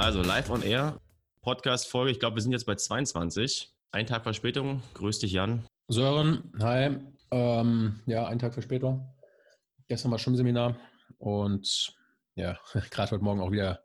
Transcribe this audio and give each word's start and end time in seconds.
Also 0.00 0.22
live 0.22 0.50
on 0.50 0.62
air, 0.62 0.98
Podcast-Folge. 1.42 2.10
Ich 2.10 2.18
glaube, 2.18 2.36
wir 2.36 2.42
sind 2.42 2.52
jetzt 2.52 2.64
bei 2.64 2.74
22. 2.74 3.70
Ein 3.92 4.06
Tag 4.06 4.22
Verspätung. 4.22 4.82
Grüß 4.94 5.18
dich, 5.18 5.32
Jan. 5.32 5.66
Sören, 5.88 6.52
hi. 6.58 6.96
Ähm, 7.30 8.00
ja, 8.06 8.26
ein 8.26 8.38
Tag 8.38 8.54
Verspätung. 8.54 9.12
Gestern 9.88 10.10
war 10.10 10.18
Schwimmseminar 10.18 10.76
und 11.18 11.94
ja, 12.34 12.58
gerade 12.90 13.10
heute 13.10 13.22
Morgen 13.22 13.40
auch 13.40 13.50
wieder 13.50 13.84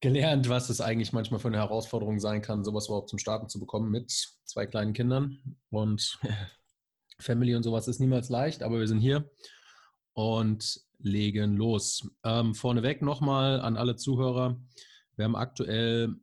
gelernt, 0.00 0.48
was 0.48 0.70
es 0.70 0.80
eigentlich 0.80 1.12
manchmal 1.12 1.40
für 1.40 1.48
eine 1.48 1.58
Herausforderung 1.58 2.20
sein 2.20 2.40
kann, 2.40 2.64
sowas 2.64 2.86
überhaupt 2.86 3.08
zum 3.08 3.18
Starten 3.18 3.48
zu 3.48 3.58
bekommen 3.58 3.90
mit 3.90 4.10
zwei 4.44 4.66
kleinen 4.66 4.92
Kindern. 4.92 5.58
Und 5.70 6.18
Family 7.18 7.54
und 7.54 7.62
sowas 7.62 7.88
ist 7.88 8.00
niemals 8.00 8.28
leicht, 8.28 8.62
aber 8.62 8.78
wir 8.78 8.88
sind 8.88 9.00
hier 9.00 9.30
und 10.14 10.80
legen 10.98 11.56
los. 11.56 12.08
Ähm, 12.24 12.54
vorneweg 12.54 13.02
nochmal 13.02 13.60
an 13.60 13.76
alle 13.76 13.96
Zuhörer. 13.96 14.60
Wir 15.16 15.24
haben 15.24 15.36
aktuell 15.36 16.16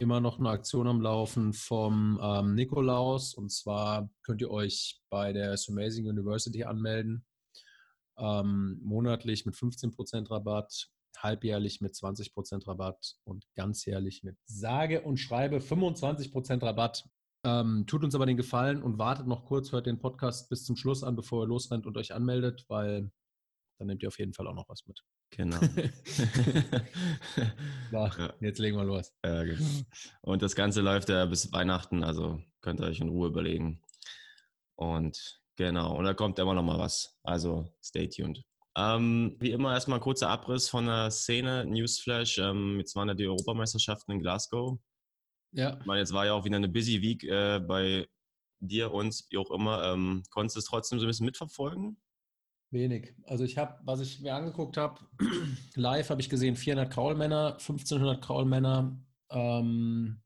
immer 0.00 0.20
noch 0.20 0.38
eine 0.38 0.50
Aktion 0.50 0.86
am 0.86 1.00
Laufen 1.00 1.52
vom 1.52 2.18
ähm, 2.22 2.54
Nikolaus. 2.54 3.34
Und 3.34 3.50
zwar 3.50 4.10
könnt 4.22 4.40
ihr 4.40 4.50
euch 4.50 5.00
bei 5.10 5.32
der 5.32 5.56
Amazing 5.68 6.08
University 6.08 6.64
anmelden. 6.64 7.24
Ähm, 8.18 8.80
monatlich 8.82 9.46
mit 9.46 9.54
15% 9.54 10.30
Rabatt, 10.30 10.88
halbjährlich 11.16 11.80
mit 11.80 11.94
20% 11.94 12.66
Rabatt 12.66 13.16
und 13.24 13.44
ganzjährlich 13.54 14.24
mit 14.24 14.36
sage 14.44 15.02
und 15.02 15.18
schreibe 15.18 15.58
25% 15.58 16.62
Rabatt. 16.62 17.04
Ähm, 17.44 17.84
tut 17.86 18.02
uns 18.02 18.16
aber 18.16 18.26
den 18.26 18.36
Gefallen 18.36 18.82
und 18.82 18.98
wartet 18.98 19.28
noch 19.28 19.44
kurz, 19.44 19.70
hört 19.70 19.86
den 19.86 19.98
Podcast 19.98 20.48
bis 20.48 20.64
zum 20.64 20.76
Schluss 20.76 21.04
an, 21.04 21.14
bevor 21.14 21.44
ihr 21.44 21.48
losrennt 21.48 21.86
und 21.86 21.96
euch 21.96 22.12
anmeldet, 22.12 22.64
weil 22.68 23.10
dann 23.78 23.86
nehmt 23.86 24.02
ihr 24.02 24.08
auf 24.08 24.18
jeden 24.18 24.34
Fall 24.34 24.46
auch 24.46 24.54
noch 24.54 24.68
was 24.68 24.86
mit. 24.86 25.00
Genau. 25.30 25.58
ja, 27.92 28.34
jetzt 28.40 28.58
legen 28.58 28.76
wir 28.76 28.84
los. 28.84 29.12
Ja, 29.24 29.44
genau. 29.44 29.64
Und 30.22 30.42
das 30.42 30.54
Ganze 30.54 30.80
läuft 30.80 31.08
ja 31.08 31.24
bis 31.26 31.52
Weihnachten, 31.52 32.02
also 32.02 32.42
könnt 32.60 32.80
ihr 32.80 32.86
euch 32.86 33.00
in 33.00 33.08
Ruhe 33.08 33.28
überlegen. 33.28 33.82
Und 34.74 35.40
genau, 35.56 35.96
und 35.96 36.04
da 36.04 36.14
kommt 36.14 36.38
immer 36.38 36.54
noch 36.54 36.62
mal 36.62 36.78
was. 36.78 37.18
Also 37.22 37.72
stay 37.82 38.08
tuned. 38.08 38.44
Ähm, 38.76 39.36
wie 39.40 39.50
immer 39.50 39.72
erstmal 39.72 39.98
ein 39.98 40.02
kurzer 40.02 40.28
Abriss 40.28 40.68
von 40.68 40.86
der 40.86 41.10
Szene, 41.10 41.64
Newsflash. 41.66 42.38
Ähm, 42.38 42.78
jetzt 42.78 42.94
waren 42.94 43.08
ja 43.08 43.14
die 43.14 43.26
Europameisterschaften 43.26 44.12
in 44.12 44.20
Glasgow. 44.20 44.78
Ja. 45.52 45.78
Ich 45.80 45.86
meine, 45.86 46.00
jetzt 46.00 46.12
war 46.12 46.26
ja 46.26 46.34
auch 46.34 46.44
wieder 46.44 46.56
eine 46.56 46.68
busy 46.68 47.00
Week 47.00 47.24
äh, 47.24 47.58
bei 47.58 48.06
dir, 48.60 48.92
uns, 48.92 49.26
wie 49.30 49.38
auch 49.38 49.50
immer. 49.50 49.82
Ähm, 49.84 50.22
konntest 50.30 50.56
du 50.56 50.60
es 50.60 50.66
trotzdem 50.66 50.98
so 50.98 51.06
ein 51.06 51.08
bisschen 51.08 51.26
mitverfolgen? 51.26 51.96
Wenig. 52.70 53.14
Also 53.24 53.44
ich 53.44 53.56
habe, 53.56 53.78
was 53.84 54.00
ich 54.00 54.20
mir 54.20 54.34
angeguckt 54.34 54.76
habe, 54.76 55.00
live 55.74 56.10
habe 56.10 56.20
ich 56.20 56.28
gesehen 56.28 56.56
400 56.56 56.92
Kraulmänner, 56.92 57.52
1500 57.52 58.22
Kraulmänner, 58.22 58.98
ähm, 59.30 60.20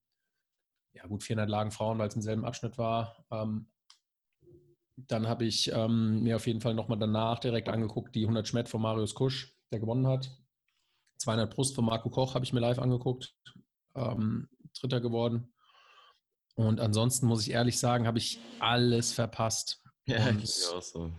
ja 0.94 1.06
gut, 1.06 1.22
400 1.22 1.48
lagen 1.48 1.70
Frauen, 1.70 1.98
weil 1.98 2.08
es 2.08 2.16
im 2.16 2.22
selben 2.22 2.44
Abschnitt 2.44 2.78
war. 2.78 3.24
Ähm, 3.30 3.70
dann 4.96 5.26
habe 5.28 5.44
ich 5.44 5.72
ähm, 5.72 6.22
mir 6.22 6.36
auf 6.36 6.46
jeden 6.46 6.60
Fall 6.60 6.74
nochmal 6.74 6.98
danach 6.98 7.38
direkt 7.38 7.68
angeguckt, 7.68 8.14
die 8.14 8.22
100 8.22 8.46
Schmett 8.46 8.68
von 8.68 8.82
Marius 8.82 9.14
Kusch, 9.14 9.56
der 9.72 9.80
gewonnen 9.80 10.06
hat. 10.06 10.30
200 11.18 11.54
Brust 11.54 11.74
von 11.74 11.84
Marco 11.84 12.10
Koch 12.10 12.34
habe 12.34 12.44
ich 12.44 12.52
mir 12.52 12.60
live 12.60 12.78
angeguckt, 12.78 13.34
ähm, 13.94 14.48
Dritter 14.78 15.00
geworden. 15.00 15.52
Und 16.54 16.80
ansonsten 16.80 17.26
muss 17.26 17.46
ich 17.46 17.52
ehrlich 17.52 17.78
sagen, 17.78 18.06
habe 18.06 18.18
ich 18.18 18.38
alles 18.58 19.12
verpasst. 19.12 19.82
Ja, 20.06 20.28
Und, 20.28 20.42
ich 20.42 20.66
auch 20.74 20.82
so. 20.82 21.12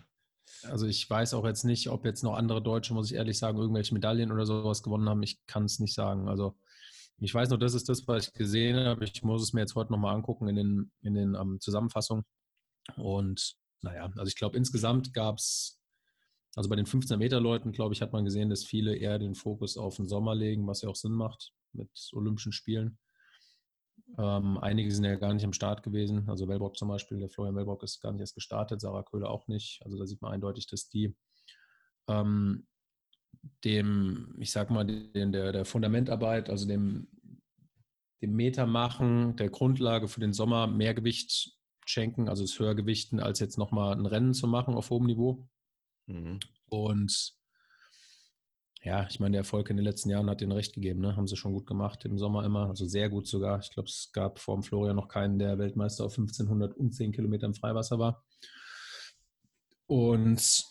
Also 0.69 0.87
ich 0.87 1.09
weiß 1.09 1.33
auch 1.33 1.45
jetzt 1.45 1.63
nicht, 1.63 1.89
ob 1.89 2.05
jetzt 2.05 2.23
noch 2.23 2.35
andere 2.35 2.61
Deutsche, 2.61 2.93
muss 2.93 3.11
ich 3.11 3.17
ehrlich 3.17 3.37
sagen, 3.37 3.57
irgendwelche 3.57 3.93
Medaillen 3.93 4.31
oder 4.31 4.45
sowas 4.45 4.83
gewonnen 4.83 5.09
haben. 5.09 5.23
Ich 5.23 5.45
kann 5.45 5.65
es 5.65 5.79
nicht 5.79 5.93
sagen. 5.93 6.27
Also 6.27 6.57
ich 7.19 7.33
weiß 7.33 7.49
nur, 7.49 7.59
das 7.59 7.73
ist 7.73 7.89
das, 7.89 8.07
was 8.07 8.27
ich 8.27 8.33
gesehen 8.33 8.77
habe. 8.77 9.05
Ich 9.05 9.23
muss 9.23 9.41
es 9.41 9.53
mir 9.53 9.61
jetzt 9.61 9.75
heute 9.75 9.91
nochmal 9.91 10.15
angucken 10.15 10.47
in 10.47 10.55
den, 10.55 10.91
in 11.01 11.13
den 11.13 11.35
um, 11.35 11.53
ähm, 11.53 11.59
Zusammenfassungen. 11.59 12.25
Und 12.97 13.55
naja, 13.81 14.11
also 14.15 14.27
ich 14.27 14.35
glaube, 14.35 14.57
insgesamt 14.57 15.13
gab 15.13 15.37
es, 15.37 15.79
also 16.55 16.69
bei 16.69 16.75
den 16.75 16.85
15-Meter-Leuten, 16.85 17.71
glaube 17.71 17.93
ich, 17.93 18.01
hat 18.01 18.13
man 18.13 18.25
gesehen, 18.25 18.49
dass 18.49 18.63
viele 18.63 18.95
eher 18.95 19.19
den 19.19 19.35
Fokus 19.35 19.77
auf 19.77 19.95
den 19.97 20.07
Sommer 20.07 20.35
legen, 20.35 20.67
was 20.67 20.81
ja 20.81 20.89
auch 20.89 20.95
Sinn 20.95 21.13
macht 21.13 21.53
mit 21.71 21.89
Olympischen 22.13 22.51
Spielen. 22.51 22.97
Ähm, 24.17 24.57
einige 24.59 24.91
sind 24.91 25.05
ja 25.05 25.15
gar 25.15 25.33
nicht 25.33 25.43
am 25.43 25.53
Start 25.53 25.83
gewesen. 25.83 26.29
Also 26.29 26.47
Wellbrock 26.47 26.77
zum 26.77 26.87
Beispiel, 26.87 27.19
der 27.19 27.29
Florian 27.29 27.55
Wellbrock 27.55 27.83
ist 27.83 27.99
gar 28.01 28.11
nicht 28.11 28.21
erst 28.21 28.35
gestartet, 28.35 28.81
Sarah 28.81 29.03
Köhler 29.03 29.29
auch 29.29 29.47
nicht. 29.47 29.81
Also 29.83 29.97
da 29.97 30.05
sieht 30.05 30.21
man 30.21 30.31
eindeutig, 30.31 30.67
dass 30.67 30.87
die 30.89 31.15
ähm, 32.07 32.67
dem, 33.63 34.35
ich 34.39 34.51
sag 34.51 34.69
mal, 34.69 34.85
den, 34.85 35.31
der, 35.31 35.51
der 35.51 35.65
Fundamentarbeit, 35.65 36.49
also 36.49 36.67
dem, 36.67 37.07
dem 38.21 38.35
Meter 38.35 38.65
machen, 38.67 39.35
der 39.35 39.49
Grundlage 39.49 40.07
für 40.07 40.19
den 40.19 40.33
Sommer 40.33 40.67
mehr 40.67 40.93
Gewicht 40.93 41.57
schenken, 41.85 42.29
also 42.29 42.43
es 42.43 42.57
höher 42.57 42.75
gewichten, 42.75 43.19
als 43.19 43.39
jetzt 43.39 43.57
nochmal 43.57 43.93
ein 43.93 44.05
Rennen 44.05 44.33
zu 44.33 44.47
machen 44.47 44.75
auf 44.75 44.89
hohem 44.89 45.05
Niveau. 45.05 45.49
Mhm. 46.07 46.39
Und 46.69 47.33
ja, 48.83 49.07
ich 49.09 49.19
meine, 49.19 49.31
der 49.33 49.41
Erfolg 49.41 49.69
in 49.69 49.77
den 49.77 49.85
letzten 49.85 50.09
Jahren 50.09 50.29
hat 50.29 50.41
denen 50.41 50.51
recht 50.51 50.73
gegeben, 50.73 50.99
ne? 50.99 51.15
Haben 51.15 51.27
sie 51.27 51.37
schon 51.37 51.53
gut 51.53 51.65
gemacht 51.65 52.03
im 52.03 52.17
Sommer 52.17 52.43
immer, 52.43 52.67
also 52.67 52.85
sehr 52.85 53.09
gut 53.09 53.27
sogar. 53.27 53.59
Ich 53.59 53.71
glaube, 53.71 53.87
es 53.87 54.11
gab 54.11 54.39
vor 54.39 54.55
dem 54.55 54.63
Florian 54.63 54.97
noch 54.97 55.07
keinen, 55.07 55.39
der 55.39 55.57
Weltmeister 55.57 56.03
auf 56.03 56.17
1500 56.17 56.75
und 56.75 56.93
10 56.93 57.13
Kilometer 57.13 57.45
im 57.45 57.53
Freiwasser 57.53 57.97
war. 57.97 58.25
Und 59.87 60.65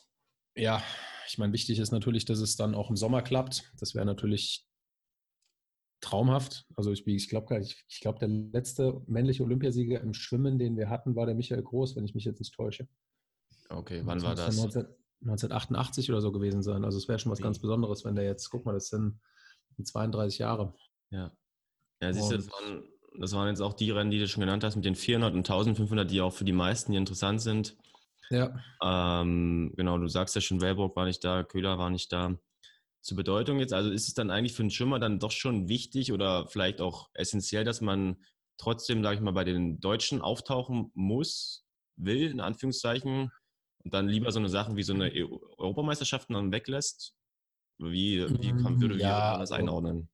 ja, 0.55 0.83
ich 1.27 1.39
meine, 1.39 1.55
wichtig 1.55 1.79
ist 1.79 1.91
natürlich, 1.91 2.27
dass 2.27 2.41
es 2.41 2.57
dann 2.57 2.75
auch 2.75 2.91
im 2.91 2.97
Sommer 2.97 3.23
klappt. 3.23 3.73
Das 3.79 3.95
wäre 3.95 4.05
natürlich 4.05 4.67
traumhaft. 6.03 6.67
Also 6.77 6.93
ich, 6.93 7.07
ich 7.07 7.29
glaube, 7.31 7.59
ich, 7.61 7.83
ich 7.89 8.01
glaube, 8.01 8.19
der 8.19 8.29
letzte 8.29 9.01
männliche 9.07 9.43
Olympiasieger 9.43 10.03
im 10.03 10.13
Schwimmen, 10.13 10.59
den 10.59 10.77
wir 10.77 10.91
hatten, 10.91 11.17
war 11.17 11.25
der 11.25 11.35
Michael 11.35 11.63
Groß, 11.63 11.97
wenn 11.97 12.05
ich 12.05 12.15
mich 12.15 12.25
jetzt 12.25 12.41
nicht 12.41 12.55
täusche. 12.55 12.87
Okay, 13.71 14.03
wann 14.05 14.21
war 14.23 14.35
das? 14.35 14.57
19, 14.57 14.85
1988 15.23 16.11
oder 16.11 16.21
so 16.21 16.33
gewesen 16.33 16.63
sein. 16.63 16.85
Also 16.85 16.99
es 16.99 17.09
wäre 17.09 17.19
schon 17.19 17.33
was 17.33 17.41
ganz 17.41 17.59
Besonderes, 17.59 18.05
wenn 18.05 18.15
der 18.15 18.25
jetzt, 18.25 18.51
guck 18.51 18.65
mal, 18.65 18.73
das 18.73 18.89
sind 18.89 19.21
32 19.83 20.39
Jahre. 20.39 20.75
Ja. 21.11 21.33
Ja, 22.01 22.13
siehst 22.13 22.33
du, 22.33 22.37
das 22.37 22.51
waren, 22.51 22.83
das 23.21 23.33
waren, 23.33 23.49
jetzt 23.49 23.61
auch 23.61 23.75
die 23.75 23.91
Rennen, 23.91 24.11
die 24.11 24.19
du 24.19 24.27
schon 24.27 24.41
genannt 24.41 24.65
hast, 24.65 24.75
mit 24.75 24.85
den 24.85 24.97
400 24.97 25.33
und 25.35 25.39
1500, 25.39 26.11
die 26.11 26.21
auch 26.21 26.33
für 26.33 26.45
die 26.45 26.53
meisten 26.53 26.93
hier 26.93 26.99
interessant 26.99 27.41
sind. 27.41 27.77
Ja. 28.31 28.59
Ähm, 28.83 29.73
genau, 29.77 29.99
du 29.99 30.09
sagst 30.09 30.35
ja 30.35 30.41
schon, 30.41 30.61
Wellbrook 30.61 30.97
war 30.97 31.05
nicht 31.05 31.23
da, 31.23 31.45
Köhler 31.45 31.79
war 31.79 31.91
nicht 31.91 32.13
da. 32.13 32.37
Zur 33.03 33.17
Bedeutung 33.17 33.59
jetzt, 33.59 33.73
also 33.73 33.91
ist 33.91 34.09
es 34.09 34.15
dann 34.15 34.31
eigentlich 34.31 34.55
für 34.55 34.63
einen 34.63 34.71
Schwimmer 34.71 34.99
dann 34.99 35.19
doch 35.19 35.33
schon 35.33 35.69
wichtig 35.69 36.13
oder 36.13 36.47
vielleicht 36.47 36.81
auch 36.81 37.11
essentiell, 37.15 37.65
dass 37.65 37.81
man 37.81 38.17
trotzdem, 38.59 39.03
sage 39.03 39.17
ich 39.17 39.21
mal, 39.21 39.33
bei 39.33 39.45
den 39.45 39.81
Deutschen 39.81 40.23
auftauchen 40.23 40.91
muss, 40.95 41.67
will, 41.97 42.31
in 42.31 42.41
Anführungszeichen, 42.41 43.31
und 43.85 43.95
dann 43.95 44.09
lieber 44.09 44.31
so 44.33 44.39
eine 44.39 44.49
Sachen 44.49 44.77
wie 44.77 44.83
so 44.83 44.95
eine 44.95 45.11
mhm. 45.11 45.39
Europameisterschaften 45.59 46.35
dann 46.35 46.53
weglässt? 46.53 47.17
Wie, 47.79 48.25
wie 48.41 48.51
kann, 48.63 48.81
würde 48.81 48.97
ja, 48.99 49.39
das 49.39 49.51
einordnen? 49.51 50.09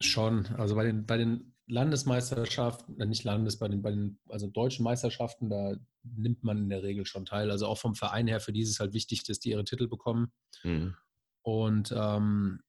Schon. 0.00 0.46
Also 0.56 0.74
bei 0.74 0.84
den, 0.84 1.06
bei 1.06 1.16
den 1.16 1.54
Landesmeisterschaften, 1.66 3.00
äh, 3.00 3.06
nicht 3.06 3.24
Landes, 3.24 3.58
bei 3.58 3.68
den, 3.68 3.82
bei 3.82 3.90
den 3.90 4.18
also 4.28 4.48
deutschen 4.48 4.82
Meisterschaften, 4.84 5.48
da 5.48 5.76
nimmt 6.02 6.42
man 6.42 6.58
in 6.58 6.68
der 6.68 6.82
Regel 6.82 7.06
schon 7.06 7.24
teil. 7.24 7.50
Also 7.50 7.66
auch 7.66 7.78
vom 7.78 7.94
Verein 7.94 8.26
her, 8.26 8.40
für 8.40 8.52
die 8.52 8.62
ist 8.62 8.70
es 8.70 8.80
halt 8.80 8.94
wichtig, 8.94 9.24
dass 9.24 9.38
die 9.38 9.50
ihre 9.50 9.64
Titel 9.64 9.86
bekommen. 9.86 10.32
Mhm. 10.64 10.96
Und 11.42 11.94
ähm, 11.96 12.60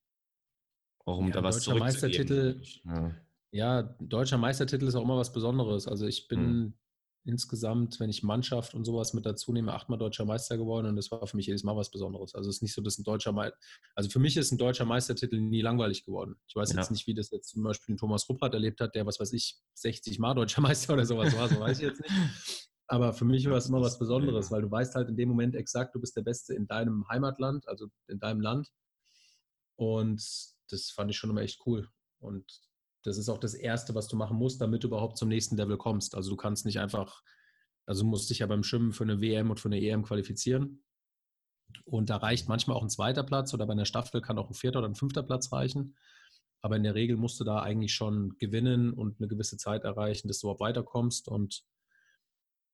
auch 1.05 1.17
um 1.17 1.27
ja, 1.27 1.33
da 1.33 1.43
was 1.43 1.63
deutscher 1.63 1.79
Meistertitel, 1.79 2.61
ja. 2.83 3.15
ja. 3.51 3.83
deutscher 3.99 4.37
Meistertitel 4.37 4.85
ist 4.85 4.95
auch 4.95 5.03
immer 5.03 5.17
was 5.17 5.33
Besonderes. 5.33 5.87
Also 5.87 6.05
ich 6.05 6.27
bin 6.27 6.39
mhm 6.41 6.73
insgesamt, 7.25 7.99
wenn 7.99 8.09
ich 8.09 8.23
Mannschaft 8.23 8.73
und 8.73 8.85
sowas 8.85 9.13
mit 9.13 9.25
dazu 9.25 9.51
nehme, 9.51 9.73
achtmal 9.73 9.97
deutscher 9.97 10.25
Meister 10.25 10.57
geworden 10.57 10.87
und 10.87 10.95
das 10.95 11.11
war 11.11 11.25
für 11.25 11.35
mich 11.35 11.47
jedes 11.47 11.63
Mal 11.63 11.75
was 11.75 11.89
Besonderes. 11.89 12.35
Also 12.35 12.49
es 12.49 12.57
ist 12.57 12.61
nicht 12.61 12.73
so, 12.73 12.81
dass 12.81 12.97
ein 12.97 13.03
deutscher 13.03 13.31
Meister, 13.31 13.57
also 13.95 14.09
für 14.09 14.19
mich 14.19 14.37
ist 14.37 14.51
ein 14.51 14.57
deutscher 14.57 14.85
Meistertitel 14.85 15.39
nie 15.39 15.61
langweilig 15.61 16.05
geworden. 16.05 16.35
Ich 16.47 16.55
weiß 16.55 16.71
ja. 16.71 16.79
jetzt 16.79 16.91
nicht, 16.91 17.07
wie 17.07 17.13
das 17.13 17.31
jetzt 17.31 17.49
zum 17.49 17.63
Beispiel 17.63 17.95
Thomas 17.95 18.29
Ruppert 18.29 18.53
erlebt 18.53 18.79
hat, 18.79 18.95
der, 18.95 19.05
was 19.05 19.19
weiß 19.19 19.33
ich, 19.33 19.57
60 19.73 20.19
Mal 20.19 20.35
deutscher 20.35 20.61
Meister 20.61 20.93
oder 20.93 21.05
sowas 21.05 21.35
war, 21.35 21.49
so 21.49 21.59
weiß 21.59 21.79
ich 21.79 21.85
jetzt 21.85 22.01
nicht. 22.01 22.13
Aber 22.87 23.13
für 23.13 23.25
mich 23.25 23.49
war 23.49 23.57
es 23.57 23.67
immer 23.67 23.81
was 23.81 23.97
Besonderes, 23.97 24.51
weil 24.51 24.61
du 24.61 24.69
weißt 24.69 24.93
halt 24.93 25.09
in 25.09 25.17
dem 25.17 25.29
Moment 25.29 25.55
exakt, 25.55 25.95
du 25.95 25.99
bist 25.99 26.15
der 26.15 26.21
Beste 26.21 26.53
in 26.53 26.67
deinem 26.67 27.07
Heimatland, 27.09 27.67
also 27.67 27.87
in 28.07 28.19
deinem 28.19 28.41
Land. 28.41 28.71
Und 29.75 30.21
das 30.69 30.91
fand 30.91 31.09
ich 31.09 31.17
schon 31.17 31.31
immer 31.31 31.41
echt 31.41 31.65
cool. 31.65 31.89
Und 32.19 32.45
das 33.05 33.17
ist 33.17 33.29
auch 33.29 33.37
das 33.37 33.53
Erste, 33.53 33.95
was 33.95 34.07
du 34.07 34.15
machen 34.15 34.37
musst, 34.37 34.61
damit 34.61 34.83
du 34.83 34.87
überhaupt 34.87 35.17
zum 35.17 35.29
nächsten 35.29 35.57
Level 35.57 35.77
kommst. 35.77 36.15
Also 36.15 36.29
du 36.29 36.35
kannst 36.35 36.65
nicht 36.65 36.79
einfach, 36.79 37.21
also 37.85 38.03
du 38.03 38.09
musst 38.09 38.29
dich 38.29 38.39
ja 38.39 38.47
beim 38.47 38.63
Schwimmen 38.63 38.93
für 38.93 39.03
eine 39.03 39.21
WM 39.21 39.49
und 39.49 39.59
für 39.59 39.69
eine 39.69 39.81
EM 39.81 40.03
qualifizieren. 40.03 40.83
Und 41.83 42.09
da 42.09 42.17
reicht 42.17 42.47
manchmal 42.47 42.77
auch 42.77 42.83
ein 42.83 42.89
zweiter 42.89 43.23
Platz 43.23 43.53
oder 43.53 43.65
bei 43.65 43.73
einer 43.73 43.85
Staffel 43.85 44.21
kann 44.21 44.37
auch 44.37 44.49
ein 44.49 44.53
vierter 44.55 44.79
oder 44.79 44.87
ein 44.87 44.95
fünfter 44.95 45.23
Platz 45.23 45.51
reichen. 45.51 45.95
Aber 46.61 46.77
in 46.77 46.83
der 46.83 46.95
Regel 46.95 47.17
musst 47.17 47.39
du 47.39 47.43
da 47.43 47.61
eigentlich 47.61 47.93
schon 47.93 48.37
gewinnen 48.37 48.93
und 48.93 49.19
eine 49.19 49.27
gewisse 49.27 49.57
Zeit 49.57 49.83
erreichen, 49.83 50.27
dass 50.27 50.39
du 50.39 50.47
überhaupt 50.47 50.61
weiterkommst. 50.61 51.27
Und 51.27 51.63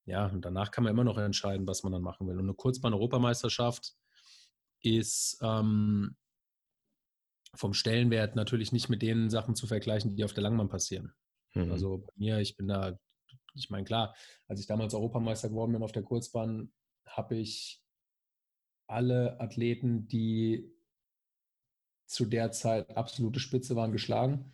ja, 0.06 0.28
und 0.28 0.46
danach 0.46 0.72
kann 0.72 0.84
man 0.84 0.92
immer 0.92 1.04
noch 1.04 1.18
entscheiden, 1.18 1.68
was 1.68 1.84
man 1.84 1.92
dann 1.92 2.02
machen 2.02 2.28
will. 2.28 2.38
Und 2.38 2.46
eine 2.46 2.54
Kurzbahn-Europameisterschaft, 2.54 3.96
ist 4.82 5.38
ähm, 5.42 6.16
vom 7.56 7.74
Stellenwert 7.74 8.36
natürlich 8.36 8.72
nicht 8.72 8.90
mit 8.90 9.02
den 9.02 9.30
Sachen 9.30 9.56
zu 9.56 9.68
vergleichen, 9.68 10.16
die 10.16 10.24
auf 10.24 10.34
der 10.34 10.44
Langbahn 10.44 10.70
passieren. 10.70 11.14
Mhm. 11.54 11.72
Also 11.72 11.98
bei 12.00 12.14
mir, 12.16 12.40
ich 12.40 12.56
bin 12.56 12.68
da, 12.68 12.98
ich 13.54 13.70
meine, 13.70 13.84
klar, 13.84 14.16
als 14.48 14.60
ich 14.60 14.68
damals 14.68 14.94
Europameister 14.94 15.50
geworden 15.50 15.74
bin 15.74 15.84
auf 15.84 15.92
der 15.92 16.04
Kurzbahn, 16.04 16.72
habe 17.06 17.36
ich 17.36 17.82
alle 18.88 19.40
Athleten, 19.40 20.08
die 20.08 20.72
zu 22.06 22.26
der 22.26 22.52
Zeit 22.52 22.96
absolute 22.98 23.40
Spitze 23.40 23.76
waren, 23.76 23.92
geschlagen. 23.92 24.54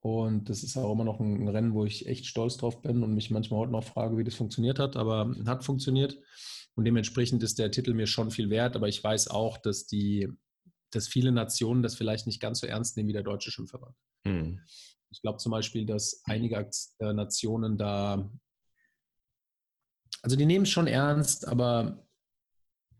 Und 0.00 0.48
das 0.48 0.62
ist 0.64 0.76
auch 0.76 0.92
immer 0.92 1.04
noch 1.04 1.20
ein 1.20 1.46
Rennen, 1.48 1.74
wo 1.74 1.84
ich 1.84 2.06
echt 2.06 2.26
stolz 2.26 2.56
drauf 2.56 2.82
bin 2.82 3.02
und 3.02 3.14
mich 3.14 3.30
manchmal 3.30 3.60
heute 3.60 3.72
noch 3.72 3.84
frage, 3.84 4.16
wie 4.16 4.24
das 4.24 4.34
funktioniert 4.34 4.78
hat, 4.78 4.96
aber 4.96 5.32
hat 5.46 5.64
funktioniert. 5.64 6.18
Und 6.74 6.84
dementsprechend 6.84 7.42
ist 7.42 7.58
der 7.58 7.70
Titel 7.70 7.94
mir 7.94 8.06
schon 8.06 8.30
viel 8.30 8.50
wert, 8.50 8.74
aber 8.74 8.88
ich 8.88 9.02
weiß 9.02 9.28
auch, 9.28 9.58
dass 9.58 9.86
die, 9.86 10.28
dass 10.92 11.08
viele 11.08 11.32
Nationen 11.32 11.82
das 11.82 11.94
vielleicht 11.94 12.26
nicht 12.26 12.40
ganz 12.40 12.60
so 12.60 12.66
ernst 12.66 12.96
nehmen 12.96 13.08
wie 13.08 13.14
der 13.14 13.22
deutsche 13.22 13.50
Schimpfverband. 13.50 13.96
Hm. 14.26 14.60
Ich 15.10 15.20
glaube 15.20 15.38
zum 15.38 15.52
Beispiel, 15.52 15.84
dass 15.84 16.22
einige 16.24 16.70
äh, 17.00 17.12
Nationen 17.12 17.76
da, 17.76 18.30
also 20.22 20.36
die 20.36 20.46
nehmen 20.46 20.64
es 20.64 20.70
schon 20.70 20.86
ernst, 20.86 21.48
aber 21.48 22.06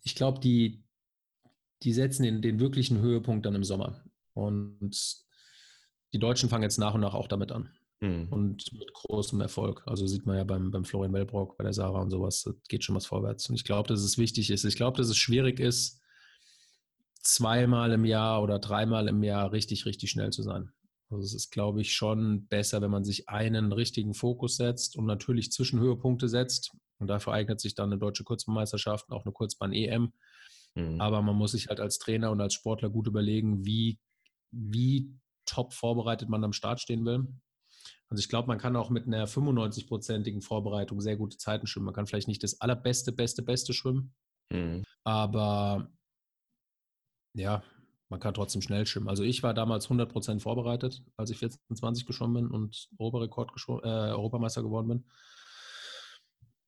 ich 0.02 0.14
glaube, 0.14 0.40
die, 0.40 0.84
die 1.82 1.92
setzen 1.92 2.24
den, 2.24 2.42
den 2.42 2.60
wirklichen 2.60 3.00
Höhepunkt 3.00 3.46
dann 3.46 3.54
im 3.54 3.64
Sommer. 3.64 4.02
Und 4.34 5.24
die 6.12 6.18
Deutschen 6.18 6.48
fangen 6.48 6.64
jetzt 6.64 6.78
nach 6.78 6.94
und 6.94 7.00
nach 7.00 7.14
auch 7.14 7.28
damit 7.28 7.52
an. 7.52 7.70
Mhm. 8.00 8.28
Und 8.30 8.72
mit 8.72 8.92
großem 8.92 9.40
Erfolg. 9.40 9.82
Also 9.86 10.06
sieht 10.06 10.26
man 10.26 10.36
ja 10.36 10.44
beim, 10.44 10.70
beim 10.70 10.84
Florian 10.84 11.12
Wellbrock, 11.12 11.56
bei 11.56 11.64
der 11.64 11.72
Sarah 11.72 12.00
und 12.00 12.10
sowas, 12.10 12.52
geht 12.68 12.84
schon 12.84 12.96
was 12.96 13.06
vorwärts. 13.06 13.48
Und 13.48 13.54
ich 13.54 13.64
glaube, 13.64 13.88
dass 13.88 14.00
es 14.00 14.18
wichtig 14.18 14.50
ist. 14.50 14.64
Ich 14.64 14.76
glaube, 14.76 14.96
dass 14.98 15.08
es 15.08 15.16
schwierig 15.16 15.60
ist, 15.60 16.01
zweimal 17.22 17.92
im 17.92 18.04
Jahr 18.04 18.42
oder 18.42 18.58
dreimal 18.58 19.08
im 19.08 19.22
Jahr 19.22 19.52
richtig, 19.52 19.86
richtig 19.86 20.10
schnell 20.10 20.30
zu 20.30 20.42
sein. 20.42 20.70
Also 21.10 21.24
es 21.24 21.34
ist, 21.34 21.50
glaube 21.50 21.80
ich, 21.80 21.94
schon 21.94 22.46
besser, 22.48 22.80
wenn 22.80 22.90
man 22.90 23.04
sich 23.04 23.28
einen 23.28 23.72
richtigen 23.72 24.14
Fokus 24.14 24.56
setzt 24.56 24.96
und 24.96 25.06
natürlich 25.06 25.52
Zwischenhöhepunkte 25.52 26.28
setzt. 26.28 26.72
Und 26.98 27.08
dafür 27.08 27.32
eignet 27.32 27.60
sich 27.60 27.74
dann 27.74 27.90
eine 27.90 27.98
deutsche 27.98 28.24
Kurzbahnmeisterschaft, 28.24 29.10
auch 29.10 29.24
eine 29.24 29.32
Kurzbahn-EM. 29.32 30.12
Mhm. 30.74 31.00
Aber 31.00 31.20
man 31.20 31.36
muss 31.36 31.52
sich 31.52 31.68
halt 31.68 31.80
als 31.80 31.98
Trainer 31.98 32.30
und 32.30 32.40
als 32.40 32.54
Sportler 32.54 32.90
gut 32.90 33.06
überlegen, 33.06 33.64
wie, 33.66 33.98
wie 34.50 35.12
top 35.44 35.72
vorbereitet 35.72 36.28
man 36.28 36.44
am 36.44 36.52
Start 36.52 36.80
stehen 36.80 37.04
will. 37.04 37.26
Also 38.08 38.20
ich 38.20 38.28
glaube, 38.28 38.48
man 38.48 38.58
kann 38.58 38.76
auch 38.76 38.90
mit 38.90 39.06
einer 39.06 39.26
95-prozentigen 39.26 40.42
Vorbereitung 40.42 41.00
sehr 41.00 41.16
gute 41.16 41.38
Zeiten 41.38 41.66
schwimmen. 41.66 41.86
Man 41.86 41.94
kann 41.94 42.06
vielleicht 42.06 42.28
nicht 42.28 42.42
das 42.42 42.60
allerbeste, 42.60 43.12
beste, 43.12 43.42
beste 43.42 43.72
schwimmen, 43.72 44.14
mhm. 44.50 44.84
aber 45.02 45.90
ja, 47.34 47.62
man 48.08 48.20
kann 48.20 48.34
trotzdem 48.34 48.62
schnell 48.62 48.86
schwimmen. 48.86 49.08
Also 49.08 49.22
ich 49.22 49.42
war 49.42 49.54
damals 49.54 49.86
100 49.86 50.12
Prozent 50.12 50.42
vorbereitet, 50.42 51.02
als 51.16 51.30
ich 51.30 51.38
14, 51.38 51.58
20 51.74 52.06
geschwommen 52.06 52.44
bin 52.44 52.50
und 52.50 52.88
Europarekord 52.98 53.50
äh, 53.84 53.88
Europameister 53.88 54.62
geworden 54.62 54.88
bin. 54.88 55.04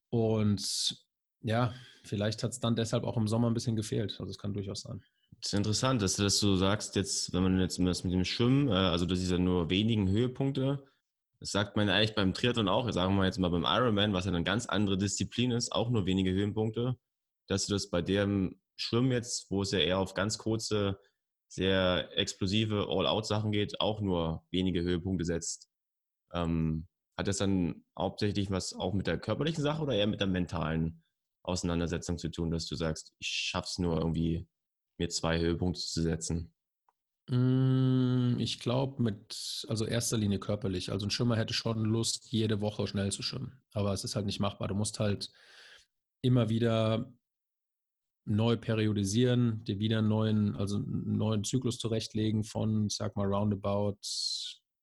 Und 0.08 0.96
ja, 1.42 1.74
vielleicht 2.02 2.42
hat 2.42 2.52
es 2.52 2.60
dann 2.60 2.76
deshalb 2.76 3.04
auch 3.04 3.16
im 3.16 3.28
Sommer 3.28 3.48
ein 3.48 3.54
bisschen 3.54 3.76
gefehlt. 3.76 4.16
Also 4.18 4.30
es 4.30 4.38
kann 4.38 4.54
durchaus 4.54 4.80
sein. 4.80 5.02
Das 5.42 5.52
ist 5.52 5.58
interessant, 5.58 6.00
dass 6.00 6.16
du, 6.16 6.22
dass 6.22 6.40
du 6.40 6.56
sagst, 6.56 6.96
jetzt, 6.96 7.34
wenn 7.34 7.42
man 7.42 7.60
jetzt 7.60 7.78
mit 7.78 8.04
dem 8.04 8.24
Schwimmen, 8.24 8.68
äh, 8.68 8.72
also 8.72 9.04
das 9.04 9.20
ist 9.20 9.30
ja 9.30 9.36
nur 9.36 9.68
wenigen 9.68 10.08
Höhepunkte, 10.08 10.82
das 11.40 11.50
sagt 11.50 11.76
man 11.76 11.90
eigentlich 11.90 12.14
beim 12.14 12.32
Triathlon 12.32 12.68
auch, 12.68 12.90
sagen 12.90 13.16
wir 13.16 13.26
jetzt 13.26 13.38
mal 13.38 13.50
beim 13.50 13.64
Ironman, 13.64 14.14
was 14.14 14.24
ja 14.24 14.30
eine 14.30 14.44
ganz 14.44 14.64
andere 14.64 14.96
Disziplin 14.96 15.50
ist, 15.50 15.72
auch 15.72 15.90
nur 15.90 16.06
wenige 16.06 16.32
Höhenpunkte, 16.32 16.96
dass 17.48 17.66
du 17.66 17.74
das 17.74 17.90
bei 17.90 18.00
dem 18.00 18.58
Schwimmen 18.76 19.12
jetzt, 19.12 19.50
wo 19.50 19.62
es 19.62 19.70
ja 19.70 19.78
eher 19.78 19.98
auf 19.98 20.14
ganz 20.14 20.38
kurze, 20.38 20.98
sehr 21.48 22.08
explosive 22.16 22.86
All-Out-Sachen 22.88 23.52
geht, 23.52 23.80
auch 23.80 24.00
nur 24.00 24.44
wenige 24.50 24.82
Höhepunkte 24.82 25.24
setzt. 25.24 25.70
Ähm, 26.32 26.88
hat 27.16 27.28
das 27.28 27.38
dann 27.38 27.84
hauptsächlich 27.96 28.50
was 28.50 28.72
auch 28.72 28.92
mit 28.92 29.06
der 29.06 29.18
körperlichen 29.18 29.62
Sache 29.62 29.82
oder 29.82 29.94
eher 29.94 30.08
mit 30.08 30.20
der 30.20 30.26
mentalen 30.26 31.02
Auseinandersetzung 31.44 32.18
zu 32.18 32.28
tun, 32.28 32.50
dass 32.50 32.66
du 32.66 32.74
sagst, 32.74 33.14
ich 33.18 33.28
schaff's 33.28 33.78
nur 33.78 33.98
irgendwie 33.98 34.48
mir 34.98 35.08
zwei 35.10 35.38
Höhepunkte 35.38 35.80
zu 35.80 36.02
setzen? 36.02 36.52
Mm, 37.28 38.36
ich 38.38 38.58
glaube 38.58 39.02
mit, 39.02 39.64
also 39.68 39.86
erster 39.86 40.16
Linie 40.18 40.38
körperlich. 40.40 40.90
Also 40.90 41.06
ein 41.06 41.10
Schwimmer 41.10 41.36
hätte 41.36 41.54
schon 41.54 41.84
Lust, 41.84 42.26
jede 42.32 42.60
Woche 42.60 42.86
schnell 42.86 43.12
zu 43.12 43.22
schwimmen. 43.22 43.62
Aber 43.72 43.92
es 43.92 44.04
ist 44.04 44.16
halt 44.16 44.26
nicht 44.26 44.40
machbar. 44.40 44.68
Du 44.68 44.74
musst 44.74 44.98
halt 44.98 45.30
immer 46.20 46.48
wieder 46.48 47.12
neu 48.24 48.56
periodisieren, 48.56 49.62
dir 49.64 49.78
wieder 49.78 49.98
einen 49.98 50.08
neuen, 50.08 50.56
also 50.56 50.76
einen 50.76 51.16
neuen 51.16 51.44
Zyklus 51.44 51.78
zurechtlegen 51.78 52.44
von, 52.44 52.86
ich 52.86 52.96
sag 52.96 53.16
mal, 53.16 53.26
roundabout, 53.26 53.98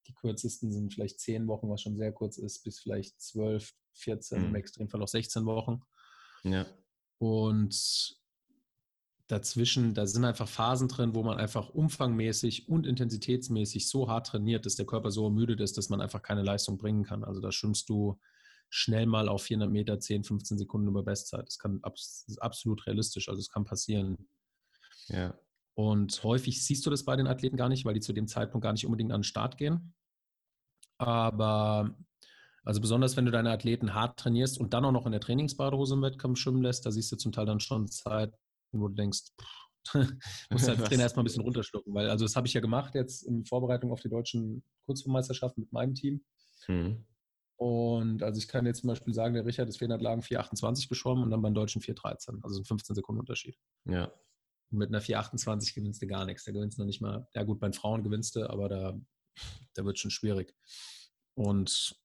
die 0.08 0.14
kürzesten 0.14 0.72
sind 0.72 0.94
vielleicht 0.94 1.20
zehn 1.20 1.48
Wochen, 1.48 1.70
was 1.70 1.82
schon 1.82 1.98
sehr 1.98 2.12
kurz 2.12 2.38
ist, 2.38 2.64
bis 2.64 2.80
vielleicht 2.80 3.20
zwölf, 3.20 3.74
14, 3.94 4.40
mhm. 4.40 4.48
im 4.48 4.56
Extremfall 4.56 5.02
auch 5.02 5.08
16 5.08 5.46
Wochen. 5.46 5.82
Ja. 6.44 6.66
Und 7.18 8.18
dazwischen, 9.28 9.94
da 9.94 10.06
sind 10.06 10.26
einfach 10.26 10.48
Phasen 10.48 10.88
drin, 10.88 11.16
wo 11.16 11.24
man 11.24 11.38
einfach 11.38 11.70
umfangmäßig 11.70 12.68
und 12.68 12.86
intensitätsmäßig 12.86 13.88
so 13.88 14.10
hart 14.10 14.28
trainiert, 14.28 14.66
dass 14.66 14.76
der 14.76 14.86
Körper 14.86 15.12
so 15.12 15.26
ermüdet 15.26 15.62
ist, 15.62 15.78
dass 15.78 15.90
man 15.90 16.02
einfach 16.02 16.22
keine 16.22 16.44
Leistung 16.44 16.78
bringen 16.78 17.04
kann. 17.04 17.24
Also 17.24 17.40
da 17.40 17.52
schwimmst 17.52 17.90
du 17.90 18.20
schnell 18.72 19.06
mal 19.06 19.28
auf 19.28 19.44
400 19.44 19.70
Meter 19.70 20.00
10, 20.00 20.24
15 20.24 20.58
Sekunden 20.58 20.88
über 20.88 21.04
Bestzeit. 21.04 21.46
Das, 21.46 21.60
kann, 21.60 21.82
das 21.84 22.24
ist 22.28 22.42
absolut 22.42 22.88
realistisch, 22.88 23.28
also 23.30 23.40
es 23.40 23.50
kann 23.50 23.66
passieren. 23.66 24.30
Ja. 25.08 25.38
Und 25.76 26.24
häufig 26.24 26.64
siehst 26.66 26.86
du 26.86 26.90
das 26.90 27.04
bei 27.04 27.16
den 27.16 27.28
Athleten 27.28 27.58
gar 27.58 27.70
nicht, 27.70 27.86
weil 27.86 27.94
die 27.94 28.00
zu 28.00 28.14
dem 28.14 28.28
Zeitpunkt 28.28 28.64
gar 28.64 28.72
nicht 28.72 28.86
unbedingt 28.86 29.12
an 29.12 29.20
den 29.20 29.26
Start 29.26 29.58
gehen. 29.58 29.94
Aber 30.98 31.96
also 32.64 32.80
besonders 32.80 33.18
wenn 33.18 33.26
du 33.26 33.32
deine 33.32 33.52
Athleten 33.52 33.94
hart 33.94 34.20
trainierst 34.20 34.58
und 34.58 34.74
dann 34.74 34.86
auch 34.86 34.92
noch 34.92 35.06
in 35.06 35.12
der 35.12 35.22
Trainingsbadehose 35.22 35.96
im 35.96 36.02
Wettkampf 36.02 36.40
schwimmen 36.40 36.62
lässt, 36.62 36.86
da 36.86 36.92
siehst 36.92 37.12
du 37.12 37.18
zum 37.18 37.32
Teil 37.32 37.46
dann 37.46 37.60
schon 37.60 37.88
Zeit, 37.90 38.34
wo 38.72 38.88
du 38.88 38.96
denkst, 38.96 39.32
musst 40.50 40.70
als 40.70 40.84
Trainer 40.84 41.04
erstmal 41.04 41.24
ein 41.24 41.28
bisschen 41.28 41.44
runterschlucken, 41.44 41.94
weil 41.94 42.10
also 42.10 42.24
das 42.24 42.36
habe 42.36 42.48
ich 42.48 42.54
ja 42.54 42.62
gemacht 42.62 42.96
jetzt 42.96 43.24
in 43.24 43.46
Vorbereitung 43.46 43.92
auf 43.92 44.02
die 44.02 44.10
deutschen 44.10 44.64
Kurzformmeisterschaften 44.86 45.62
mit 45.62 45.74
meinem 45.74 45.96
Team. 45.96 46.24
Mhm. 46.68 47.06
Und 47.62 48.24
also 48.24 48.40
ich 48.40 48.48
kann 48.48 48.66
jetzt 48.66 48.80
zum 48.80 48.88
Beispiel 48.88 49.14
sagen, 49.14 49.36
der 49.36 49.46
Richard 49.46 49.70
ist 49.70 49.78
400 49.78 50.02
Lagen 50.02 50.24
428 50.24 50.90
geschwommen 50.90 51.24
und 51.24 51.30
dann 51.30 51.44
beim 51.44 51.54
Deutschen 51.54 51.80
413, 51.80 52.40
also 52.42 52.60
ein 52.60 52.66
15 52.66 52.96
Sekunden 52.96 53.20
Unterschied. 53.20 53.56
Ja. 53.86 54.06
Und 54.72 54.80
mit 54.80 54.90
einer 54.90 55.00
428 55.00 55.76
gewinnst 55.76 56.02
du 56.02 56.08
gar 56.08 56.26
nichts. 56.26 56.44
Da 56.44 56.54
gewinnst 56.54 56.80
du 56.80 56.82
noch 56.82 56.88
nicht 56.88 57.02
mal, 57.02 57.28
ja 57.36 57.44
gut, 57.44 57.60
bei 57.60 57.68
den 57.68 57.74
Frauen 57.74 58.02
gewinnst 58.02 58.36
du, 58.36 58.50
aber 58.50 58.68
da, 58.68 59.00
da 59.76 59.86
wird 59.86 60.00
schon 60.00 60.10
schwierig. 60.10 60.56
Und 61.36 62.01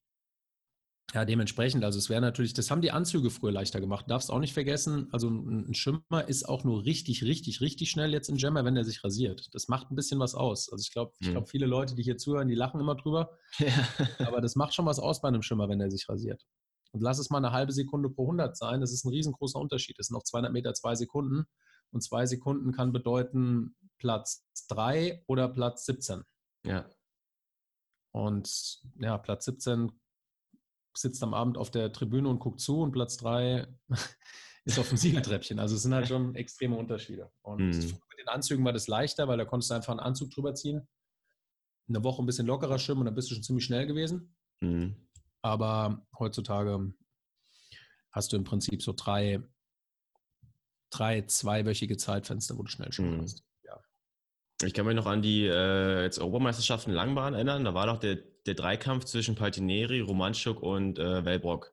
ja, 1.15 1.25
dementsprechend, 1.25 1.85
also 1.85 1.99
es 1.99 2.11
wäre 2.11 2.21
natürlich, 2.21 2.53
das 2.53 2.71
haben 2.71 2.83
die 2.83 2.91
Anzüge 2.91 3.31
früher 3.31 3.53
leichter 3.53 3.81
gemacht. 3.81 4.07
Darfst 4.09 4.31
auch 4.31 4.41
nicht 4.41 4.53
vergessen, 4.53 5.09
also 5.13 5.29
ein 5.29 5.73
Schimmer 5.73 6.27
ist 6.27 6.49
auch 6.49 6.65
nur 6.65 6.85
richtig, 6.85 7.23
richtig, 7.23 7.61
richtig 7.61 7.91
schnell 7.91 8.13
jetzt 8.13 8.29
in 8.29 8.37
Jammer, 8.37 8.65
wenn 8.65 8.77
er 8.77 8.85
sich 8.85 9.05
rasiert. 9.05 9.49
Das 9.53 9.69
macht 9.69 9.91
ein 9.91 9.95
bisschen 9.95 10.19
was 10.19 10.35
aus. 10.35 10.69
Also 10.71 10.83
ich 10.83 10.93
glaube, 10.93 11.13
ich 11.21 11.29
glaube, 11.31 11.47
mhm. 11.47 11.51
viele 11.51 11.67
Leute, 11.67 11.95
die 11.95 12.03
hier 12.03 12.17
zuhören, 12.17 12.49
die 12.49 12.55
lachen 12.55 12.81
immer 12.81 12.97
drüber. 12.97 13.39
Ja. 13.59 14.27
Aber 14.27 14.41
das 14.41 14.55
macht 14.55 14.75
schon 14.75 14.85
was 14.85 14.99
aus 14.99 15.21
bei 15.21 15.29
einem 15.29 15.43
Schimmer, 15.43 15.69
wenn 15.69 15.81
er 15.81 15.91
sich 15.91 16.09
rasiert. 16.09 16.43
Und 16.93 17.01
lass 17.03 17.19
es 17.19 17.31
mal 17.31 17.39
eine 17.39 17.53
halbe 17.53 17.73
Sekunde 17.73 18.11
pro 18.11 18.25
100 18.25 18.57
sein. 18.57 18.81
Das 18.81 18.93
ist 18.93 19.05
ein 19.05 19.11
riesengroßer 19.11 19.59
Unterschied. 19.59 19.99
Das 19.99 20.09
sind 20.09 20.15
noch 20.15 20.25
200 20.25 20.53
Meter, 20.53 20.75
zwei 20.75 20.95
Sekunden. 20.95 21.47
Und 21.91 22.03
zwei 22.03 22.27
Sekunden 22.27 22.73
kann 22.73 22.93
bedeuten 22.93 23.77
Platz 23.99 24.47
3 24.69 25.25
oder 25.27 25.49
Platz 25.49 25.87
17. 25.87 26.23
Ja. 26.65 26.91
Und 28.13 28.81
ja, 28.99 29.19
Platz 29.19 29.47
17 29.47 29.93
sitzt 30.97 31.23
am 31.23 31.35
Abend 31.35 31.59
auf 31.59 31.71
der 31.71 31.93
Tribüne 31.93 32.29
und 32.29 32.39
guckt 32.39 32.61
zu 32.61 32.81
und 32.81 32.93
Platz 32.93 33.17
drei 33.17 33.67
ist 34.65 34.79
auf 34.79 34.89
dem 34.89 34.99
Siegertreppchen. 34.99 35.59
Also 35.59 35.77
es 35.77 35.83
sind 35.83 35.95
halt 35.95 36.09
schon 36.09 36.35
extreme 36.35 36.77
Unterschiede. 36.77 37.31
Und 37.43 37.61
mhm. 37.61 37.79
mit 37.79 38.19
den 38.19 38.29
Anzügen 38.29 38.65
war 38.65 38.73
das 38.73 38.89
leichter, 38.89 39.29
weil 39.29 39.39
da 39.39 39.45
konntest 39.45 39.71
du 39.71 39.75
einfach 39.75 39.93
einen 39.93 40.01
Anzug 40.01 40.31
drüber 40.31 40.55
ziehen, 40.55 40.87
eine 41.89 42.03
Woche 42.03 42.23
ein 42.23 42.27
bisschen 42.27 42.47
lockerer 42.47 42.79
schwimmen 42.79 43.01
und 43.01 43.07
dann 43.07 43.15
bist 43.15 43.31
du 43.31 43.35
schon 43.35 43.45
ziemlich 43.45 43.65
schnell 43.65 43.87
gewesen. 43.87 44.35
Mhm. 44.61 44.97
Aber 45.43 46.05
heutzutage 46.19 46.93
hast 48.11 48.33
du 48.33 48.37
im 48.37 48.45
Prinzip 48.45 48.83
so 48.83 48.93
drei, 48.97 49.41
drei 50.91 51.23
zweiwöchige 51.23 51.97
Zeitfenster, 51.97 52.59
wo 52.59 52.63
du 52.63 52.71
schnell 52.71 52.93
schwimmen 52.93 53.13
mhm. 53.13 53.19
kannst. 53.19 53.45
Ja. 53.63 53.81
Ich 54.65 54.75
kann 54.75 54.87
mich 54.87 54.97
noch 54.97 55.07
an 55.07 55.23
die 55.23 55.47
äh, 55.47 56.03
jetzt 56.03 56.19
Europameisterschaften 56.19 56.93
Langbahn 56.93 57.35
erinnern. 57.35 57.65
Da 57.65 57.75
war 57.75 57.87
doch 57.87 58.01
der 58.01 58.19
der 58.47 58.55
Dreikampf 58.55 59.05
zwischen 59.05 59.35
Paltineri, 59.35 60.01
Romanchuk 60.01 60.63
und 60.63 60.99
äh, 60.99 61.25
Wellbrock. 61.25 61.73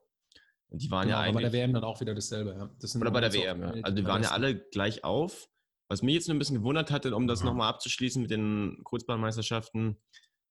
Und 0.68 0.82
die 0.82 0.90
waren 0.90 1.06
genau, 1.06 1.18
ja 1.18 1.22
eigentlich. 1.22 1.36
Aber 1.36 1.42
bei 1.42 1.50
der 1.50 1.52
WM 1.52 1.72
dann 1.72 1.84
auch 1.84 2.00
wieder 2.00 2.14
dasselbe, 2.14 2.50
ja. 2.50 2.70
Das 2.80 2.96
oder 2.96 3.10
bei 3.10 3.20
der 3.20 3.32
WM, 3.32 3.62
ja. 3.62 3.70
Also 3.82 3.96
die 3.96 4.04
waren 4.04 4.22
ja 4.22 4.30
alle 4.30 4.56
gleich 4.70 5.04
auf. 5.04 5.48
Was 5.88 6.02
mich 6.02 6.14
jetzt 6.14 6.28
nur 6.28 6.34
ein 6.34 6.38
bisschen 6.38 6.56
gewundert 6.56 6.90
hatte, 6.90 7.14
um 7.14 7.26
das 7.26 7.40
mhm. 7.40 7.46
nochmal 7.46 7.68
abzuschließen 7.68 8.20
mit 8.20 8.30
den 8.30 8.80
Kurzbahnmeisterschaften, 8.84 10.00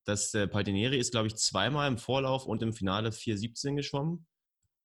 dass 0.05 0.33
äh, 0.33 0.47
Paltineri 0.47 0.97
ist, 0.97 1.11
glaube 1.11 1.27
ich, 1.27 1.35
zweimal 1.35 1.87
im 1.87 1.97
Vorlauf 1.97 2.45
und 2.45 2.61
im 2.61 2.73
Finale 2.73 3.09
4,17 3.09 3.75
geschwommen. 3.75 4.27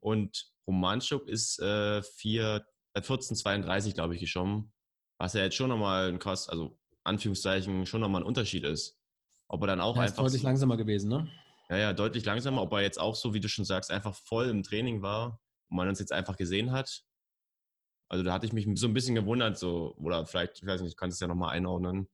Und 0.00 0.50
Romanchuk 0.66 1.28
ist 1.28 1.60
äh, 1.60 2.02
4, 2.02 2.66
äh, 2.94 3.00
14,32, 3.00 3.94
glaube 3.94 4.14
ich, 4.14 4.20
geschwommen. 4.20 4.72
Was 5.18 5.34
ja 5.34 5.42
jetzt 5.42 5.56
schon 5.56 5.68
nochmal 5.68 6.08
ein 6.08 6.18
krass, 6.18 6.48
also 6.48 6.78
Anführungszeichen, 7.04 7.86
schon 7.86 8.00
nochmal 8.00 8.22
ein 8.22 8.26
Unterschied 8.26 8.64
ist. 8.64 8.98
Ob 9.48 9.62
er 9.62 9.66
dann 9.66 9.80
auch 9.80 9.96
ja, 9.96 10.02
einfach. 10.02 10.24
Ist 10.24 10.34
deutlich 10.34 10.42
langsamer 10.42 10.76
gewesen, 10.76 11.08
ne? 11.08 11.28
Ja, 11.70 11.76
ja, 11.76 11.92
deutlich 11.92 12.24
langsamer. 12.24 12.62
Ob 12.62 12.72
er 12.72 12.82
jetzt 12.82 13.00
auch 13.00 13.14
so, 13.14 13.34
wie 13.34 13.40
du 13.40 13.48
schon 13.48 13.64
sagst, 13.64 13.90
einfach 13.90 14.14
voll 14.14 14.48
im 14.48 14.62
Training 14.62 15.02
war 15.02 15.40
und 15.68 15.76
man 15.76 15.88
uns 15.88 15.98
jetzt 15.98 16.12
einfach 16.12 16.36
gesehen 16.36 16.72
hat. 16.72 17.02
Also 18.08 18.24
da 18.24 18.32
hatte 18.32 18.46
ich 18.46 18.52
mich 18.52 18.66
so 18.78 18.86
ein 18.86 18.94
bisschen 18.94 19.14
gewundert, 19.14 19.58
so, 19.58 19.94
oder 19.98 20.24
vielleicht, 20.24 20.62
ich 20.62 20.66
weiß 20.66 20.80
nicht, 20.80 20.92
ich 20.92 20.96
kann 20.96 21.10
es 21.10 21.20
ja 21.20 21.26
nochmal 21.26 21.54
einordnen. 21.54 22.08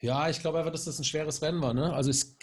Ja, 0.00 0.28
ich 0.28 0.40
glaube 0.40 0.58
einfach, 0.58 0.72
dass 0.72 0.84
das 0.84 0.98
ein 0.98 1.04
schweres 1.04 1.40
Rennen 1.42 1.62
war. 1.62 1.74
Ne? 1.74 1.94
Also 1.94 2.10
es 2.10 2.36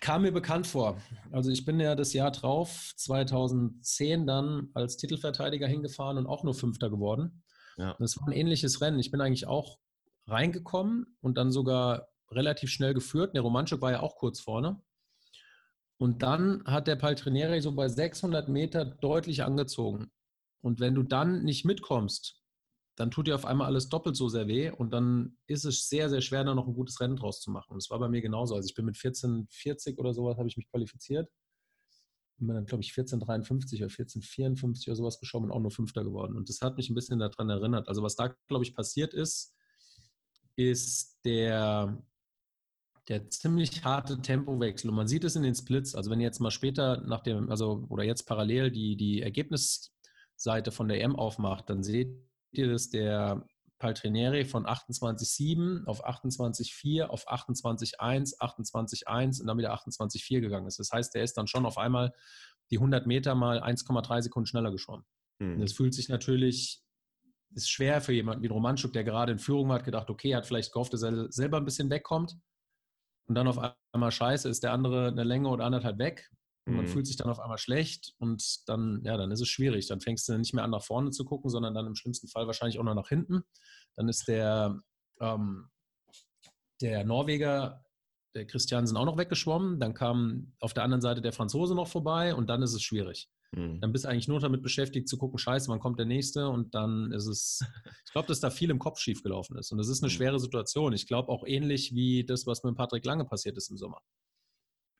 kam 0.00 0.22
mir 0.22 0.32
bekannt 0.32 0.66
vor. 0.66 0.96
Also 1.30 1.50
ich 1.50 1.64
bin 1.64 1.78
ja 1.78 1.94
das 1.94 2.14
Jahr 2.14 2.30
drauf, 2.30 2.94
2010 2.96 4.26
dann 4.26 4.70
als 4.72 4.96
Titelverteidiger 4.96 5.68
hingefahren 5.68 6.16
und 6.16 6.26
auch 6.26 6.42
nur 6.42 6.54
Fünfter 6.54 6.88
geworden. 6.88 7.44
Ja. 7.76 7.96
Das 7.98 8.18
war 8.18 8.28
ein 8.28 8.32
ähnliches 8.32 8.80
Rennen. 8.80 8.98
Ich 8.98 9.10
bin 9.10 9.20
eigentlich 9.20 9.46
auch 9.46 9.78
reingekommen 10.26 11.18
und 11.20 11.36
dann 11.36 11.52
sogar 11.52 12.08
relativ 12.34 12.70
schnell 12.70 12.94
geführt. 12.94 13.34
Der 13.34 13.42
Romanchuk 13.42 13.80
war 13.80 13.92
ja 13.92 14.00
auch 14.00 14.16
kurz 14.16 14.40
vorne. 14.40 14.80
Und 15.98 16.22
dann 16.22 16.64
hat 16.64 16.88
der 16.88 16.96
Paltrinieri 16.96 17.60
so 17.60 17.72
bei 17.72 17.88
600 17.88 18.48
Meter 18.48 18.84
deutlich 18.84 19.44
angezogen. 19.44 20.10
Und 20.60 20.80
wenn 20.80 20.94
du 20.94 21.02
dann 21.02 21.44
nicht 21.44 21.64
mitkommst, 21.64 22.42
dann 22.96 23.10
tut 23.10 23.26
dir 23.26 23.34
auf 23.34 23.44
einmal 23.44 23.66
alles 23.66 23.88
doppelt 23.88 24.16
so 24.16 24.28
sehr 24.28 24.48
weh 24.48 24.70
und 24.70 24.92
dann 24.92 25.38
ist 25.46 25.64
es 25.64 25.88
sehr, 25.88 26.10
sehr 26.10 26.20
schwer, 26.20 26.44
da 26.44 26.54
noch 26.54 26.66
ein 26.66 26.74
gutes 26.74 27.00
Rennen 27.00 27.16
draus 27.16 27.40
zu 27.40 27.50
machen. 27.50 27.72
Und 27.72 27.82
das 27.82 27.90
war 27.90 27.98
bei 27.98 28.08
mir 28.08 28.20
genauso. 28.20 28.54
Also 28.54 28.66
ich 28.68 28.74
bin 28.74 28.84
mit 28.84 28.96
14,40 28.96 29.98
oder 29.98 30.12
sowas, 30.12 30.36
habe 30.36 30.48
ich 30.48 30.56
mich 30.56 30.68
qualifiziert. 30.68 31.30
Und 32.38 32.48
bin 32.48 32.56
dann, 32.56 32.66
glaube 32.66 32.82
ich, 32.82 32.92
14,53 32.92 33.76
oder 33.78 33.86
14,54 33.86 34.88
oder 34.88 34.96
sowas 34.96 35.20
geschoben 35.20 35.46
und 35.46 35.52
auch 35.52 35.60
nur 35.60 35.70
Fünfter 35.70 36.04
geworden. 36.04 36.36
Und 36.36 36.48
das 36.48 36.60
hat 36.60 36.76
mich 36.76 36.90
ein 36.90 36.94
bisschen 36.94 37.18
daran 37.18 37.48
erinnert. 37.48 37.88
Also 37.88 38.02
was 38.02 38.16
da, 38.16 38.34
glaube 38.48 38.64
ich, 38.64 38.74
passiert 38.74 39.14
ist, 39.14 39.54
ist 40.56 41.18
der, 41.24 42.02
der 43.08 43.28
ziemlich 43.30 43.84
harte 43.84 44.20
Tempowechsel. 44.20 44.90
Und 44.90 44.96
man 44.96 45.08
sieht 45.08 45.24
es 45.24 45.36
in 45.36 45.42
den 45.42 45.54
Splits. 45.54 45.94
Also 45.94 46.10
wenn 46.10 46.20
ihr 46.20 46.26
jetzt 46.26 46.40
mal 46.40 46.50
später 46.50 47.00
nach 47.02 47.20
dem, 47.20 47.50
also 47.50 47.86
oder 47.88 48.04
jetzt 48.04 48.24
parallel 48.24 48.70
die, 48.70 48.96
die 48.96 49.22
Ergebnisseite 49.22 50.70
von 50.70 50.88
der 50.88 51.02
M 51.02 51.16
aufmacht, 51.16 51.68
dann 51.68 51.82
seht 51.82 52.16
ihr, 52.52 52.70
dass 52.70 52.90
der 52.90 53.46
Paltrinieri 53.82 54.44
von 54.44 54.64
28,7 54.64 55.86
auf 55.86 56.06
28,4 56.06 57.06
auf 57.06 57.28
28,1, 57.28 58.38
28,1 58.38 59.40
und 59.40 59.46
dann 59.48 59.58
wieder 59.58 59.74
28,4 59.74 60.40
gegangen 60.40 60.68
ist. 60.68 60.78
Das 60.78 60.92
heißt, 60.92 61.12
der 61.14 61.24
ist 61.24 61.36
dann 61.36 61.48
schon 61.48 61.66
auf 61.66 61.78
einmal 61.78 62.12
die 62.70 62.76
100 62.78 63.08
Meter 63.08 63.34
mal 63.34 63.60
1,3 63.60 64.22
Sekunden 64.22 64.46
schneller 64.46 64.70
geschwommen. 64.70 65.04
Mhm. 65.40 65.60
Das 65.60 65.72
fühlt 65.72 65.94
sich 65.94 66.08
natürlich, 66.08 66.80
ist 67.56 67.70
schwer 67.70 68.00
für 68.00 68.12
jemanden 68.12 68.44
wie 68.44 68.48
Romanschuk, 68.48 68.92
der 68.92 69.02
gerade 69.02 69.32
in 69.32 69.40
Führung 69.40 69.68
war, 69.68 69.78
hat 69.78 69.84
gedacht, 69.84 70.10
okay, 70.10 70.36
hat 70.36 70.46
vielleicht 70.46 70.72
gehofft, 70.72 70.92
dass 70.92 71.02
er 71.02 71.32
selber 71.32 71.56
ein 71.56 71.64
bisschen 71.64 71.90
wegkommt. 71.90 72.36
Und 73.28 73.34
dann 73.34 73.48
auf 73.48 73.58
einmal 73.92 74.10
scheiße, 74.10 74.48
ist 74.48 74.62
der 74.62 74.72
andere 74.72 75.08
eine 75.08 75.24
Länge 75.24 75.48
oder 75.48 75.64
anderthalb 75.64 75.98
weg. 75.98 76.30
Und 76.64 76.76
man 76.76 76.84
mhm. 76.84 76.88
fühlt 76.88 77.06
sich 77.06 77.16
dann 77.16 77.28
auf 77.28 77.40
einmal 77.40 77.58
schlecht 77.58 78.14
und 78.18 78.68
dann, 78.68 79.02
ja, 79.04 79.16
dann 79.16 79.32
ist 79.32 79.40
es 79.40 79.48
schwierig. 79.48 79.88
Dann 79.88 80.00
fängst 80.00 80.28
du 80.28 80.38
nicht 80.38 80.54
mehr 80.54 80.62
an, 80.62 80.70
nach 80.70 80.84
vorne 80.84 81.10
zu 81.10 81.24
gucken, 81.24 81.50
sondern 81.50 81.74
dann 81.74 81.86
im 81.86 81.96
schlimmsten 81.96 82.28
Fall 82.28 82.46
wahrscheinlich 82.46 82.78
auch 82.78 82.84
noch 82.84 82.94
nach 82.94 83.08
hinten. 83.08 83.42
Dann 83.96 84.08
ist 84.08 84.28
der, 84.28 84.80
ähm, 85.20 85.70
der 86.80 87.04
Norweger, 87.04 87.84
der 88.34 88.46
Christiansen 88.46 88.96
auch 88.96 89.04
noch 89.04 89.18
weggeschwommen. 89.18 89.80
Dann 89.80 89.94
kam 89.94 90.52
auf 90.60 90.72
der 90.72 90.84
anderen 90.84 91.02
Seite 91.02 91.20
der 91.20 91.32
Franzose 91.32 91.74
noch 91.74 91.88
vorbei 91.88 92.34
und 92.34 92.48
dann 92.48 92.62
ist 92.62 92.74
es 92.74 92.82
schwierig. 92.82 93.28
Mhm. 93.54 93.80
Dann 93.80 93.92
bist 93.92 94.04
du 94.04 94.08
eigentlich 94.08 94.28
nur 94.28 94.40
damit 94.40 94.62
beschäftigt 94.62 95.08
zu 95.08 95.18
gucken, 95.18 95.38
scheiße, 95.38 95.68
wann 95.68 95.80
kommt 95.80 95.98
der 95.98 96.06
nächste? 96.06 96.48
Und 96.48 96.74
dann 96.74 97.12
ist 97.12 97.26
es, 97.26 97.60
ich 98.06 98.12
glaube, 98.12 98.28
dass 98.28 98.40
da 98.40 98.50
viel 98.50 98.70
im 98.70 98.78
Kopf 98.78 98.98
schief 98.98 99.22
gelaufen 99.22 99.56
ist. 99.58 99.70
Und 99.72 99.78
das 99.78 99.88
ist 99.88 100.02
eine 100.02 100.10
mhm. 100.10 100.16
schwere 100.16 100.40
Situation. 100.40 100.92
Ich 100.92 101.06
glaube 101.06 101.30
auch 101.30 101.44
ähnlich 101.46 101.94
wie 101.94 102.24
das, 102.24 102.46
was 102.46 102.62
mit 102.64 102.74
Patrick 102.76 103.04
Lange 103.04 103.24
passiert 103.24 103.56
ist 103.56 103.70
im 103.70 103.76
Sommer. 103.76 104.00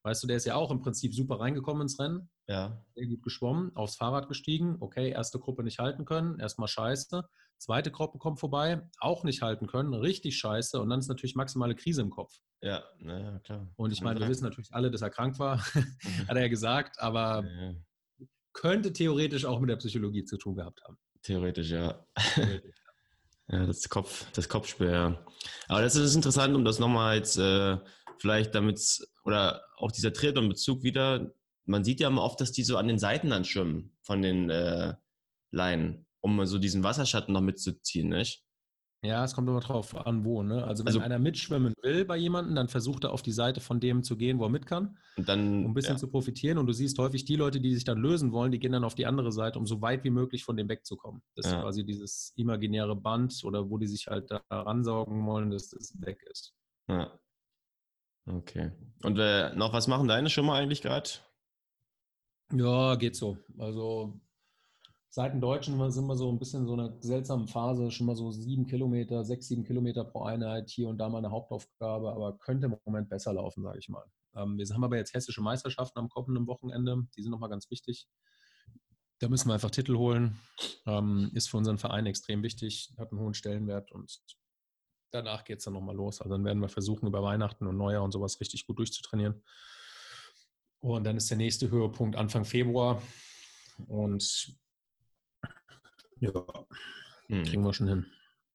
Weißt 0.05 0.23
du, 0.23 0.27
der 0.27 0.37
ist 0.37 0.47
ja 0.47 0.57
auch 0.57 0.73
im 0.73 0.81
Prinzip 0.81 1.15
super 1.15 1.39
reingekommen 1.39 1.83
ins 1.83 1.99
Rennen. 1.99 2.29
Ja. 2.49 2.85
Sehr 2.95 3.07
gut 3.07 3.23
geschwommen, 3.23 3.75
aufs 3.77 3.97
Fahrrad 3.97 4.29
gestiegen. 4.29 4.77
Okay, 4.81 5.11
erste 5.11 5.39
Gruppe 5.39 5.63
nicht 5.63 5.79
halten 5.79 6.05
können, 6.05 6.41
erstmal 6.41 6.67
scheiße. 6.67 7.23
Zweite 7.59 7.93
Gruppe 7.93 8.19
kommt 8.19 8.41
vorbei, 8.41 8.83
auch 8.99 9.23
nicht 9.23 9.43
halten 9.43 9.69
können, 9.69 9.95
richtig 9.95 10.37
scheiße. 10.37 10.81
Und 10.81 10.91
dann 10.91 10.99
ist 10.99 11.07
natürlich 11.07 11.37
maximale 11.37 11.77
Krise 11.77 12.03
im 12.03 12.11
Kopf. 12.11 12.41
Ja, 12.61 12.83
naja, 12.99 13.39
klar. 13.39 13.69
Und 13.77 13.93
ich 13.93 14.01
meine, 14.01 14.19
wir 14.19 14.29
wissen 14.29 14.43
natürlich 14.43 14.75
alle, 14.75 14.91
dass 14.91 15.03
er 15.03 15.11
krank 15.11 15.39
war, 15.39 15.59
hat 16.29 16.37
er 16.37 16.41
ja 16.41 16.49
gesagt, 16.49 17.01
aber 17.01 17.45
ja. 17.45 17.75
Könnte 18.53 18.93
theoretisch 18.93 19.45
auch 19.45 19.61
mit 19.61 19.71
der 19.71 19.77
Psychologie 19.77 20.25
zu 20.25 20.37
tun 20.37 20.57
gehabt 20.57 20.83
haben. 20.85 20.99
Theoretisch, 21.23 21.71
ja. 21.71 22.05
Theoretisch. 22.35 22.77
ja, 23.49 23.67
das 23.67 23.89
Kopf, 23.89 24.27
das 24.33 24.49
Kopfspiel, 24.49 24.91
ja. 24.91 25.25
Aber 25.69 25.83
das 25.83 25.95
ist 25.95 26.15
interessant, 26.15 26.55
um 26.55 26.65
das 26.65 26.79
nochmal 26.79 27.17
jetzt 27.17 27.39
äh, 27.39 27.79
vielleicht 28.19 28.55
damit, 28.55 28.81
oder 29.25 29.63
auch 29.77 29.93
dieser 29.93 30.13
Triathlon-Bezug 30.13 30.83
wieder, 30.83 31.33
man 31.65 31.85
sieht 31.85 32.01
ja 32.01 32.09
immer 32.09 32.23
oft, 32.23 32.41
dass 32.41 32.53
die 32.53 32.65
so 32.65 32.77
an 32.77 32.89
den 32.89 32.99
Seiten 32.99 33.31
dann 33.31 33.45
schwimmen 33.45 33.97
von 34.03 34.23
den 34.23 34.51
äh, 34.51 34.95
Leinen, 35.51 36.07
um 36.21 36.45
so 36.47 36.59
diesen 36.59 36.83
Wasserschatten 36.83 37.33
noch 37.33 37.41
mitzuziehen, 37.41 38.09
nicht? 38.09 38.42
Ja, 39.05 39.25
es 39.25 39.35
kommt 39.35 39.49
immer 39.49 39.59
drauf 39.59 39.97
an, 39.97 40.25
wo. 40.25 40.45
Ne? 40.45 40.63
Also 40.63 40.85
wenn 40.85 40.89
also, 40.89 41.01
einer 41.01 41.19
mitschwimmen 41.19 41.75
will 41.83 42.05
bei 42.05 42.17
jemandem, 42.17 42.55
dann 42.55 42.69
versucht 42.69 43.03
er 43.03 43.13
auf 43.13 43.23
die 43.23 43.33
Seite 43.33 43.61
von 43.61 43.81
dem 43.81 44.05
zu 44.05 44.17
gehen, 44.17 44.39
wo 44.39 44.45
er 44.45 44.49
mit 44.49 44.65
kann, 44.65 44.97
und 45.17 45.29
dann, 45.29 45.65
um 45.65 45.73
ein 45.73 45.75
bisschen 45.75 45.95
ja. 45.95 45.99
zu 45.99 46.07
profitieren. 46.07 46.57
Und 46.57 46.69
du 46.69 46.73
siehst 46.73 46.97
häufig 46.99 47.25
die 47.25 47.35
Leute, 47.35 47.61
die 47.61 47.75
sich 47.75 47.83
dann 47.83 47.99
lösen 47.99 48.31
wollen, 48.31 48.53
die 48.53 48.61
gehen 48.61 48.71
dann 48.71 48.85
auf 48.85 48.95
die 48.95 49.07
andere 49.07 49.33
Seite, 49.33 49.59
um 49.59 49.67
so 49.67 49.83
weit 49.83 50.05
wie 50.05 50.11
möglich 50.11 50.45
von 50.45 50.57
dem 50.57 50.69
wegzukommen. 50.69 51.21
Das 51.35 51.47
ja. 51.47 51.57
ist 51.57 51.63
quasi 51.63 51.85
dieses 51.85 52.33
imaginäre 52.37 52.95
Band 52.95 53.43
oder 53.43 53.69
wo 53.69 53.77
die 53.77 53.89
sich 53.89 54.07
halt 54.07 54.31
da 54.31 54.41
ransaugen 54.51 55.27
wollen, 55.27 55.51
dass 55.51 55.71
das 55.71 56.01
weg 56.01 56.23
ist. 56.31 56.55
Ja. 56.89 57.11
Okay. 58.27 58.71
Und 59.03 59.19
äh, 59.19 59.53
noch 59.57 59.73
was 59.73 59.89
machen 59.89 60.07
deine 60.07 60.29
mal 60.43 60.61
eigentlich 60.61 60.81
gerade? 60.81 61.11
Ja, 62.53 62.95
geht 62.95 63.17
so. 63.17 63.37
Also 63.59 64.21
seit 65.13 65.35
dem 65.35 65.43
Deutschen 65.43 65.91
sind 65.91 66.07
wir 66.07 66.17
so 66.17 66.31
ein 66.31 66.39
bisschen 66.39 66.67
so 66.67 66.73
eine 66.73 66.97
seltsame 67.01 67.47
Phase, 67.47 67.91
schon 67.91 68.07
mal 68.07 68.17
so 68.17 68.33
sieben 68.33 68.67
Kilometer, 68.67 69.23
sechs, 69.25 69.47
sieben 69.47 69.63
Kilometer 69.63 70.05
pro 70.05 70.23
Einheit, 70.23 70.71
hier 70.71 70.89
und 70.89 70.97
da 70.97 71.11
mal 71.11 71.19
eine 71.19 71.31
Hauptaufgabe, 71.31 72.11
aber 72.11 72.39
könnte 72.39 72.67
im 72.67 72.77
Moment 72.87 73.11
besser 73.11 73.35
laufen, 73.35 73.63
sage 73.63 73.79
ich 73.79 73.91
mal. 73.91 74.05
Ähm, 74.35 74.57
wir 74.57 74.67
haben 74.67 74.85
aber 74.85 74.97
jetzt 74.97 75.13
hessische 75.13 75.43
Meisterschaften 75.43 75.99
am 75.99 76.09
kommenden 76.09 76.47
Wochenende, 76.47 77.07
die 77.15 77.23
sind 77.23 77.31
nochmal 77.31 77.51
ganz 77.51 77.71
wichtig. 77.71 78.09
Da 79.19 79.29
müssen 79.29 79.49
wir 79.49 79.55
einfach 79.55 79.71
Titel 79.71 79.99
holen. 79.99 80.41
Ähm, 80.87 81.31
ist 81.35 81.51
für 81.51 81.59
unseren 81.59 81.77
Verein 81.77 82.07
extrem 82.07 82.43
wichtig, 82.43 82.95
hat 82.97 83.13
einen 83.13 83.21
hohen 83.21 83.35
Stellenwert 83.35 83.93
und 83.93 84.19
danach 85.11 85.45
geht 85.45 85.59
es 85.59 85.65
dann 85.65 85.75
nochmal 85.75 85.95
los. 85.95 86.23
Also 86.23 86.35
dann 86.35 86.45
werden 86.47 86.63
wir 86.63 86.71
versuchen, 86.71 87.07
über 87.07 87.23
Weihnachten 87.23 87.67
und 87.67 87.77
Neujahr 87.77 88.03
und 88.03 88.13
sowas 88.13 88.41
richtig 88.41 88.67
gut 88.67 88.79
durchzutrainieren. 88.79 89.43
Und 90.81 91.05
dann 91.05 91.19
ist 91.19 91.29
der 91.29 91.37
nächste 91.37 91.71
Höhepunkt 91.71 92.17
Anfang 92.17 92.47
Februar. 92.47 93.03
Und 93.87 94.57
ja, 96.23 96.33
hm. 97.29 97.45
kriegen 97.45 97.65
wir 97.65 97.73
schon 97.73 97.89
hin. 97.89 98.07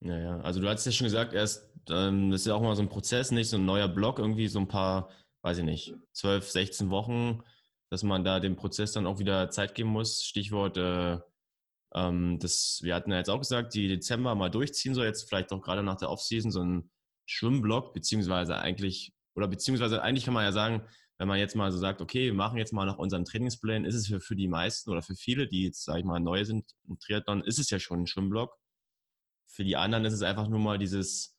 Ja, 0.02 0.18
ja. 0.18 0.40
Also 0.42 0.60
du 0.60 0.68
hast 0.68 0.86
ja 0.86 0.92
schon 0.92 1.06
gesagt, 1.06 1.34
erst, 1.34 1.70
ähm, 1.90 2.32
das 2.32 2.42
ist 2.42 2.48
ja 2.48 2.56
auch 2.56 2.62
mal 2.62 2.76
so 2.76 2.82
ein 2.82 2.90
Prozess, 2.90 3.32
nicht 3.32 3.50
so 3.50 3.58
ein 3.58 3.66
neuer 3.66 3.88
Block, 3.88 4.20
irgendwie 4.20 4.48
so 4.48 4.60
ein 4.60 4.68
paar, 4.68 5.10
weiß 5.42 5.60
ich 5.60 5.64
nicht, 5.64 5.96
12, 6.14 6.50
16 6.50 6.90
Wochen, 6.90 7.44
dass 7.90 8.04
man 8.04 8.24
da 8.24 8.40
dem 8.40 8.56
Prozess 8.56 8.92
dann 8.92 9.08
auch 9.08 9.20
wieder 9.20 9.50
Zeit 9.50 9.76
geben 9.76 9.90
muss. 9.90 10.24
Stichwort 10.24 10.78
äh, 10.78 11.18
ähm, 11.94 12.40
das, 12.40 12.80
wir 12.84 12.96
hatten 12.96 13.12
ja 13.12 13.18
jetzt 13.18 13.30
auch 13.30 13.40
gesagt, 13.40 13.74
die 13.74 13.88
Dezember 13.88 14.36
mal 14.36 14.50
durchziehen 14.50 14.94
soll, 14.94 15.06
jetzt 15.06 15.28
vielleicht 15.28 15.52
auch 15.52 15.62
gerade 15.62 15.84
nach 15.84 15.98
der 15.98 16.10
Offseason 16.10 16.52
so 16.52 16.62
ein 16.62 16.92
Schwimmblock, 17.26 17.94
beziehungsweise 17.94 18.58
eigentlich, 18.58 19.14
oder 19.36 19.48
beziehungsweise 19.48 20.02
eigentlich 20.02 20.26
kann 20.26 20.34
man 20.34 20.44
ja 20.44 20.52
sagen, 20.52 20.84
wenn 21.18 21.28
man 21.28 21.40
jetzt 21.40 21.56
mal 21.56 21.72
so 21.72 21.78
sagt, 21.78 22.02
okay, 22.02 22.26
wir 22.26 22.34
machen 22.34 22.58
jetzt 22.58 22.74
mal 22.74 22.86
nach 22.86 22.98
unserem 22.98 23.26
Trainingsplan, 23.26 23.86
ist 23.86 23.96
es 23.96 24.08
für, 24.08 24.20
für 24.20 24.36
die 24.36 24.48
meisten 24.48 24.92
oder 24.92 25.02
für 25.02 25.16
viele, 25.16 25.48
die 25.48 25.64
jetzt, 25.64 25.84
sage 25.84 26.00
ich 26.00 26.06
mal, 26.06 26.20
neu 26.20 26.46
sind 26.46 26.72
im 26.88 27.00
Triathlon, 27.00 27.44
ist 27.44 27.60
es 27.60 27.70
ja 27.70 27.80
schon 27.80 28.02
ein 28.02 28.08
Schwimmblock. 28.08 28.56
Für 29.48 29.64
die 29.64 29.78
anderen 29.78 30.06
ist 30.06 30.14
es 30.14 30.22
einfach 30.22 30.48
nur 30.48 30.60
mal 30.60 30.78
dieses 30.78 31.36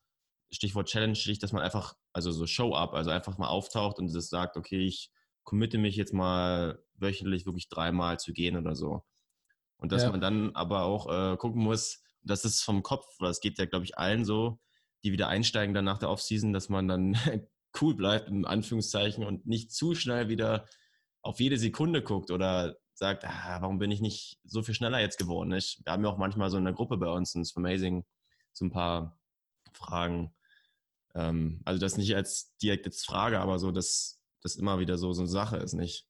Stichwort 0.51 0.89
Challenge, 0.89 1.19
dass 1.41 1.53
man 1.53 1.63
einfach, 1.63 1.95
also 2.13 2.33
so 2.33 2.47
Show-up, 2.47 2.95
also 2.95 3.11
einfach 3.11 3.39
mal 3.39 3.49
auftaucht 3.49 3.99
und 3.99 4.13
das 4.13 4.29
sagt, 4.29 4.57
okay, 4.57 4.85
ich 4.85 5.13
committe 5.45 5.79
mich 5.79 5.97
jetzt 5.97 6.13
mal 6.13 6.83
wöchentlich 6.95 7.47
wirklich 7.47 7.69
dreimal 7.69 8.19
zu 8.19 8.33
gehen 8.33 8.57
oder 8.57 8.75
so. 8.75 9.05
Und 9.77 9.93
dass 9.93 10.03
ja. 10.03 10.11
man 10.11 10.21
dann 10.21 10.55
aber 10.57 10.83
auch 10.83 11.07
äh, 11.09 11.37
gucken 11.37 11.63
muss, 11.63 12.03
das 12.23 12.45
ist 12.45 12.63
vom 12.63 12.83
Kopf, 12.83 13.07
das 13.21 13.41
geht 13.41 13.59
ja, 13.59 13.67
glaube 13.67 13.85
ich, 13.85 13.97
allen 13.97 14.25
so, 14.25 14.59
die 15.05 15.13
wieder 15.13 15.29
einsteigen 15.29 15.75
dann 15.75 15.85
nach 15.85 15.99
der 15.99 16.11
Offseason, 16.11 16.53
dass 16.53 16.69
man 16.69 16.89
dann 16.89 17.15
cool 17.81 17.95
bleibt, 17.95 18.29
in 18.29 18.45
Anführungszeichen, 18.45 19.25
und 19.25 19.47
nicht 19.47 19.73
zu 19.73 19.95
schnell 19.95 20.29
wieder 20.29 20.67
auf 21.23 21.41
jede 21.41 21.59
Sekunde 21.59 22.03
guckt 22.03 22.31
oder 22.31 22.77
sagt, 22.95 23.25
ah, 23.25 23.59
warum 23.61 23.79
bin 23.79 23.91
ich 23.91 24.01
nicht 24.01 24.39
so 24.45 24.63
viel 24.63 24.75
schneller 24.75 25.01
jetzt 25.01 25.19
geworden? 25.19 25.53
Ich, 25.53 25.81
wir 25.85 25.93
haben 25.93 26.05
ja 26.05 26.11
auch 26.11 26.19
manchmal 26.19 26.51
so 26.51 26.57
eine 26.57 26.75
Gruppe 26.75 26.97
bei 26.97 27.09
uns, 27.09 27.35
in 27.35 27.45
Amazing, 27.55 28.05
so 28.53 28.65
ein 28.65 28.71
paar 28.71 29.19
Fragen. 29.73 30.35
Ähm, 31.15 31.61
also 31.65 31.81
das 31.81 31.97
nicht 31.97 32.15
als 32.17 32.57
direkt 32.59 32.87
jetzt 32.87 33.07
Frage, 33.07 33.41
aber 33.41 33.59
so, 33.59 33.71
dass 33.71 34.21
das 34.43 34.57
immer 34.57 34.79
wieder 34.79 34.99
so, 34.99 35.13
so 35.13 35.23
eine 35.23 35.29
Sache 35.29 35.57
ist, 35.59 35.75
nicht? 35.75 36.07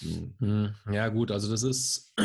Hm. 0.00 0.34
hm. 0.38 0.74
Ja, 0.92 1.08
gut, 1.08 1.30
also 1.30 1.50
das 1.50 1.62
ist. 1.62 2.14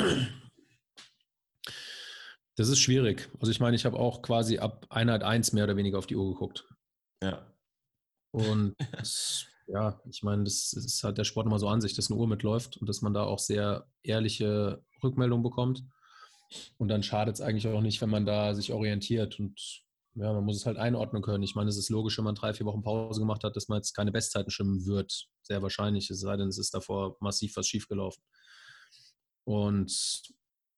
Das 2.58 2.70
ist 2.70 2.80
schwierig. 2.80 3.30
Also 3.42 3.52
ich 3.52 3.60
meine, 3.60 3.76
ich 3.76 3.84
habe 3.86 4.00
auch 4.00 4.22
quasi 4.22 4.60
ab 4.60 4.86
Einheit 4.90 5.24
1 5.24 5.52
mehr 5.52 5.66
oder 5.66 5.76
weniger 5.76 5.98
auf 5.98 6.08
die 6.08 6.16
Uhr 6.16 6.32
geguckt. 6.32 6.66
Ja. 7.22 7.46
Und 8.36 8.76
das, 8.92 9.46
ja, 9.68 10.00
ich 10.10 10.22
meine, 10.24 10.44
das 10.44 10.74
ist 10.74 11.04
halt 11.04 11.18
der 11.18 11.24
Sport 11.24 11.48
immer 11.48 11.60
so 11.60 11.70
an 11.70 11.82
sich, 11.82 11.94
dass 11.96 12.12
eine 12.12 12.20
Uhr 12.20 12.28
mitläuft 12.28 12.78
und 12.78 12.88
dass 12.88 13.02
man 13.02 13.14
da 13.14 13.24
auch 13.24 13.40
sehr 13.40 13.88
ehrliche 14.04 14.84
Rückmeldungen 15.04 15.44
bekommt. 15.44 15.84
Und 16.78 16.90
dann 16.90 17.02
schadet 17.02 17.36
es 17.36 17.42
eigentlich 17.42 17.68
auch 17.68 17.82
nicht, 17.82 18.02
wenn 18.02 18.10
man 18.10 18.26
da 18.26 18.54
sich 18.54 18.72
orientiert 18.72 19.40
und 19.40 19.84
ja, 20.18 20.32
man 20.32 20.46
muss 20.46 20.56
es 20.56 20.66
halt 20.66 20.78
einordnen 20.78 21.22
können. 21.22 21.44
Ich 21.44 21.56
meine, 21.56 21.70
es 21.70 21.78
ist 21.78 21.90
logisch, 21.90 22.18
wenn 22.18 22.24
man 22.24 22.36
drei, 22.36 22.54
vier 22.54 22.66
Wochen 22.66 22.84
Pause 22.84 23.20
gemacht 23.20 23.44
hat, 23.44 23.56
dass 23.56 23.68
man 23.68 23.78
jetzt 23.78 23.94
keine 23.94 24.14
Bestzeiten 24.14 24.52
schwimmen 24.52 24.86
wird. 24.86 25.28
Sehr 25.42 25.62
wahrscheinlich, 25.62 26.10
es 26.10 26.22
sei 26.22 26.38
denn, 26.38 26.48
es 26.48 26.58
ist 26.58 26.74
davor 26.74 27.18
massiv 27.20 27.58
was 27.58 27.68
schiefgelaufen. 27.68 28.24
Und 29.44 30.22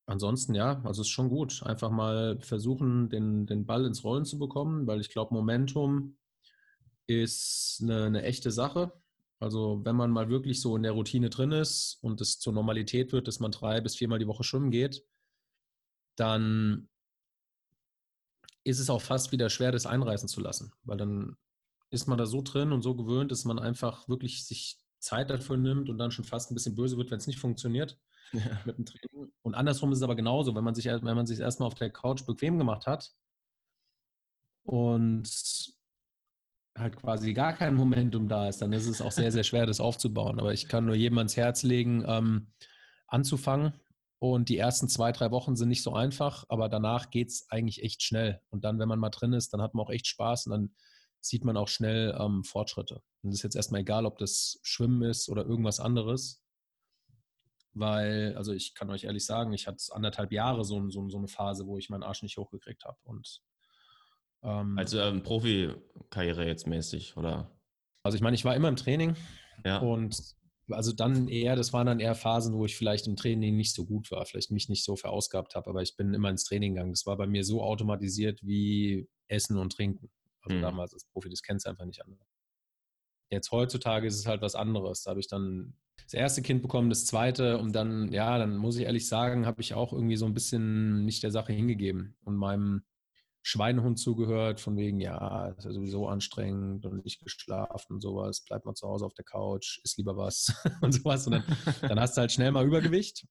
ansonsten, 0.07 0.55
ja, 0.55 0.81
also 0.83 1.01
es 1.01 1.07
ist 1.07 1.13
schon 1.13 1.29
gut. 1.29 1.61
Einfach 1.63 1.91
mal 1.91 2.39
versuchen, 2.41 3.09
den, 3.09 3.45
den 3.45 3.67
Ball 3.67 3.85
ins 3.85 4.03
Rollen 4.03 4.25
zu 4.25 4.39
bekommen, 4.39 4.87
weil 4.87 5.01
ich 5.01 5.09
glaube, 5.09 5.35
Momentum 5.35 6.16
ist 7.07 7.79
eine, 7.81 8.05
eine 8.05 8.23
echte 8.23 8.51
Sache. 8.51 8.91
Also 9.39 9.81
wenn 9.83 9.95
man 9.95 10.11
mal 10.11 10.29
wirklich 10.29 10.61
so 10.61 10.75
in 10.75 10.83
der 10.83 10.91
Routine 10.93 11.29
drin 11.29 11.51
ist 11.51 11.99
und 12.01 12.21
es 12.21 12.39
zur 12.39 12.53
Normalität 12.53 13.11
wird, 13.11 13.27
dass 13.27 13.39
man 13.39 13.51
drei 13.51 13.81
bis 13.81 13.95
viermal 13.95 14.19
die 14.19 14.27
Woche 14.27 14.43
schwimmen 14.43 14.71
geht, 14.71 15.03
dann 16.15 16.89
ist 18.63 18.79
es 18.79 18.89
auch 18.89 19.01
fast 19.01 19.31
wieder 19.31 19.49
schwer, 19.49 19.71
das 19.71 19.85
einreißen 19.85 20.27
zu 20.27 20.41
lassen, 20.41 20.73
weil 20.83 20.97
dann 20.97 21.37
ist 21.89 22.07
man 22.07 22.17
da 22.17 22.25
so 22.25 22.41
drin 22.41 22.73
und 22.73 22.81
so 22.81 22.95
gewöhnt, 22.95 23.31
dass 23.31 23.45
man 23.45 23.59
einfach 23.59 24.09
wirklich 24.09 24.45
sich 24.45 24.77
Zeit 24.99 25.29
dafür 25.29 25.55
nimmt 25.55 25.89
und 25.89 25.97
dann 25.97 26.11
schon 26.11 26.25
fast 26.25 26.51
ein 26.51 26.55
bisschen 26.55 26.75
böse 26.75 26.97
wird, 26.97 27.11
wenn 27.11 27.19
es 27.19 27.27
nicht 27.27 27.39
funktioniert 27.39 27.97
ja. 28.33 28.61
mit 28.65 28.77
dem 28.77 28.85
Training. 28.85 29.31
Und 29.41 29.55
andersrum 29.55 29.91
ist 29.91 29.99
es 29.99 30.03
aber 30.03 30.15
genauso, 30.15 30.55
wenn 30.55 30.63
man 30.63 30.75
sich, 30.75 30.85
wenn 30.85 31.03
man 31.03 31.27
sich 31.27 31.39
erstmal 31.39 31.67
auf 31.67 31.75
der 31.75 31.91
Couch 31.91 32.25
bequem 32.25 32.57
gemacht 32.57 32.87
hat 32.87 33.13
und 34.63 35.29
halt 36.77 36.97
quasi 36.97 37.33
gar 37.33 37.53
kein 37.53 37.75
Momentum 37.75 38.27
da 38.27 38.47
ist, 38.47 38.61
dann 38.61 38.73
ist 38.73 38.87
es 38.87 39.01
auch 39.01 39.11
sehr, 39.11 39.31
sehr 39.31 39.43
schwer, 39.43 39.65
das 39.65 39.79
aufzubauen. 39.79 40.39
Aber 40.39 40.53
ich 40.53 40.67
kann 40.67 40.85
nur 40.85 40.95
jedem 40.95 41.17
ans 41.17 41.37
Herz 41.37 41.63
legen, 41.63 42.03
ähm, 42.07 42.51
anzufangen 43.07 43.73
und 44.19 44.49
die 44.49 44.57
ersten 44.57 44.89
zwei, 44.89 45.11
drei 45.11 45.31
Wochen 45.31 45.55
sind 45.55 45.69
nicht 45.69 45.83
so 45.83 45.93
einfach, 45.93 46.45
aber 46.49 46.69
danach 46.69 47.09
geht 47.11 47.29
es 47.29 47.49
eigentlich 47.49 47.83
echt 47.83 48.01
schnell. 48.01 48.41
Und 48.49 48.63
dann, 48.63 48.79
wenn 48.79 48.87
man 48.87 48.99
mal 48.99 49.09
drin 49.09 49.33
ist, 49.33 49.53
dann 49.53 49.61
hat 49.61 49.73
man 49.73 49.85
auch 49.85 49.91
echt 49.91 50.07
Spaß 50.07 50.47
und 50.47 50.51
dann 50.51 50.75
sieht 51.21 51.45
man 51.45 51.57
auch 51.57 51.67
schnell 51.67 52.15
ähm, 52.19 52.43
Fortschritte. 52.43 53.01
Und 53.21 53.29
es 53.29 53.37
ist 53.37 53.43
jetzt 53.43 53.55
erstmal 53.55 53.81
egal, 53.81 54.05
ob 54.05 54.17
das 54.17 54.59
Schwimmen 54.63 55.03
ist 55.03 55.29
oder 55.29 55.45
irgendwas 55.45 55.79
anderes. 55.79 56.41
Weil, 57.73 58.35
also 58.35 58.53
ich 58.53 58.73
kann 58.73 58.89
euch 58.89 59.03
ehrlich 59.03 59.25
sagen, 59.25 59.53
ich 59.53 59.67
hatte 59.67 59.83
anderthalb 59.91 60.31
Jahre 60.31 60.65
so, 60.65 60.89
so, 60.89 61.07
so 61.09 61.17
eine 61.17 61.27
Phase, 61.27 61.67
wo 61.67 61.77
ich 61.77 61.89
meinen 61.89 62.03
Arsch 62.03 62.23
nicht 62.23 62.37
hochgekriegt 62.37 62.85
habe. 62.85 62.97
Und 63.03 63.41
ähm, 64.43 64.77
also 64.77 64.99
ähm, 64.99 65.23
Profikarriere 65.23 66.45
jetzt 66.45 66.67
mäßig, 66.67 67.17
oder? 67.17 67.51
Also 68.03 68.15
ich 68.15 68.21
meine, 68.21 68.35
ich 68.35 68.45
war 68.45 68.55
immer 68.55 68.69
im 68.69 68.75
Training 68.75 69.15
ja. 69.65 69.79
und 69.79 70.35
also 70.69 70.91
dann 70.91 71.27
eher, 71.27 71.55
das 71.55 71.71
waren 71.73 71.87
dann 71.87 71.99
eher 71.99 72.15
Phasen, 72.15 72.55
wo 72.55 72.65
ich 72.65 72.75
vielleicht 72.75 73.07
im 73.07 73.15
Training 73.15 73.55
nicht 73.55 73.73
so 73.73 73.85
gut 73.85 74.11
war, 74.11 74.25
vielleicht 74.25 74.51
mich 74.51 74.69
nicht 74.69 74.83
so 74.83 74.95
verausgabt 74.95 75.55
habe, 75.55 75.69
aber 75.69 75.81
ich 75.81 75.95
bin 75.95 76.13
immer 76.13 76.29
ins 76.29 76.43
Training 76.43 76.75
gegangen. 76.75 76.91
Das 76.91 77.05
war 77.05 77.17
bei 77.17 77.27
mir 77.27 77.43
so 77.43 77.61
automatisiert 77.63 78.41
wie 78.43 79.07
Essen 79.27 79.57
und 79.57 79.73
Trinken. 79.73 80.09
Also 80.41 80.57
mhm. 80.57 80.61
damals 80.61 80.93
als 80.93 81.05
Profi, 81.05 81.29
das 81.29 81.41
kennst 81.41 81.65
du 81.65 81.69
einfach 81.69 81.85
nicht 81.85 82.03
anders. 82.03 82.27
Jetzt 83.29 83.51
heutzutage 83.51 84.07
ist 84.07 84.15
es 84.15 84.25
halt 84.25 84.41
was 84.41 84.55
anderes. 84.55 85.03
Da 85.03 85.11
habe 85.11 85.19
ich 85.19 85.27
dann 85.27 85.73
das 86.03 86.13
erste 86.13 86.41
Kind 86.41 86.61
bekommen, 86.61 86.89
das 86.89 87.05
zweite 87.05 87.57
und 87.57 87.73
dann, 87.73 88.11
ja, 88.13 88.37
dann 88.37 88.55
muss 88.55 88.77
ich 88.77 88.85
ehrlich 88.85 89.07
sagen, 89.07 89.45
habe 89.45 89.61
ich 89.61 89.73
auch 89.73 89.91
irgendwie 89.91 90.15
so 90.15 90.25
ein 90.25 90.33
bisschen 90.33 91.03
nicht 91.03 91.23
der 91.23 91.31
Sache 91.31 91.53
hingegeben 91.53 92.15
und 92.23 92.35
meinem 92.35 92.83
Schweinehund 93.47 93.97
zugehört, 93.97 94.59
von 94.59 94.75
wegen, 94.75 94.99
ja, 94.99 95.47
ist 95.57 95.63
ja 95.63 95.71
sowieso 95.71 96.09
anstrengend 96.09 96.85
und 96.85 97.05
nicht 97.05 97.23
geschlafen 97.23 97.93
und 97.93 98.01
sowas, 98.01 98.43
bleibt 98.43 98.65
mal 98.65 98.73
zu 98.73 98.85
Hause 98.85 99.05
auf 99.05 99.13
der 99.13 99.23
Couch, 99.23 99.79
isst 99.85 99.97
lieber 99.97 100.17
was 100.17 100.53
und 100.81 100.91
sowas. 100.91 101.25
Und 101.27 101.31
dann, 101.33 101.43
dann 101.81 101.97
hast 101.97 102.17
du 102.17 102.21
halt 102.21 102.33
schnell 102.33 102.51
mal 102.51 102.65
Übergewicht. 102.65 103.25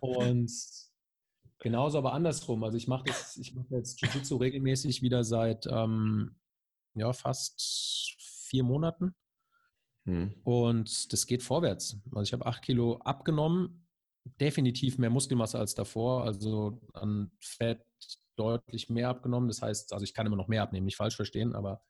Und 0.00 0.50
genauso 1.58 1.98
aber 1.98 2.14
andersrum. 2.14 2.64
Also 2.64 2.78
ich 2.78 2.88
mache 2.88 3.04
das, 3.04 3.36
ich 3.36 3.54
mache 3.54 3.66
jetzt 3.74 4.00
Jiu-Jitsu 4.00 4.36
regelmäßig 4.36 5.02
wieder 5.02 5.22
seit 5.24 5.66
ähm, 5.66 6.36
ja, 6.94 7.12
fast 7.12 8.16
vier 8.18 8.62
Monaten. 8.62 9.14
Hm. 10.06 10.40
Und 10.42 11.12
das 11.12 11.26
geht 11.26 11.42
vorwärts. 11.42 11.98
Also 12.12 12.22
ich 12.22 12.32
habe 12.32 12.46
acht 12.46 12.62
Kilo 12.62 12.96
abgenommen, 13.04 13.86
definitiv 14.40 14.96
mehr 14.96 15.10
Muskelmasse 15.10 15.58
als 15.58 15.74
davor, 15.74 16.24
also 16.24 16.80
an 16.94 17.30
Fett, 17.40 17.84
deutlich 18.38 18.88
mehr 18.88 19.08
abgenommen. 19.08 19.48
Das 19.48 19.62
heißt, 19.62 19.92
also 19.92 20.04
ich 20.04 20.14
kann 20.14 20.26
immer 20.26 20.36
noch 20.36 20.48
mehr 20.48 20.62
abnehmen, 20.62 20.86
nicht 20.86 20.96
falsch 20.96 21.16
verstehen, 21.16 21.54
aber 21.54 21.82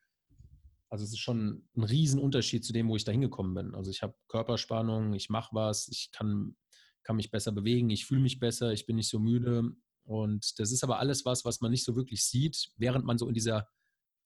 also 0.90 1.04
es 1.04 1.10
ist 1.10 1.18
schon 1.18 1.68
ein 1.76 1.84
Riesenunterschied 1.84 2.64
zu 2.64 2.72
dem, 2.72 2.88
wo 2.88 2.96
ich 2.96 3.04
da 3.04 3.12
hingekommen 3.12 3.54
bin. 3.54 3.74
Also 3.74 3.90
ich 3.90 4.02
habe 4.02 4.14
Körperspannung, 4.28 5.12
ich 5.12 5.28
mache 5.28 5.54
was, 5.54 5.88
ich 5.88 6.10
kann, 6.12 6.56
kann 7.02 7.16
mich 7.16 7.30
besser 7.30 7.52
bewegen, 7.52 7.90
ich 7.90 8.06
fühle 8.06 8.22
mich 8.22 8.38
besser, 8.38 8.72
ich 8.72 8.86
bin 8.86 8.96
nicht 8.96 9.10
so 9.10 9.18
müde. 9.18 9.70
Und 10.04 10.58
das 10.58 10.72
ist 10.72 10.82
aber 10.82 10.98
alles 10.98 11.26
was, 11.26 11.44
was 11.44 11.60
man 11.60 11.70
nicht 11.70 11.84
so 11.84 11.94
wirklich 11.94 12.24
sieht, 12.24 12.70
während 12.76 13.04
man 13.04 13.18
so 13.18 13.28
in 13.28 13.34
dieser 13.34 13.68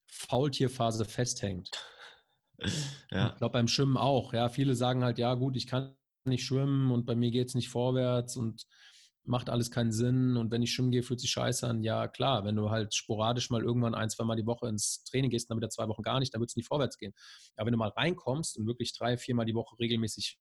Faultierphase 0.06 1.04
festhängt. 1.04 1.70
Ja. 3.10 3.30
Ich 3.30 3.38
glaube 3.38 3.54
beim 3.54 3.66
Schwimmen 3.66 3.96
auch. 3.96 4.32
Ja, 4.32 4.48
viele 4.48 4.76
sagen 4.76 5.02
halt, 5.02 5.18
ja 5.18 5.34
gut, 5.34 5.56
ich 5.56 5.66
kann 5.66 5.96
nicht 6.24 6.44
schwimmen 6.44 6.92
und 6.92 7.04
bei 7.04 7.16
mir 7.16 7.30
geht 7.32 7.48
es 7.48 7.54
nicht 7.54 7.68
vorwärts 7.68 8.36
und 8.36 8.66
macht 9.24 9.48
alles 9.50 9.70
keinen 9.70 9.92
Sinn 9.92 10.36
und 10.36 10.50
wenn 10.50 10.62
ich 10.62 10.72
schwimmen 10.72 10.90
gehe, 10.90 11.02
fühlt 11.02 11.20
sich 11.20 11.30
scheiße 11.30 11.66
an. 11.66 11.82
Ja, 11.82 12.08
klar, 12.08 12.44
wenn 12.44 12.56
du 12.56 12.70
halt 12.70 12.94
sporadisch 12.94 13.50
mal 13.50 13.62
irgendwann 13.62 13.94
ein, 13.94 14.10
zwei 14.10 14.24
Mal 14.24 14.36
die 14.36 14.46
Woche 14.46 14.68
ins 14.68 15.04
Training 15.04 15.30
gehst, 15.30 15.48
dann 15.48 15.58
wieder 15.58 15.70
zwei 15.70 15.86
Wochen 15.88 16.02
gar 16.02 16.18
nicht, 16.18 16.34
dann 16.34 16.40
wird 16.40 16.50
es 16.50 16.56
nicht 16.56 16.66
vorwärts 16.66 16.98
gehen. 16.98 17.14
Aber 17.56 17.66
wenn 17.66 17.72
du 17.72 17.78
mal 17.78 17.90
reinkommst 17.90 18.56
und 18.56 18.66
wirklich 18.66 18.96
drei, 18.96 19.16
viermal 19.16 19.46
die 19.46 19.54
Woche 19.54 19.78
regelmäßig 19.78 20.38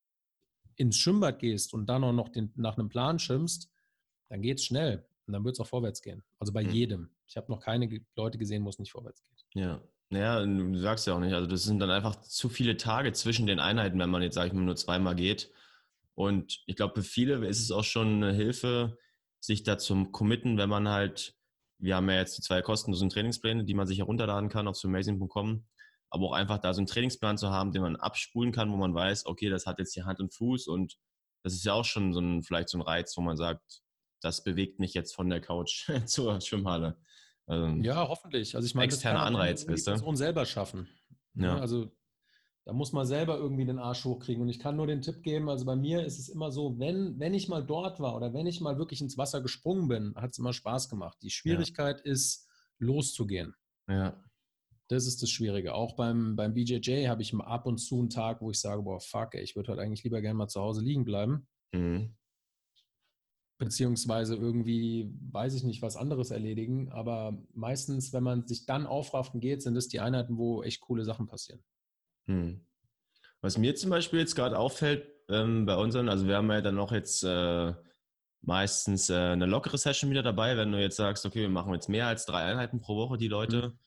ins 0.75 0.97
Schwimmbad 0.97 1.39
gehst 1.39 1.73
und 1.73 1.85
dann 1.87 2.03
auch 2.03 2.13
noch 2.13 2.29
den, 2.29 2.51
nach 2.55 2.77
einem 2.77 2.89
Plan 2.89 3.19
schwimmst, 3.19 3.69
dann 4.29 4.41
geht 4.41 4.57
es 4.57 4.65
schnell 4.65 5.05
und 5.27 5.33
dann 5.33 5.43
wird 5.43 5.55
es 5.55 5.59
auch 5.59 5.67
vorwärts 5.67 6.01
gehen. 6.01 6.23
Also 6.39 6.51
bei 6.51 6.63
mhm. 6.63 6.71
jedem. 6.71 7.09
Ich 7.27 7.37
habe 7.37 7.51
noch 7.51 7.59
keine 7.59 7.87
Leute 8.15 8.37
gesehen, 8.37 8.65
wo 8.65 8.69
es 8.69 8.79
nicht 8.79 8.91
vorwärts 8.91 9.23
geht. 9.23 9.45
Ja. 9.53 9.81
Naja, 10.09 10.45
du 10.45 10.77
sagst 10.77 11.07
ja 11.07 11.13
auch 11.13 11.21
nicht, 11.21 11.33
also 11.33 11.47
das 11.47 11.63
sind 11.63 11.79
dann 11.79 11.89
einfach 11.89 12.17
zu 12.17 12.49
viele 12.49 12.75
Tage 12.75 13.13
zwischen 13.13 13.47
den 13.47 13.59
Einheiten, 13.59 13.97
wenn 13.97 14.09
man 14.09 14.21
jetzt, 14.21 14.35
sage 14.35 14.47
ich 14.47 14.53
mal, 14.53 14.61
nur 14.61 14.75
zweimal 14.75 15.15
geht 15.15 15.51
und 16.15 16.61
ich 16.65 16.75
glaube, 16.75 17.01
für 17.01 17.07
viele 17.07 17.47
ist 17.47 17.61
es 17.61 17.71
auch 17.71 17.83
schon 17.83 18.23
eine 18.23 18.33
Hilfe, 18.33 18.97
sich 19.39 19.63
da 19.63 19.77
zum 19.77 20.11
committen, 20.11 20.57
wenn 20.57 20.69
man 20.69 20.87
halt, 20.87 21.35
wir 21.79 21.95
haben 21.95 22.09
ja 22.09 22.17
jetzt 22.17 22.37
die 22.37 22.41
zwei 22.41 22.61
kostenlosen 22.61 23.09
Trainingspläne, 23.09 23.65
die 23.65 23.73
man 23.73 23.87
sich 23.87 23.97
herunterladen 23.97 24.49
kann 24.49 24.67
auf 24.67 24.83
amazing.com, 24.83 25.65
aber 26.09 26.25
auch 26.25 26.33
einfach 26.33 26.59
da 26.59 26.73
so 26.73 26.79
einen 26.79 26.87
Trainingsplan 26.87 27.37
zu 27.37 27.49
haben, 27.49 27.71
den 27.71 27.81
man 27.81 27.95
abspulen 27.95 28.51
kann, 28.51 28.71
wo 28.71 28.77
man 28.77 28.93
weiß, 28.93 29.25
okay, 29.25 29.49
das 29.49 29.65
hat 29.65 29.79
jetzt 29.79 29.93
hier 29.93 30.05
Hand 30.05 30.19
und 30.19 30.33
Fuß 30.33 30.67
und 30.67 30.97
das 31.43 31.53
ist 31.53 31.65
ja 31.65 31.73
auch 31.73 31.85
schon 31.85 32.13
so 32.13 32.19
ein, 32.19 32.43
vielleicht 32.43 32.69
so 32.69 32.77
ein 32.77 32.83
Reiz, 32.83 33.17
wo 33.17 33.21
man 33.21 33.35
sagt, 33.35 33.81
das 34.21 34.43
bewegt 34.43 34.79
mich 34.79 34.93
jetzt 34.93 35.15
von 35.15 35.29
der 35.29 35.41
Couch 35.41 35.89
zur 36.05 36.39
Schwimmhalle. 36.41 36.97
Also 37.47 37.67
ja, 37.81 38.07
hoffentlich. 38.07 38.55
Also 38.55 38.65
ich 38.65 38.75
meine, 38.75 38.85
externer 38.85 39.23
Anreiz, 39.23 39.67
wisst 39.67 39.87
ihr? 39.87 39.93
Person 39.93 40.15
selber 40.15 40.45
schaffen. 40.45 40.87
Ja. 41.33 41.57
Also 41.57 41.91
da 42.63 42.73
muss 42.73 42.93
man 42.93 43.05
selber 43.05 43.37
irgendwie 43.37 43.65
den 43.65 43.79
Arsch 43.79 44.05
hochkriegen. 44.05 44.41
Und 44.43 44.49
ich 44.49 44.59
kann 44.59 44.75
nur 44.75 44.87
den 44.87 45.01
Tipp 45.01 45.23
geben, 45.23 45.49
also 45.49 45.65
bei 45.65 45.75
mir 45.75 46.05
ist 46.05 46.19
es 46.19 46.29
immer 46.29 46.51
so, 46.51 46.77
wenn, 46.77 47.19
wenn 47.19 47.33
ich 47.33 47.49
mal 47.49 47.65
dort 47.65 47.99
war 47.99 48.15
oder 48.15 48.33
wenn 48.33 48.45
ich 48.45 48.61
mal 48.61 48.77
wirklich 48.77 49.01
ins 49.01 49.17
Wasser 49.17 49.41
gesprungen 49.41 49.87
bin, 49.87 50.15
hat 50.15 50.31
es 50.31 50.39
immer 50.39 50.53
Spaß 50.53 50.89
gemacht. 50.89 51.17
Die 51.21 51.31
Schwierigkeit 51.31 52.01
ja. 52.05 52.11
ist, 52.11 52.47
loszugehen. 52.77 53.55
Ja. 53.87 54.21
Das 54.89 55.07
ist 55.07 55.21
das 55.21 55.29
Schwierige. 55.29 55.73
Auch 55.73 55.95
beim, 55.95 56.35
beim 56.35 56.53
BJJ 56.53 57.07
habe 57.07 57.21
ich 57.21 57.33
ab 57.33 57.65
und 57.65 57.77
zu 57.77 57.99
einen 57.99 58.09
Tag, 58.09 58.41
wo 58.41 58.51
ich 58.51 58.59
sage, 58.59 58.81
boah, 58.81 58.99
fuck, 58.99 59.35
ey, 59.35 59.41
ich 59.41 59.55
würde 59.55 59.71
heute 59.71 59.81
eigentlich 59.81 60.03
lieber 60.03 60.21
gerne 60.21 60.35
mal 60.35 60.49
zu 60.49 60.59
Hause 60.59 60.81
liegen 60.83 61.05
bleiben. 61.05 61.47
Mhm. 61.71 62.15
Beziehungsweise 63.57 64.35
irgendwie, 64.35 65.13
weiß 65.31 65.53
ich 65.53 65.63
nicht, 65.63 65.81
was 65.81 65.95
anderes 65.95 66.31
erledigen. 66.31 66.91
Aber 66.91 67.41
meistens, 67.53 68.11
wenn 68.11 68.23
man 68.23 68.47
sich 68.47 68.65
dann 68.65 68.85
aufraffen 68.85 69.39
geht, 69.39 69.61
sind 69.61 69.77
es 69.77 69.87
die 69.87 69.99
Einheiten, 69.99 70.37
wo 70.37 70.63
echt 70.63 70.81
coole 70.81 71.05
Sachen 71.05 71.27
passieren. 71.27 71.63
Hm. 72.27 72.65
Was 73.41 73.57
mir 73.57 73.75
zum 73.75 73.89
Beispiel 73.89 74.19
jetzt 74.19 74.35
gerade 74.35 74.57
auffällt 74.57 75.07
ähm, 75.29 75.65
bei 75.65 75.75
unseren, 75.75 76.09
also 76.09 76.27
wir 76.27 76.37
haben 76.37 76.51
ja 76.51 76.61
dann 76.61 76.75
noch 76.75 76.91
jetzt 76.91 77.23
äh, 77.23 77.73
meistens 78.41 79.09
äh, 79.09 79.15
eine 79.15 79.45
lockere 79.45 79.77
Session 79.77 80.09
wieder 80.09 80.23
dabei, 80.23 80.57
wenn 80.57 80.71
du 80.71 80.79
jetzt 80.79 80.97
sagst, 80.97 81.25
okay, 81.25 81.41
wir 81.41 81.49
machen 81.49 81.73
jetzt 81.73 81.89
mehr 81.89 82.07
als 82.07 82.25
drei 82.25 82.43
Einheiten 82.43 82.81
pro 82.81 82.95
Woche, 82.97 83.17
die 83.17 83.27
Leute, 83.27 83.69
mhm. 83.69 83.79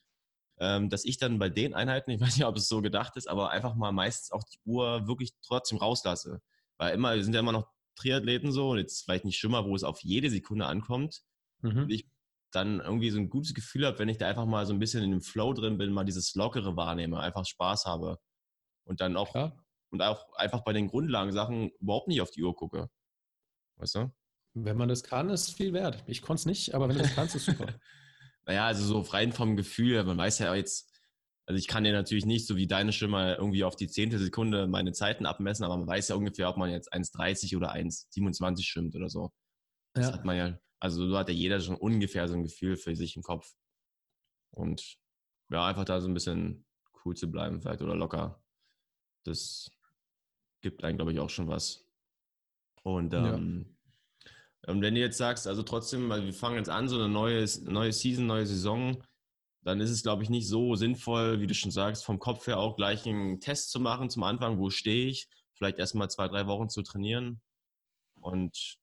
ähm, 0.58 0.90
dass 0.90 1.04
ich 1.04 1.18
dann 1.18 1.38
bei 1.38 1.48
den 1.48 1.74
Einheiten, 1.74 2.10
ich 2.10 2.20
weiß 2.20 2.36
nicht, 2.36 2.46
ob 2.46 2.56
es 2.56 2.68
so 2.68 2.82
gedacht 2.82 3.16
ist, 3.16 3.28
aber 3.28 3.50
einfach 3.50 3.74
mal 3.74 3.92
meistens 3.92 4.32
auch 4.32 4.44
die 4.44 4.58
Uhr 4.64 5.06
wirklich 5.06 5.34
trotzdem 5.42 5.78
rauslasse. 5.78 6.40
Weil 6.76 6.94
immer, 6.94 7.14
wir 7.14 7.22
sind 7.22 7.34
ja 7.34 7.40
immer 7.40 7.52
noch 7.52 7.68
Triathleten 7.96 8.50
so, 8.50 8.70
und 8.70 8.78
jetzt 8.78 9.04
vielleicht 9.04 9.24
nicht 9.24 9.38
Schimmer, 9.38 9.64
wo 9.64 9.74
es 9.76 9.84
auf 9.84 10.00
jede 10.00 10.30
Sekunde 10.30 10.66
ankommt. 10.66 11.22
Mhm. 11.60 11.86
ich 11.88 12.06
dann 12.54 12.80
irgendwie 12.80 13.10
so 13.10 13.18
ein 13.18 13.30
gutes 13.30 13.54
Gefühl 13.54 13.86
habe, 13.86 13.98
wenn 13.98 14.08
ich 14.08 14.18
da 14.18 14.28
einfach 14.28 14.46
mal 14.46 14.66
so 14.66 14.72
ein 14.72 14.78
bisschen 14.78 15.02
in 15.02 15.10
dem 15.10 15.20
Flow 15.20 15.52
drin 15.52 15.78
bin, 15.78 15.92
mal 15.92 16.04
dieses 16.04 16.34
Lockere 16.34 16.76
wahrnehme, 16.76 17.20
einfach 17.20 17.44
Spaß 17.44 17.86
habe. 17.86 18.18
Und 18.84 19.00
dann 19.00 19.16
auch, 19.16 19.34
ja. 19.34 19.56
und 19.90 20.02
auch 20.02 20.32
einfach 20.34 20.62
bei 20.62 20.72
den 20.72 20.88
Grundlagensachen 20.88 21.70
überhaupt 21.80 22.08
nicht 22.08 22.20
auf 22.20 22.30
die 22.30 22.42
Uhr 22.42 22.54
gucke. 22.54 22.88
Weißt 23.76 23.96
du? 23.96 24.12
Wenn 24.54 24.76
man 24.76 24.88
das 24.88 25.02
kann, 25.02 25.30
ist 25.30 25.48
es 25.48 25.54
viel 25.54 25.72
wert. 25.72 26.04
Ich 26.06 26.22
konnte 26.22 26.40
es 26.40 26.46
nicht, 26.46 26.74
aber 26.74 26.88
wenn 26.88 26.96
du 26.96 27.02
das 27.02 27.14
kannst, 27.14 27.34
ist 27.34 27.46
super. 27.46 27.66
naja, 28.46 28.66
also 28.66 28.84
so 28.84 29.00
rein 29.00 29.32
vom 29.32 29.56
Gefühl, 29.56 30.04
man 30.04 30.16
weiß 30.16 30.38
ja 30.38 30.54
jetzt, 30.54 30.90
also 31.46 31.58
ich 31.58 31.66
kann 31.66 31.84
ja 31.84 31.92
natürlich 31.92 32.24
nicht 32.24 32.46
so 32.46 32.56
wie 32.56 32.66
deine 32.66 32.92
Stimme 32.92 33.34
irgendwie 33.34 33.64
auf 33.64 33.74
die 33.74 33.88
zehnte 33.88 34.18
Sekunde 34.18 34.66
meine 34.68 34.92
Zeiten 34.92 35.26
abmessen, 35.26 35.64
aber 35.64 35.76
man 35.76 35.88
weiß 35.88 36.08
ja 36.08 36.14
ungefähr, 36.14 36.48
ob 36.48 36.56
man 36.56 36.70
jetzt 36.70 36.92
1,30 36.92 37.56
oder 37.56 37.74
1,27 37.74 38.62
schwimmt 38.62 38.94
oder 38.94 39.08
so. 39.08 39.32
Das 39.92 40.06
ja. 40.06 40.12
hat 40.12 40.24
man 40.24 40.36
ja, 40.36 40.58
also 40.84 41.08
so 41.08 41.16
hat 41.16 41.30
ja 41.30 41.34
jeder 41.34 41.60
schon 41.60 41.76
ungefähr 41.76 42.28
so 42.28 42.34
ein 42.34 42.42
Gefühl 42.42 42.76
für 42.76 42.94
sich 42.94 43.16
im 43.16 43.22
Kopf. 43.22 43.54
Und 44.50 44.98
ja, 45.48 45.66
einfach 45.66 45.86
da 45.86 45.98
so 45.98 46.08
ein 46.08 46.12
bisschen 46.12 46.66
cool 47.02 47.16
zu 47.16 47.30
bleiben 47.30 47.62
vielleicht 47.62 47.80
oder 47.80 47.96
locker. 47.96 48.44
Das 49.24 49.70
gibt 50.60 50.84
einem, 50.84 50.98
glaube 50.98 51.14
ich, 51.14 51.20
auch 51.20 51.30
schon 51.30 51.48
was. 51.48 51.88
Und 52.82 53.14
ähm, 53.14 53.76
ja. 54.26 54.72
und 54.72 54.82
wenn 54.82 54.94
du 54.94 55.00
jetzt 55.00 55.16
sagst, 55.16 55.46
also 55.46 55.62
trotzdem, 55.62 56.10
weil 56.10 56.26
wir 56.26 56.34
fangen 56.34 56.58
jetzt 56.58 56.68
an, 56.68 56.86
so 56.86 56.96
eine 56.96 57.08
neue, 57.08 57.46
neue 57.62 57.92
Season, 57.94 58.26
neue 58.26 58.44
Saison, 58.44 59.02
dann 59.62 59.80
ist 59.80 59.90
es, 59.90 60.02
glaube 60.02 60.22
ich, 60.22 60.28
nicht 60.28 60.48
so 60.48 60.74
sinnvoll, 60.74 61.40
wie 61.40 61.46
du 61.46 61.54
schon 61.54 61.70
sagst, 61.70 62.04
vom 62.04 62.18
Kopf 62.18 62.46
her 62.46 62.58
auch 62.58 62.76
gleich 62.76 63.06
einen 63.06 63.40
Test 63.40 63.70
zu 63.70 63.80
machen 63.80 64.10
zum 64.10 64.22
Anfang, 64.22 64.58
wo 64.58 64.68
stehe 64.68 65.08
ich, 65.08 65.30
vielleicht 65.54 65.78
erstmal 65.78 66.10
zwei, 66.10 66.28
drei 66.28 66.46
Wochen 66.46 66.68
zu 66.68 66.82
trainieren. 66.82 67.40
Und 68.20 68.76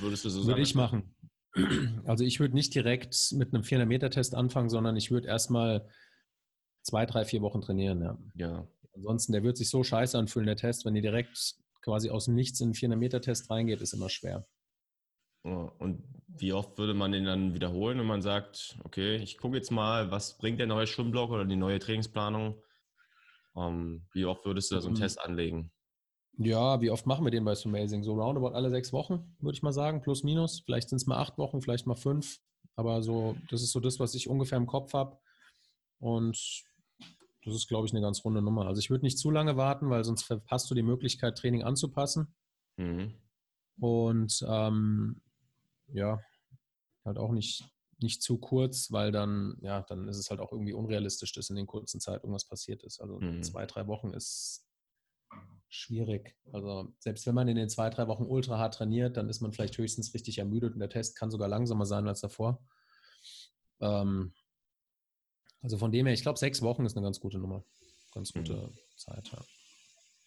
würdest 0.00 0.24
du 0.24 0.30
so 0.30 0.40
sagen? 0.40 0.48
Würde 0.48 0.62
ich 0.62 0.74
machen. 0.74 1.14
Also 2.04 2.22
ich 2.22 2.38
würde 2.38 2.54
nicht 2.54 2.74
direkt 2.74 3.32
mit 3.32 3.54
einem 3.54 3.62
400-Meter-Test 3.62 4.34
anfangen, 4.34 4.68
sondern 4.68 4.94
ich 4.94 5.10
würde 5.10 5.26
erstmal 5.26 5.88
zwei, 6.82 7.06
drei, 7.06 7.24
vier 7.24 7.40
Wochen 7.40 7.62
trainieren. 7.62 8.02
Ja. 8.02 8.18
ja. 8.34 8.68
Ansonsten, 8.94 9.32
der 9.32 9.42
wird 9.42 9.56
sich 9.56 9.70
so 9.70 9.82
scheiße 9.82 10.18
anfühlen, 10.18 10.46
der 10.46 10.56
Test, 10.56 10.84
wenn 10.84 10.94
ihr 10.94 11.02
direkt 11.02 11.54
quasi 11.82 12.10
aus 12.10 12.26
dem 12.26 12.34
Nichts 12.34 12.60
in 12.60 12.66
einen 12.66 12.74
400-Meter-Test 12.74 13.50
reingeht, 13.50 13.80
ist 13.80 13.94
immer 13.94 14.10
schwer. 14.10 14.46
Und 15.42 16.02
wie 16.26 16.52
oft 16.52 16.76
würde 16.76 16.92
man 16.92 17.12
den 17.12 17.24
dann 17.24 17.54
wiederholen, 17.54 17.98
wenn 17.98 18.06
man 18.06 18.22
sagt, 18.22 18.76
okay, 18.82 19.16
ich 19.16 19.38
gucke 19.38 19.56
jetzt 19.56 19.70
mal, 19.70 20.10
was 20.10 20.38
bringt 20.38 20.58
der 20.58 20.66
neue 20.66 20.88
Schwimmblock 20.88 21.30
oder 21.30 21.44
die 21.44 21.56
neue 21.56 21.78
Trainingsplanung? 21.78 22.60
Um, 23.52 23.64
ähm, 23.64 24.06
wie 24.12 24.26
oft 24.26 24.44
würdest 24.44 24.70
du 24.70 24.74
da 24.74 24.80
so 24.82 24.88
einen 24.88 24.96
mhm. 24.96 25.00
Test 25.00 25.20
anlegen? 25.20 25.70
Ja, 26.38 26.80
wie 26.82 26.90
oft 26.90 27.06
machen 27.06 27.24
wir 27.24 27.30
den 27.30 27.44
bei 27.44 27.54
Amazing? 27.64 28.02
So 28.02 28.14
roundabout 28.14 28.54
alle 28.54 28.70
sechs 28.70 28.92
Wochen, 28.92 29.36
würde 29.40 29.56
ich 29.56 29.62
mal 29.62 29.72
sagen, 29.72 30.02
plus 30.02 30.22
minus. 30.22 30.60
Vielleicht 30.60 30.90
sind 30.90 30.96
es 30.96 31.06
mal 31.06 31.16
acht 31.16 31.38
Wochen, 31.38 31.62
vielleicht 31.62 31.86
mal 31.86 31.94
fünf. 31.94 32.40
Aber 32.74 33.02
so, 33.02 33.36
das 33.50 33.62
ist 33.62 33.72
so 33.72 33.80
das, 33.80 33.98
was 33.98 34.14
ich 34.14 34.28
ungefähr 34.28 34.58
im 34.58 34.66
Kopf 34.66 34.92
habe. 34.92 35.18
Und 35.98 36.64
das 37.44 37.54
ist, 37.54 37.68
glaube 37.68 37.86
ich, 37.86 37.92
eine 37.92 38.02
ganz 38.02 38.22
runde 38.24 38.42
Nummer. 38.42 38.66
Also 38.66 38.80
ich 38.80 38.90
würde 38.90 39.04
nicht 39.04 39.18
zu 39.18 39.30
lange 39.30 39.56
warten, 39.56 39.88
weil 39.88 40.04
sonst 40.04 40.24
verpasst 40.24 40.70
du 40.70 40.74
die 40.74 40.82
Möglichkeit, 40.82 41.38
Training 41.38 41.62
anzupassen. 41.62 42.34
Mhm. 42.76 43.14
Und 43.80 44.44
ähm, 44.46 45.22
ja, 45.88 46.20
halt 47.04 47.16
auch 47.16 47.32
nicht, 47.32 47.64
nicht 47.98 48.22
zu 48.22 48.36
kurz, 48.36 48.92
weil 48.92 49.10
dann, 49.10 49.56
ja, 49.62 49.82
dann 49.82 50.08
ist 50.08 50.18
es 50.18 50.28
halt 50.28 50.40
auch 50.40 50.52
irgendwie 50.52 50.74
unrealistisch, 50.74 51.32
dass 51.32 51.48
in 51.48 51.56
den 51.56 51.66
kurzen 51.66 52.00
Zeit 52.00 52.24
irgendwas 52.24 52.46
passiert 52.46 52.82
ist. 52.82 53.00
Also 53.00 53.20
mhm. 53.20 53.42
zwei, 53.42 53.64
drei 53.64 53.86
Wochen 53.86 54.12
ist 54.12 54.66
schwierig. 55.68 56.36
Also 56.52 56.92
selbst 56.98 57.26
wenn 57.26 57.34
man 57.34 57.48
in 57.48 57.56
den 57.56 57.68
zwei, 57.68 57.90
drei 57.90 58.06
Wochen 58.08 58.24
ultra 58.24 58.58
hart 58.58 58.74
trainiert, 58.74 59.16
dann 59.16 59.28
ist 59.28 59.40
man 59.40 59.52
vielleicht 59.52 59.76
höchstens 59.78 60.14
richtig 60.14 60.38
ermüdet 60.38 60.74
und 60.74 60.80
der 60.80 60.88
Test 60.88 61.16
kann 61.16 61.30
sogar 61.30 61.48
langsamer 61.48 61.86
sein 61.86 62.06
als 62.06 62.20
davor. 62.20 62.60
Ähm, 63.80 64.32
also 65.62 65.78
von 65.78 65.92
dem 65.92 66.06
her, 66.06 66.14
ich 66.14 66.22
glaube, 66.22 66.38
sechs 66.38 66.62
Wochen 66.62 66.86
ist 66.86 66.96
eine 66.96 67.04
ganz 67.04 67.20
gute 67.20 67.38
Nummer. 67.38 67.64
Ganz 68.12 68.32
gute 68.32 68.54
mhm. 68.54 68.78
Zeit, 68.96 69.28
ja. 69.32 69.38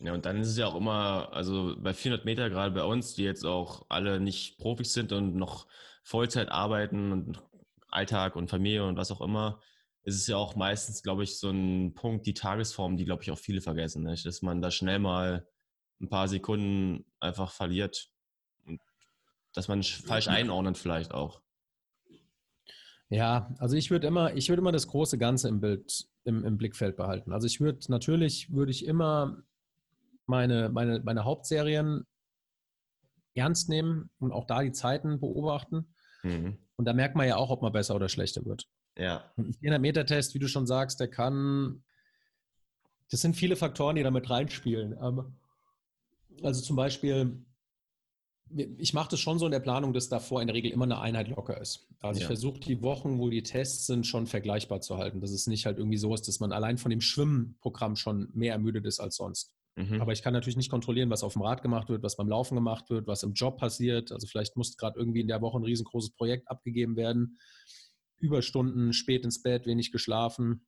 Ja, 0.01 0.13
und 0.13 0.25
dann 0.25 0.39
ist 0.39 0.47
es 0.47 0.57
ja 0.57 0.67
auch 0.67 0.75
immer, 0.75 1.29
also 1.33 1.75
bei 1.77 1.93
400 1.93 2.23
Meter, 2.23 2.49
gerade 2.49 2.73
bei 2.73 2.83
uns, 2.83 3.15
die 3.15 3.23
jetzt 3.23 3.45
auch 3.45 3.85
alle 3.89 4.21
nicht 4.21 4.57
Profis 4.57 4.93
sind 4.93 5.11
und 5.11 5.35
noch 5.35 5.67
Vollzeit 6.03 6.49
arbeiten 6.49 7.11
und 7.11 7.43
Alltag 7.89 8.37
und 8.37 8.49
Familie 8.49 8.85
und 8.85 8.95
was 8.95 9.11
auch 9.11 9.19
immer, 9.19 9.61
ist 10.09 10.15
es 10.15 10.27
ja 10.27 10.37
auch 10.37 10.55
meistens, 10.55 11.03
glaube 11.03 11.23
ich, 11.23 11.39
so 11.39 11.49
ein 11.49 11.93
Punkt, 11.93 12.25
die 12.25 12.33
Tagesform, 12.33 12.97
die, 12.97 13.05
glaube 13.05 13.23
ich, 13.23 13.31
auch 13.31 13.37
viele 13.37 13.61
vergessen, 13.61 14.03
nicht? 14.03 14.25
dass 14.25 14.41
man 14.41 14.61
da 14.61 14.71
schnell 14.71 14.99
mal 14.99 15.47
ein 16.01 16.09
paar 16.09 16.27
Sekunden 16.27 17.05
einfach 17.19 17.51
verliert 17.51 18.09
und 18.65 18.81
dass 19.53 19.67
man 19.67 19.83
falsch 19.83 20.27
einordnet 20.27 20.77
vielleicht 20.77 21.13
auch. 21.13 21.41
Ja, 23.09 23.53
also 23.57 23.75
ich 23.75 23.89
würde 23.89 24.07
immer, 24.07 24.35
ich 24.35 24.49
würde 24.49 24.61
immer 24.61 24.71
das 24.71 24.87
große 24.87 25.17
Ganze 25.17 25.47
im 25.47 25.59
Bild, 25.59 26.07
im, 26.25 26.43
im 26.45 26.57
Blickfeld 26.57 26.95
behalten. 26.95 27.33
Also 27.33 27.47
ich 27.47 27.59
würde, 27.59 27.79
natürlich 27.89 28.51
würde 28.51 28.71
ich 28.71 28.85
immer 28.85 29.41
meine, 30.25 30.69
meine, 30.69 30.99
meine 31.03 31.25
Hauptserien 31.25 32.05
ernst 33.33 33.69
nehmen 33.69 34.09
und 34.19 34.31
auch 34.31 34.45
da 34.45 34.61
die 34.61 34.71
Zeiten 34.71 35.19
beobachten. 35.19 35.93
Mhm. 36.23 36.57
Und 36.75 36.85
da 36.85 36.93
merkt 36.93 37.15
man 37.15 37.27
ja 37.27 37.35
auch, 37.35 37.49
ob 37.49 37.61
man 37.61 37.71
besser 37.71 37.95
oder 37.95 38.09
schlechter 38.09 38.45
wird. 38.45 38.67
Ja. 38.97 39.31
Ein 39.37 39.53
400-Meter-Test, 39.53 40.33
wie 40.33 40.39
du 40.39 40.47
schon 40.47 40.67
sagst, 40.67 40.99
der 40.99 41.09
kann, 41.09 41.83
das 43.09 43.21
sind 43.21 43.35
viele 43.35 43.55
Faktoren, 43.55 43.95
die 43.95 44.03
damit 44.03 44.29
reinspielen. 44.29 44.95
Also 46.43 46.61
zum 46.61 46.75
Beispiel, 46.75 47.45
ich 48.77 48.93
mache 48.93 49.09
das 49.11 49.19
schon 49.19 49.39
so 49.39 49.45
in 49.45 49.51
der 49.51 49.59
Planung, 49.59 49.93
dass 49.93 50.09
davor 50.09 50.41
in 50.41 50.47
der 50.47 50.55
Regel 50.55 50.71
immer 50.71 50.85
eine 50.85 50.99
Einheit 50.99 51.27
locker 51.27 51.59
ist. 51.59 51.87
Also 51.99 52.19
ja. 52.19 52.23
ich 52.23 52.27
versuche 52.27 52.59
die 52.59 52.81
Wochen, 52.81 53.19
wo 53.19 53.29
die 53.29 53.43
Tests 53.43 53.85
sind, 53.85 54.07
schon 54.07 54.25
vergleichbar 54.25 54.81
zu 54.81 54.97
halten. 54.97 55.21
Dass 55.21 55.31
es 55.31 55.47
nicht 55.47 55.65
halt 55.65 55.77
irgendwie 55.77 55.97
so 55.97 56.13
ist, 56.13 56.27
dass 56.27 56.39
man 56.39 56.51
allein 56.51 56.77
von 56.77 56.89
dem 56.89 57.01
Schwimmprogramm 57.01 57.95
schon 57.95 58.29
mehr 58.33 58.53
ermüdet 58.53 58.85
ist 58.85 58.99
als 58.99 59.17
sonst. 59.17 59.53
Mhm. 59.75 60.01
Aber 60.01 60.11
ich 60.11 60.21
kann 60.21 60.33
natürlich 60.33 60.57
nicht 60.57 60.71
kontrollieren, 60.71 61.09
was 61.09 61.23
auf 61.23 61.33
dem 61.33 61.41
Rad 61.41 61.61
gemacht 61.61 61.89
wird, 61.89 62.03
was 62.03 62.17
beim 62.17 62.27
Laufen 62.27 62.55
gemacht 62.55 62.89
wird, 62.89 63.07
was 63.07 63.23
im 63.23 63.33
Job 63.33 63.57
passiert. 63.57 64.11
Also 64.11 64.27
vielleicht 64.27 64.57
muss 64.57 64.77
gerade 64.77 64.97
irgendwie 64.97 65.21
in 65.21 65.27
der 65.27 65.41
Woche 65.41 65.57
ein 65.59 65.63
riesengroßes 65.63 66.11
Projekt 66.11 66.49
abgegeben 66.49 66.95
werden. 66.95 67.37
Überstunden, 68.19 68.93
spät 68.93 69.23
ins 69.23 69.41
Bett, 69.41 69.65
wenig 69.65 69.91
geschlafen. 69.91 70.65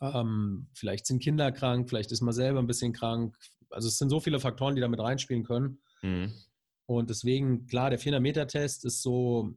Ähm, 0.00 0.68
vielleicht 0.74 1.06
sind 1.06 1.22
Kinder 1.22 1.50
krank, 1.52 1.88
vielleicht 1.88 2.12
ist 2.12 2.20
man 2.20 2.34
selber 2.34 2.60
ein 2.60 2.66
bisschen 2.66 2.92
krank. 2.92 3.36
Also 3.70 3.88
es 3.88 3.98
sind 3.98 4.10
so 4.10 4.20
viele 4.20 4.40
Faktoren, 4.40 4.74
die 4.74 4.80
damit 4.80 5.00
reinspielen 5.00 5.44
können. 5.44 5.80
Mhm. 6.02 6.32
Und 6.86 7.10
deswegen, 7.10 7.66
klar, 7.66 7.90
der 7.90 8.00
400-Meter-Test 8.00 8.84
ist 8.84 9.02
so 9.02 9.54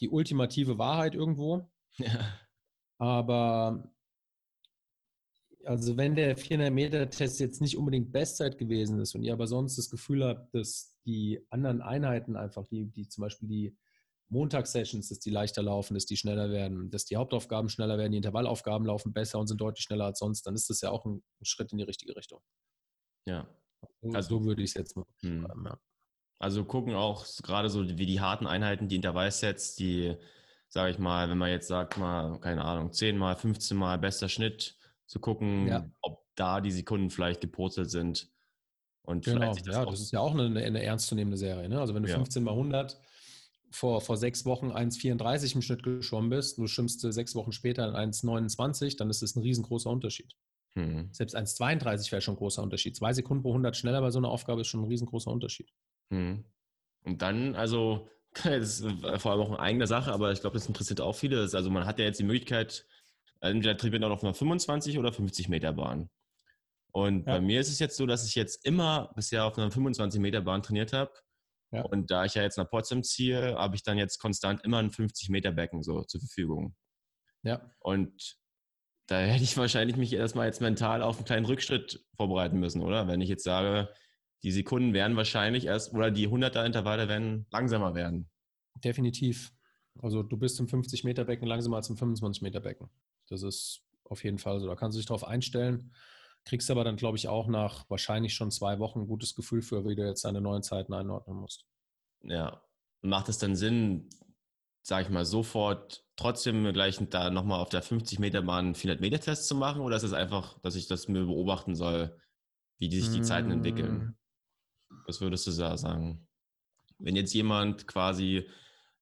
die 0.00 0.08
ultimative 0.08 0.78
Wahrheit 0.78 1.14
irgendwo. 1.14 1.68
Ja. 1.98 2.38
Aber 2.98 3.92
also 5.64 5.96
wenn 5.96 6.14
der 6.14 6.36
400-Meter-Test 6.38 7.40
jetzt 7.40 7.60
nicht 7.60 7.76
unbedingt 7.76 8.12
Bestzeit 8.12 8.58
gewesen 8.58 9.00
ist 9.00 9.14
und 9.14 9.22
ihr 9.22 9.32
aber 9.32 9.46
sonst 9.46 9.76
das 9.76 9.90
Gefühl 9.90 10.24
habt, 10.24 10.54
dass 10.54 10.96
die 11.04 11.44
anderen 11.50 11.82
Einheiten 11.82 12.36
einfach, 12.36 12.66
die, 12.68 12.86
die 12.86 13.08
zum 13.08 13.22
Beispiel 13.22 13.48
die 13.48 13.76
Montagssessions, 14.30 15.08
dass 15.08 15.18
die 15.18 15.30
leichter 15.30 15.62
laufen, 15.62 15.94
dass 15.94 16.06
die 16.06 16.16
schneller 16.16 16.50
werden, 16.50 16.90
dass 16.90 17.04
die 17.04 17.16
Hauptaufgaben 17.16 17.68
schneller 17.68 17.98
werden, 17.98 18.12
die 18.12 18.18
Intervallaufgaben 18.18 18.86
laufen 18.86 19.12
besser 19.12 19.38
und 19.38 19.48
sind 19.48 19.60
deutlich 19.60 19.84
schneller 19.84 20.06
als 20.06 20.20
sonst, 20.20 20.46
dann 20.46 20.54
ist 20.54 20.70
das 20.70 20.80
ja 20.80 20.90
auch 20.90 21.04
ein, 21.04 21.22
Schritt 21.42 21.72
in 21.72 21.78
die 21.78 21.84
richtige 21.84 22.14
Richtung. 22.16 22.40
Ja. 23.26 23.48
Also 24.12 24.38
so 24.38 24.44
würde 24.44 24.62
ich 24.62 24.70
es 24.70 24.74
jetzt 24.74 24.96
mal 24.96 25.04
hm. 25.20 25.42
schreiben, 25.42 25.64
ja. 25.66 25.78
Also 26.38 26.64
gucken 26.64 26.94
auch 26.94 27.26
gerade 27.42 27.68
so 27.68 27.86
wie 27.86 28.06
die 28.06 28.20
harten 28.20 28.46
Einheiten, 28.46 28.88
die 28.88 28.96
Intervallsets, 28.96 29.74
die, 29.74 30.16
sage 30.68 30.92
ich 30.92 30.98
mal, 30.98 31.28
wenn 31.28 31.36
man 31.36 31.50
jetzt 31.50 31.68
sagt 31.68 31.98
mal, 31.98 32.40
keine 32.40 32.64
Ahnung, 32.64 32.92
10 32.92 33.18
mal, 33.18 33.36
15 33.36 33.76
mal 33.76 33.98
bester 33.98 34.28
Schnitt, 34.28 34.78
zu 35.06 35.18
gucken, 35.18 35.66
ja. 35.66 35.90
ob 36.00 36.24
da 36.36 36.60
die 36.60 36.70
Sekunden 36.70 37.10
vielleicht 37.10 37.40
gepurzelt 37.42 37.90
sind. 37.90 38.30
Und 39.02 39.24
genau, 39.24 39.52
das 39.52 39.66
ja, 39.66 39.84
das 39.84 40.00
ist 40.00 40.12
ja 40.12 40.20
auch 40.20 40.32
eine, 40.32 40.62
eine 40.62 40.82
ernstzunehmende 40.82 41.36
Serie. 41.36 41.68
Ne? 41.68 41.80
Also 41.80 41.94
wenn 41.94 42.04
du 42.04 42.08
ja. 42.08 42.14
15 42.14 42.42
mal 42.42 42.52
100 42.52 42.98
vor, 43.70 44.00
vor 44.00 44.16
sechs 44.16 44.44
Wochen 44.44 44.72
1,34 44.72 45.54
im 45.54 45.62
Schnitt 45.62 45.82
geschwommen 45.82 46.30
bist, 46.30 46.58
du 46.58 46.66
schwimmst 46.66 47.00
sechs 47.00 47.34
Wochen 47.34 47.52
später 47.52 47.94
1,29, 47.94 48.96
dann 48.96 49.10
ist 49.10 49.22
das 49.22 49.36
ein 49.36 49.42
riesengroßer 49.42 49.90
Unterschied. 49.90 50.34
Mhm. 50.74 51.08
Selbst 51.12 51.36
1,32 51.36 52.12
wäre 52.12 52.20
schon 52.20 52.34
ein 52.34 52.38
großer 52.38 52.62
Unterschied. 52.62 52.96
Zwei 52.96 53.12
Sekunden 53.12 53.42
pro 53.42 53.50
100 53.50 53.76
schneller 53.76 54.00
bei 54.00 54.10
so 54.10 54.18
einer 54.18 54.28
Aufgabe 54.28 54.60
ist 54.60 54.68
schon 54.68 54.80
ein 54.82 54.88
riesengroßer 54.88 55.30
Unterschied. 55.30 55.68
Mhm. 56.10 56.44
Und 57.04 57.22
dann, 57.22 57.54
also, 57.54 58.08
das 58.44 58.80
ist 58.80 58.86
vor 59.18 59.32
allem 59.32 59.40
auch 59.40 59.50
eine 59.50 59.60
eigene 59.60 59.86
Sache, 59.86 60.12
aber 60.12 60.32
ich 60.32 60.40
glaube, 60.40 60.54
das 60.54 60.66
interessiert 60.66 61.00
auch 61.00 61.14
viele. 61.14 61.40
Also 61.40 61.70
man 61.70 61.86
hat 61.86 61.98
ja 61.98 62.04
jetzt 62.04 62.20
die 62.20 62.24
Möglichkeit, 62.24 62.86
entweder 63.40 63.76
trainiert 63.76 64.02
man 64.02 64.12
auf 64.12 64.22
einer 64.22 64.34
25 64.34 64.98
oder 64.98 65.12
50 65.12 65.48
Meter 65.48 65.72
Bahn. 65.72 66.08
Und 66.92 67.26
ja. 67.26 67.34
bei 67.34 67.40
mir 67.40 67.60
ist 67.60 67.68
es 67.68 67.78
jetzt 67.78 67.96
so, 67.96 68.06
dass 68.06 68.26
ich 68.26 68.34
jetzt 68.34 68.64
immer 68.66 69.12
bisher 69.14 69.44
auf 69.44 69.56
einer 69.56 69.70
25 69.70 70.20
Meter 70.20 70.40
Bahn 70.40 70.62
trainiert 70.62 70.92
habe. 70.92 71.12
Ja. 71.72 71.82
Und 71.82 72.10
da 72.10 72.24
ich 72.24 72.34
ja 72.34 72.42
jetzt 72.42 72.58
nach 72.58 72.68
Potsdam 72.68 73.02
ziehe, 73.02 73.54
habe 73.54 73.76
ich 73.76 73.82
dann 73.82 73.98
jetzt 73.98 74.18
konstant 74.18 74.64
immer 74.64 74.78
ein 74.78 74.90
50 74.90 75.28
Meter 75.28 75.52
Becken 75.52 75.82
so 75.82 76.02
zur 76.02 76.20
Verfügung. 76.20 76.74
Ja. 77.42 77.70
Und 77.78 78.36
da 79.06 79.18
hätte 79.18 79.44
ich 79.44 79.56
wahrscheinlich 79.56 79.96
mich 79.96 80.12
erstmal 80.12 80.46
jetzt 80.46 80.60
mental 80.60 81.02
auf 81.02 81.16
einen 81.16 81.24
kleinen 81.24 81.46
Rückschritt 81.46 82.04
vorbereiten 82.16 82.58
müssen, 82.58 82.82
oder? 82.82 83.08
Wenn 83.08 83.20
ich 83.20 83.28
jetzt 83.28 83.44
sage, 83.44 83.92
die 84.42 84.52
Sekunden 84.52 84.94
werden 84.94 85.16
wahrscheinlich 85.16 85.66
erst, 85.66 85.92
oder 85.92 86.10
die 86.10 86.28
100er 86.28 86.64
Intervalle 86.64 87.08
werden 87.08 87.46
langsamer 87.50 87.94
werden. 87.94 88.30
Definitiv. 88.84 89.52
Also 90.00 90.22
du 90.22 90.36
bist 90.36 90.58
im 90.60 90.68
50 90.68 91.04
Meter 91.04 91.24
Becken 91.24 91.46
langsamer 91.46 91.76
als 91.76 91.90
im 91.90 91.96
25 91.96 92.42
Meter 92.42 92.60
Becken. 92.60 92.88
Das 93.28 93.42
ist 93.42 93.82
auf 94.04 94.24
jeden 94.24 94.38
Fall 94.38 94.60
so. 94.60 94.66
Da 94.66 94.76
kannst 94.76 94.96
du 94.96 95.00
dich 95.00 95.06
darauf 95.06 95.24
einstellen. 95.24 95.92
Kriegst 96.44 96.70
aber 96.70 96.84
dann, 96.84 96.96
glaube 96.96 97.18
ich, 97.18 97.28
auch 97.28 97.48
nach 97.48 97.88
wahrscheinlich 97.88 98.34
schon 98.34 98.50
zwei 98.50 98.78
Wochen 98.78 99.00
ein 99.00 99.06
gutes 99.06 99.34
Gefühl 99.34 99.62
für, 99.62 99.84
wie 99.84 99.94
du 99.94 100.06
jetzt 100.06 100.24
deine 100.24 100.40
neuen 100.40 100.62
Zeiten 100.62 100.94
einordnen 100.94 101.36
musst. 101.36 101.66
Ja. 102.22 102.62
Macht 103.02 103.28
es 103.28 103.38
dann 103.38 103.56
Sinn, 103.56 104.08
sage 104.82 105.04
ich 105.04 105.10
mal, 105.10 105.24
sofort 105.24 106.04
trotzdem 106.16 106.70
gleich 106.72 106.98
da 107.10 107.30
nochmal 107.30 107.60
auf 107.60 107.68
der 107.68 107.82
50-Meter-Bahn 107.82 108.74
400-Meter-Test 108.74 109.46
zu 109.46 109.54
machen? 109.54 109.82
Oder 109.82 109.96
ist 109.96 110.02
es 110.02 110.12
einfach, 110.12 110.58
dass 110.60 110.76
ich 110.76 110.86
das 110.86 111.08
mir 111.08 111.24
beobachten 111.24 111.74
soll, 111.74 112.18
wie 112.78 112.90
sich 112.90 113.10
die 113.10 113.22
Zeiten 113.22 113.50
entwickeln? 113.50 113.94
Mm. 113.94 114.16
Was 115.06 115.20
würdest 115.20 115.46
du 115.46 115.52
da 115.52 115.76
sagen? 115.76 116.26
Wenn 116.98 117.16
jetzt 117.16 117.32
jemand 117.32 117.86
quasi. 117.86 118.48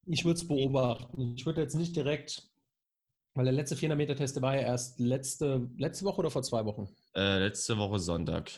Ich 0.07 0.25
würde 0.25 0.39
es 0.39 0.47
beobachten. 0.47 1.35
Ich 1.37 1.45
würde 1.47 1.61
jetzt 1.61 1.75
nicht 1.75 1.95
direkt, 1.97 2.49
weil 3.39 3.45
der 3.45 3.55
letzte 3.55 3.77
400-Meter-Test 3.77 4.43
war 4.43 4.57
ja 4.57 4.63
erst 4.63 4.99
letzte, 4.99 5.71
letzte 5.77 6.05
Woche 6.05 6.19
oder 6.19 6.31
vor 6.31 6.43
zwei 6.43 6.65
Wochen? 6.65 6.89
Äh, 7.15 7.39
letzte 7.39 7.79
Woche 7.79 8.01
Sonntag. 8.01 8.51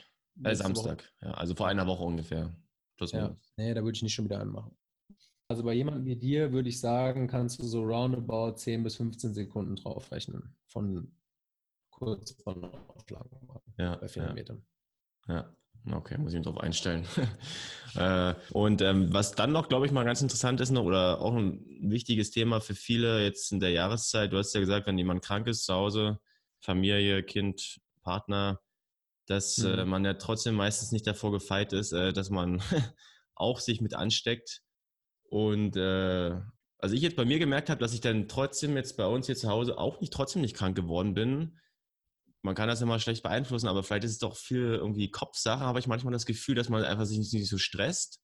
Äh, 0.42 0.54
Samstag. 0.54 1.02
Woche. 1.20 1.28
Ja, 1.28 1.34
also 1.34 1.54
vor 1.54 1.68
einer 1.68 1.86
Woche 1.86 2.02
ungefähr. 2.02 2.56
Plus 2.96 3.12
ja. 3.12 3.36
Nee, 3.58 3.74
da 3.74 3.82
würde 3.82 3.96
ich 3.96 4.02
nicht 4.02 4.14
schon 4.14 4.24
wieder 4.24 4.40
anmachen. 4.40 4.74
Also 5.48 5.64
bei 5.64 5.74
jemandem 5.74 6.06
wie 6.06 6.16
dir 6.16 6.52
würde 6.52 6.70
ich 6.70 6.80
sagen, 6.80 7.26
kannst 7.26 7.58
du 7.58 7.66
so 7.66 7.82
roundabout 7.82 8.52
10 8.52 8.82
bis 8.82 8.96
15 8.96 9.34
Sekunden 9.34 9.76
drauf 9.76 10.10
rechnen. 10.12 10.56
Von 10.64 11.14
kurz 11.90 12.32
von 12.42 12.64
Aufschlag 12.64 13.26
ja, 13.76 13.96
bei 13.96 14.08
400 14.08 14.30
ja. 14.30 14.34
Metern. 14.34 14.66
Ja, 15.28 15.56
okay, 15.90 16.18
muss 16.18 16.32
ich 16.32 16.38
mich 16.38 16.46
drauf 16.46 16.60
einstellen. 16.60 17.06
Äh, 17.96 18.36
und 18.52 18.82
ähm, 18.82 19.12
was 19.12 19.32
dann 19.32 19.50
noch, 19.50 19.68
glaube 19.68 19.84
ich, 19.84 19.90
mal 19.90 20.04
ganz 20.04 20.22
interessant 20.22 20.60
ist 20.60 20.70
noch, 20.70 20.84
oder 20.84 21.20
auch 21.20 21.34
ein 21.34 21.66
wichtiges 21.80 22.30
Thema 22.30 22.60
für 22.60 22.76
viele 22.76 23.20
jetzt 23.24 23.50
in 23.50 23.58
der 23.58 23.70
Jahreszeit, 23.70 24.32
du 24.32 24.38
hast 24.38 24.54
ja 24.54 24.60
gesagt, 24.60 24.86
wenn 24.86 24.96
jemand 24.96 25.24
krank 25.24 25.48
ist 25.48 25.64
zu 25.64 25.74
Hause, 25.74 26.20
Familie, 26.60 27.24
Kind, 27.24 27.80
Partner, 28.02 28.60
dass 29.26 29.58
äh, 29.58 29.72
mhm. 29.72 29.78
äh, 29.80 29.84
man 29.86 30.04
ja 30.04 30.14
trotzdem 30.14 30.54
meistens 30.54 30.92
nicht 30.92 31.04
davor 31.04 31.32
gefeit 31.32 31.72
ist, 31.72 31.90
äh, 31.90 32.12
dass 32.12 32.30
man 32.30 32.62
auch 33.34 33.58
sich 33.58 33.80
mit 33.80 33.94
ansteckt 33.94 34.62
und 35.24 35.76
äh, 35.76 36.40
also 36.78 36.94
ich 36.94 37.02
jetzt 37.02 37.16
bei 37.16 37.24
mir 37.24 37.38
gemerkt 37.38 37.70
habe, 37.70 37.80
dass 37.80 37.92
ich 37.92 38.00
dann 38.00 38.26
trotzdem 38.26 38.76
jetzt 38.76 38.96
bei 38.96 39.06
uns 39.06 39.26
hier 39.26 39.36
zu 39.36 39.48
Hause 39.48 39.78
auch 39.78 40.00
nicht 40.00 40.12
trotzdem 40.12 40.42
nicht 40.42 40.56
krank 40.56 40.74
geworden 40.76 41.14
bin. 41.14 41.58
Man 42.42 42.54
kann 42.54 42.68
das 42.68 42.80
immer 42.80 42.98
schlecht 42.98 43.22
beeinflussen, 43.22 43.68
aber 43.68 43.82
vielleicht 43.82 44.04
ist 44.04 44.12
es 44.12 44.18
doch 44.18 44.36
viel 44.36 44.74
irgendwie 44.74 45.10
Kopfsache, 45.10 45.60
habe 45.60 45.78
ich 45.78 45.86
manchmal 45.86 46.12
das 46.12 46.26
Gefühl, 46.26 46.54
dass 46.54 46.68
man 46.68 46.84
einfach 46.84 47.04
sich 47.04 47.18
nicht, 47.18 47.48
so 47.48 47.58
stresst 47.58 48.20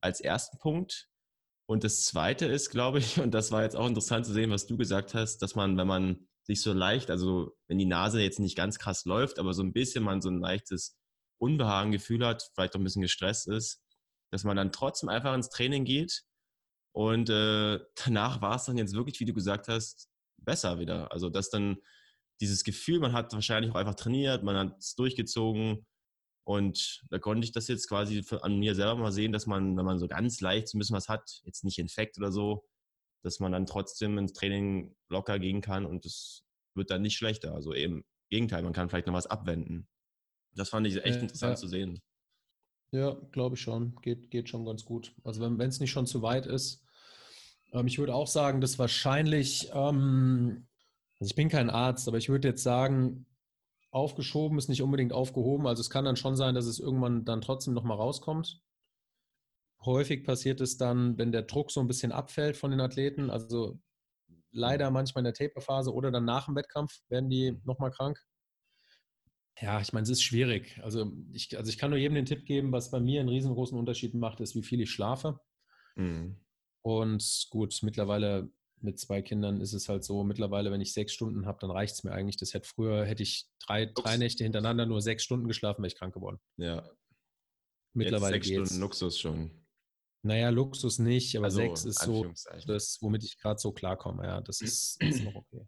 als 0.00 0.20
ersten 0.20 0.58
Punkt. 0.58 1.08
Und 1.66 1.84
das 1.84 2.04
zweite 2.04 2.46
ist, 2.46 2.70
glaube 2.70 2.98
ich, 2.98 3.20
und 3.20 3.32
das 3.32 3.52
war 3.52 3.62
jetzt 3.62 3.76
auch 3.76 3.86
interessant 3.86 4.26
zu 4.26 4.32
sehen, 4.32 4.50
was 4.50 4.66
du 4.66 4.76
gesagt 4.76 5.14
hast, 5.14 5.38
dass 5.38 5.54
man, 5.54 5.76
wenn 5.76 5.86
man 5.86 6.28
sich 6.44 6.62
so 6.62 6.72
leicht, 6.72 7.10
also 7.10 7.56
wenn 7.68 7.78
die 7.78 7.86
Nase 7.86 8.20
jetzt 8.20 8.40
nicht 8.40 8.56
ganz 8.56 8.78
krass 8.78 9.04
läuft, 9.04 9.38
aber 9.38 9.52
so 9.52 9.62
ein 9.62 9.72
bisschen 9.72 10.04
man 10.04 10.20
so 10.20 10.30
ein 10.30 10.40
leichtes 10.40 10.98
Unbehagengefühl 11.38 12.24
hat, 12.26 12.50
vielleicht 12.54 12.74
auch 12.74 12.80
ein 12.80 12.84
bisschen 12.84 13.02
gestresst 13.02 13.48
ist, 13.48 13.82
dass 14.30 14.44
man 14.44 14.56
dann 14.56 14.72
trotzdem 14.72 15.08
einfach 15.08 15.34
ins 15.34 15.48
Training 15.48 15.84
geht 15.84 16.24
und 16.92 17.30
äh, 17.30 17.78
danach 18.04 18.42
war 18.42 18.56
es 18.56 18.64
dann 18.64 18.78
jetzt 18.78 18.94
wirklich, 18.94 19.20
wie 19.20 19.24
du 19.24 19.34
gesagt 19.34 19.68
hast, 19.68 20.08
besser 20.38 20.78
wieder. 20.78 21.12
Also, 21.12 21.30
dass 21.30 21.50
dann 21.50 21.78
dieses 22.40 22.64
Gefühl, 22.64 23.00
man 23.00 23.12
hat 23.12 23.32
wahrscheinlich 23.32 23.70
auch 23.72 23.76
einfach 23.76 23.94
trainiert, 23.94 24.42
man 24.42 24.56
hat 24.56 24.78
es 24.78 24.94
durchgezogen. 24.94 25.86
Und 26.44 27.02
da 27.10 27.18
konnte 27.18 27.44
ich 27.44 27.52
das 27.52 27.68
jetzt 27.68 27.88
quasi 27.88 28.24
an 28.40 28.58
mir 28.58 28.74
selber 28.74 28.96
mal 28.96 29.12
sehen, 29.12 29.32
dass 29.32 29.46
man, 29.46 29.76
wenn 29.76 29.84
man 29.84 29.98
so 29.98 30.08
ganz 30.08 30.40
leicht 30.40 30.68
so 30.68 30.76
ein 30.76 30.80
bisschen 30.80 30.96
was 30.96 31.08
hat, 31.08 31.40
jetzt 31.44 31.64
nicht 31.64 31.78
Infekt 31.78 32.18
oder 32.18 32.32
so, 32.32 32.66
dass 33.22 33.40
man 33.40 33.52
dann 33.52 33.66
trotzdem 33.66 34.16
ins 34.18 34.32
Training 34.32 34.96
locker 35.08 35.38
gehen 35.38 35.60
kann 35.60 35.84
und 35.84 36.06
es 36.06 36.44
wird 36.74 36.90
dann 36.90 37.02
nicht 37.02 37.16
schlechter. 37.16 37.54
Also 37.54 37.74
eben, 37.74 37.98
im 37.98 38.04
Gegenteil, 38.30 38.62
man 38.62 38.72
kann 38.72 38.88
vielleicht 38.88 39.06
noch 39.06 39.14
was 39.14 39.26
abwenden. 39.26 39.88
Das 40.54 40.70
fand 40.70 40.86
ich 40.86 40.96
echt 40.96 41.18
äh, 41.18 41.20
interessant 41.20 41.52
ja. 41.52 41.56
zu 41.56 41.68
sehen. 41.68 42.00
Ja, 42.92 43.14
glaube 43.30 43.54
ich 43.54 43.60
schon. 43.60 43.94
Geht, 44.02 44.30
geht 44.30 44.48
schon 44.48 44.64
ganz 44.64 44.84
gut. 44.84 45.14
Also 45.22 45.40
wenn 45.40 45.60
es 45.60 45.80
nicht 45.80 45.90
schon 45.90 46.06
zu 46.06 46.22
weit 46.22 46.46
ist. 46.46 46.84
Ähm, 47.72 47.86
ich 47.86 47.98
würde 47.98 48.14
auch 48.14 48.26
sagen, 48.26 48.60
dass 48.60 48.78
wahrscheinlich, 48.78 49.70
ähm, 49.72 50.66
also 51.20 51.30
ich 51.30 51.36
bin 51.36 51.50
kein 51.50 51.70
Arzt, 51.70 52.08
aber 52.08 52.16
ich 52.16 52.30
würde 52.30 52.48
jetzt 52.48 52.62
sagen, 52.62 53.26
aufgeschoben 53.90 54.56
ist 54.58 54.68
nicht 54.68 54.82
unbedingt 54.82 55.12
aufgehoben. 55.12 55.66
Also 55.66 55.80
es 55.80 55.90
kann 55.90 56.04
dann 56.04 56.16
schon 56.16 56.36
sein, 56.36 56.54
dass 56.54 56.66
es 56.66 56.78
irgendwann 56.78 57.24
dann 57.24 57.42
trotzdem 57.42 57.74
nochmal 57.74 57.98
rauskommt. 57.98 58.62
Häufig 59.84 60.24
passiert 60.24 60.60
es 60.60 60.76
dann, 60.76 61.18
wenn 61.18 61.32
der 61.32 61.42
Druck 61.42 61.70
so 61.70 61.80
ein 61.80 61.88
bisschen 61.88 62.12
abfällt 62.12 62.56
von 62.56 62.70
den 62.70 62.80
Athleten. 62.80 63.30
Also 63.30 63.78
leider 64.50 64.90
manchmal 64.90 65.20
in 65.20 65.32
der 65.32 65.34
Taperphase 65.34 65.92
oder 65.92 66.10
dann 66.10 66.24
nach 66.24 66.46
dem 66.46 66.56
Wettkampf 66.56 67.00
werden 67.08 67.30
die 67.30 67.58
nochmal 67.64 67.90
krank. 67.90 68.18
Ja, 69.60 69.80
ich 69.80 69.92
meine, 69.92 70.04
es 70.04 70.10
ist 70.10 70.22
schwierig. 70.22 70.80
Also 70.82 71.12
ich, 71.32 71.56
also 71.58 71.68
ich 71.68 71.76
kann 71.76 71.90
nur 71.90 71.98
jedem 71.98 72.14
den 72.14 72.24
Tipp 72.24 72.46
geben, 72.46 72.72
was 72.72 72.90
bei 72.90 73.00
mir 73.00 73.20
einen 73.20 73.28
riesengroßen 73.28 73.78
Unterschied 73.78 74.14
macht, 74.14 74.40
ist, 74.40 74.54
wie 74.54 74.62
viel 74.62 74.80
ich 74.80 74.90
schlafe. 74.90 75.38
Mhm. 75.96 76.36
Und 76.82 77.46
gut, 77.50 77.78
mittlerweile 77.82 78.50
mit 78.82 78.98
zwei 78.98 79.22
Kindern 79.22 79.60
ist 79.60 79.72
es 79.72 79.88
halt 79.88 80.04
so, 80.04 80.24
mittlerweile, 80.24 80.70
wenn 80.70 80.80
ich 80.80 80.92
sechs 80.92 81.12
Stunden 81.12 81.46
habe, 81.46 81.58
dann 81.60 81.70
reicht 81.70 81.94
es 81.94 82.04
mir 82.04 82.12
eigentlich. 82.12 82.36
Das 82.36 82.54
hätte 82.54 82.68
früher, 82.68 83.04
hätte 83.04 83.22
ich 83.22 83.46
drei, 83.64 83.86
drei 83.86 84.16
Nächte 84.16 84.44
hintereinander 84.44 84.86
nur 84.86 85.02
sechs 85.02 85.24
Stunden 85.24 85.48
geschlafen, 85.48 85.82
wäre 85.82 85.88
ich 85.88 85.96
krank 85.96 86.14
geworden. 86.14 86.38
Ja. 86.56 86.88
Mittlerweile 87.94 88.36
Jetzt 88.36 88.46
sechs 88.46 88.56
geht's. 88.56 88.68
Stunden 88.70 88.82
Luxus 88.82 89.18
schon. 89.18 89.50
Naja, 90.22 90.50
Luxus 90.50 90.98
nicht, 90.98 91.36
aber 91.36 91.46
also, 91.46 91.58
sechs 91.58 91.84
ist 91.84 92.02
so 92.02 92.32
das, 92.66 92.98
womit 93.00 93.24
ich 93.24 93.38
gerade 93.38 93.58
so 93.58 93.72
klarkomme. 93.72 94.24
Ja, 94.24 94.40
das 94.40 94.60
ist, 94.60 95.00
ist 95.02 95.24
noch 95.24 95.34
okay. 95.34 95.66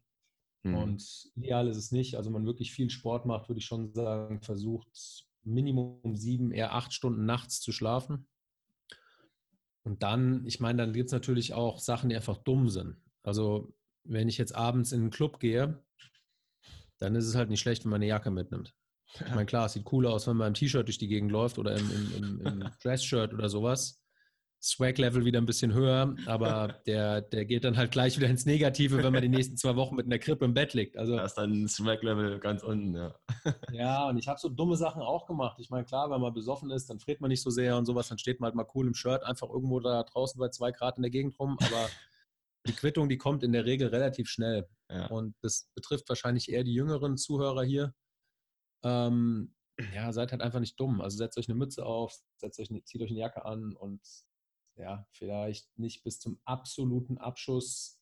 Mhm. 0.65 0.75
Und 0.75 1.31
ideal 1.35 1.69
ist 1.69 1.77
es 1.77 1.91
nicht. 1.91 2.17
Also 2.17 2.31
man 2.31 2.47
wirklich 2.47 2.73
viel 2.73 2.91
Sport 2.91 3.27
macht, 3.27 3.49
würde 3.49 3.59
ich 3.59 3.67
schon 3.67 3.93
sagen, 3.95 4.43
versucht 4.43 5.27
Minimum 5.45 6.17
sieben, 6.17 6.53
eher 6.53 6.75
acht 6.75 6.93
Stunden 6.93 7.25
nachts 7.25 7.61
zu 7.61 7.73
schlafen. 7.73 8.29
Und 9.85 10.03
dann, 10.03 10.47
ich 10.47 10.61
meine, 10.61 10.79
dann 10.83 10.93
gibt 10.93 11.07
es 11.07 11.13
natürlich 11.13 11.55
auch 11.55 11.79
Sachen, 11.79 12.09
die 12.09 12.17
einfach 12.17 12.39
dumm 12.39 12.69
sind. 12.69 12.97
Also 13.23 13.75
wenn 14.05 14.29
ich 14.29 14.39
jetzt 14.39 14.55
abends 14.55 14.93
in 14.93 15.01
einen 15.01 15.11
Club 15.11 15.41
gehe, 15.41 15.83
dann 16.99 17.15
ist 17.15 17.27
es 17.27 17.35
halt 17.35 17.51
nicht 17.51 17.61
schlecht, 17.61 17.85
wenn 17.85 17.91
man 17.91 17.99
eine 17.99 18.09
Jacke 18.09 18.31
mitnimmt. 18.31 18.75
Ich 19.15 19.31
meine, 19.31 19.47
klar, 19.47 19.67
es 19.67 19.75
sieht 19.75 19.85
cooler 19.85 20.11
aus, 20.11 20.27
wenn 20.27 20.37
man 20.37 20.49
im 20.49 20.55
T-Shirt 20.55 20.87
durch 20.87 20.99
die 20.99 21.09
Gegend 21.09 21.31
läuft 21.31 21.59
oder 21.59 21.77
im, 21.77 21.91
im, 21.91 22.17
im, 22.17 22.47
im 22.47 22.71
Dress-Shirt 22.83 23.35
oder 23.35 23.49
sowas. 23.49 24.02
Swag-Level 24.63 25.25
wieder 25.25 25.41
ein 25.41 25.47
bisschen 25.47 25.75
höher, 25.75 26.15
aber 26.27 26.81
der, 26.87 27.21
der 27.21 27.45
geht 27.45 27.65
dann 27.65 27.77
halt 27.77 27.91
gleich 27.91 28.17
wieder 28.17 28.29
ins 28.29 28.47
Negative, 28.47 29.03
wenn 29.03 29.13
man 29.13 29.23
die 29.23 29.29
nächsten 29.29 29.57
zwei 29.57 29.75
Wochen 29.75 29.97
mit 29.97 30.07
einer 30.07 30.19
Krippe 30.19 30.45
im 30.45 30.55
Bett 30.55 30.73
liegt. 30.73 30.97
Also, 30.97 31.17
da 31.17 31.25
ist 31.25 31.35
dann 31.35 31.67
Swag-Level 31.67 32.39
ganz 32.39 32.63
unten, 32.63 32.95
ja. 32.95 33.15
Ja, 33.73 34.09
und 34.09 34.19
ich 34.19 34.29
habe 34.29 34.39
so 34.39 34.49
dumme 34.49 34.77
Sachen 34.77 35.03
auch 35.03 35.27
gemacht. 35.27 35.59
Ich 35.59 35.71
meine, 35.71 35.85
klar, 35.85 36.11
wenn 36.11 36.21
man 36.21 36.33
besoffen 36.33 36.71
ist, 36.71 36.89
dann 36.89 37.01
friert 37.01 37.21
man 37.21 37.29
nicht 37.29 37.43
so 37.43 37.51
sehr 37.51 37.77
und 37.77 37.87
sowas, 37.87 38.09
dann 38.09 38.19
steht 38.19 38.39
man 38.39 38.49
halt 38.49 38.55
mal 38.55 38.67
cool 38.75 38.87
im 38.87 38.95
Shirt 38.95 39.25
einfach 39.25 39.49
irgendwo 39.49 39.81
da 39.81 40.05
draußen 40.05 40.39
bei 40.39 40.49
zwei 40.49 40.71
Grad 40.71 40.97
in 40.97 41.03
der 41.03 41.11
Gegend 41.11 41.39
rum, 41.41 41.59
aber 41.61 41.89
die 42.67 42.73
Quittung, 42.73 43.09
die 43.09 43.19
kommt 43.19 43.43
in 43.43 43.53
der 43.53 43.65
Regel 43.65 43.89
relativ 43.89 44.29
schnell. 44.29 44.69
Ja. 44.89 45.07
Und 45.07 45.35
das 45.43 45.69
betrifft 45.75 46.09
wahrscheinlich 46.09 46.51
eher 46.53 46.63
die 46.63 46.75
jüngeren 46.75 47.17
Zuhörer 47.17 47.65
hier. 47.65 47.95
Ähm, 48.85 49.55
ja, 49.95 50.13
seid 50.13 50.31
halt 50.31 50.43
einfach 50.43 50.61
nicht 50.61 50.79
dumm. 50.79 51.01
Also 51.01 51.17
setzt 51.17 51.39
euch 51.39 51.49
eine 51.49 51.59
Mütze 51.59 51.85
auf, 51.85 52.15
setzt 52.37 52.61
euch, 52.61 52.69
zieht 52.85 53.03
euch 53.03 53.11
eine 53.11 53.19
Jacke 53.19 53.45
an 53.45 53.75
und 53.75 54.01
ja, 54.77 55.07
vielleicht 55.11 55.79
nicht 55.79 56.03
bis 56.05 56.19
zum 56.21 56.41
absoluten 56.45 57.19
Abschuss 57.19 58.01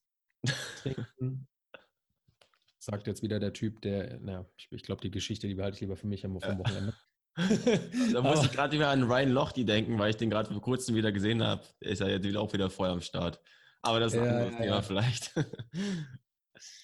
trinken. 0.82 1.46
Sagt 2.78 3.06
jetzt 3.06 3.22
wieder 3.22 3.38
der 3.40 3.52
Typ, 3.52 3.82
der, 3.82 4.18
naja, 4.20 4.46
ich, 4.56 4.68
ich 4.70 4.82
glaube, 4.82 5.02
die 5.02 5.10
Geschichte, 5.10 5.46
die 5.46 5.54
behalte 5.54 5.74
ich 5.74 5.80
lieber 5.82 5.96
für 5.96 6.06
mich 6.06 6.24
am 6.24 6.40
vom 6.40 6.58
Wochenende. 6.58 6.94
da 8.12 8.22
muss 8.22 8.44
ich 8.44 8.50
gerade 8.52 8.72
wieder 8.72 8.88
an 8.88 9.02
Ryan 9.02 9.30
Lochte 9.30 9.64
denken, 9.64 9.98
weil 9.98 10.10
ich 10.10 10.16
den 10.16 10.30
gerade 10.30 10.50
vor 10.52 10.62
kurzem 10.62 10.94
wieder 10.94 11.12
gesehen 11.12 11.42
habe. 11.42 11.62
Der 11.82 11.90
ist 11.90 12.00
ja 12.00 12.08
jetzt 12.08 12.36
auch 12.36 12.52
wieder 12.52 12.70
voll 12.70 12.88
am 12.88 13.00
Start. 13.00 13.40
Aber 13.82 14.00
das 14.00 14.14
ist 14.14 14.18
ja, 14.18 14.24
ein 14.24 14.52
ja, 14.54 14.64
ja. 14.64 14.82
vielleicht. 14.82 15.34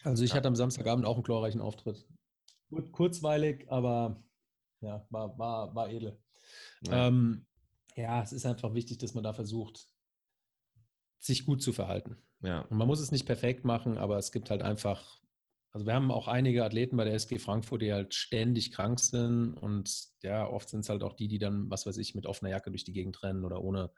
Also 0.04 0.24
ich 0.24 0.32
hatte 0.32 0.48
am 0.48 0.56
Samstagabend 0.56 1.04
auch 1.04 1.16
einen 1.16 1.22
glorreichen 1.22 1.60
Auftritt. 1.60 2.06
Kurzweilig, 2.92 3.70
aber 3.70 4.22
ja, 4.80 5.06
war, 5.10 5.38
war, 5.38 5.74
war 5.74 5.90
edel. 5.90 6.18
Ja. 6.86 7.08
Ähm, 7.08 7.46
ja, 7.96 8.22
es 8.22 8.32
ist 8.32 8.46
einfach 8.46 8.74
wichtig, 8.74 8.98
dass 8.98 9.14
man 9.14 9.24
da 9.24 9.32
versucht, 9.32 9.88
sich 11.18 11.46
gut 11.46 11.62
zu 11.62 11.72
verhalten. 11.72 12.18
Ja. 12.42 12.60
Und 12.60 12.76
man 12.76 12.86
muss 12.86 13.00
es 13.00 13.10
nicht 13.10 13.26
perfekt 13.26 13.64
machen, 13.64 13.98
aber 13.98 14.18
es 14.18 14.30
gibt 14.30 14.50
halt 14.50 14.62
einfach, 14.62 15.20
also 15.72 15.86
wir 15.86 15.94
haben 15.94 16.10
auch 16.10 16.28
einige 16.28 16.64
Athleten 16.64 16.96
bei 16.96 17.04
der 17.04 17.14
SG 17.14 17.38
Frankfurt, 17.38 17.82
die 17.82 17.92
halt 17.92 18.14
ständig 18.14 18.70
krank 18.70 19.00
sind 19.00 19.54
und 19.54 20.08
ja, 20.22 20.46
oft 20.46 20.68
sind 20.68 20.80
es 20.80 20.88
halt 20.88 21.02
auch 21.02 21.14
die, 21.14 21.28
die 21.28 21.38
dann, 21.38 21.70
was 21.70 21.86
weiß 21.86 21.96
ich, 21.96 22.14
mit 22.14 22.26
offener 22.26 22.50
Jacke 22.50 22.70
durch 22.70 22.84
die 22.84 22.92
Gegend 22.92 23.22
rennen 23.22 23.44
oder 23.44 23.62
ohne 23.62 23.90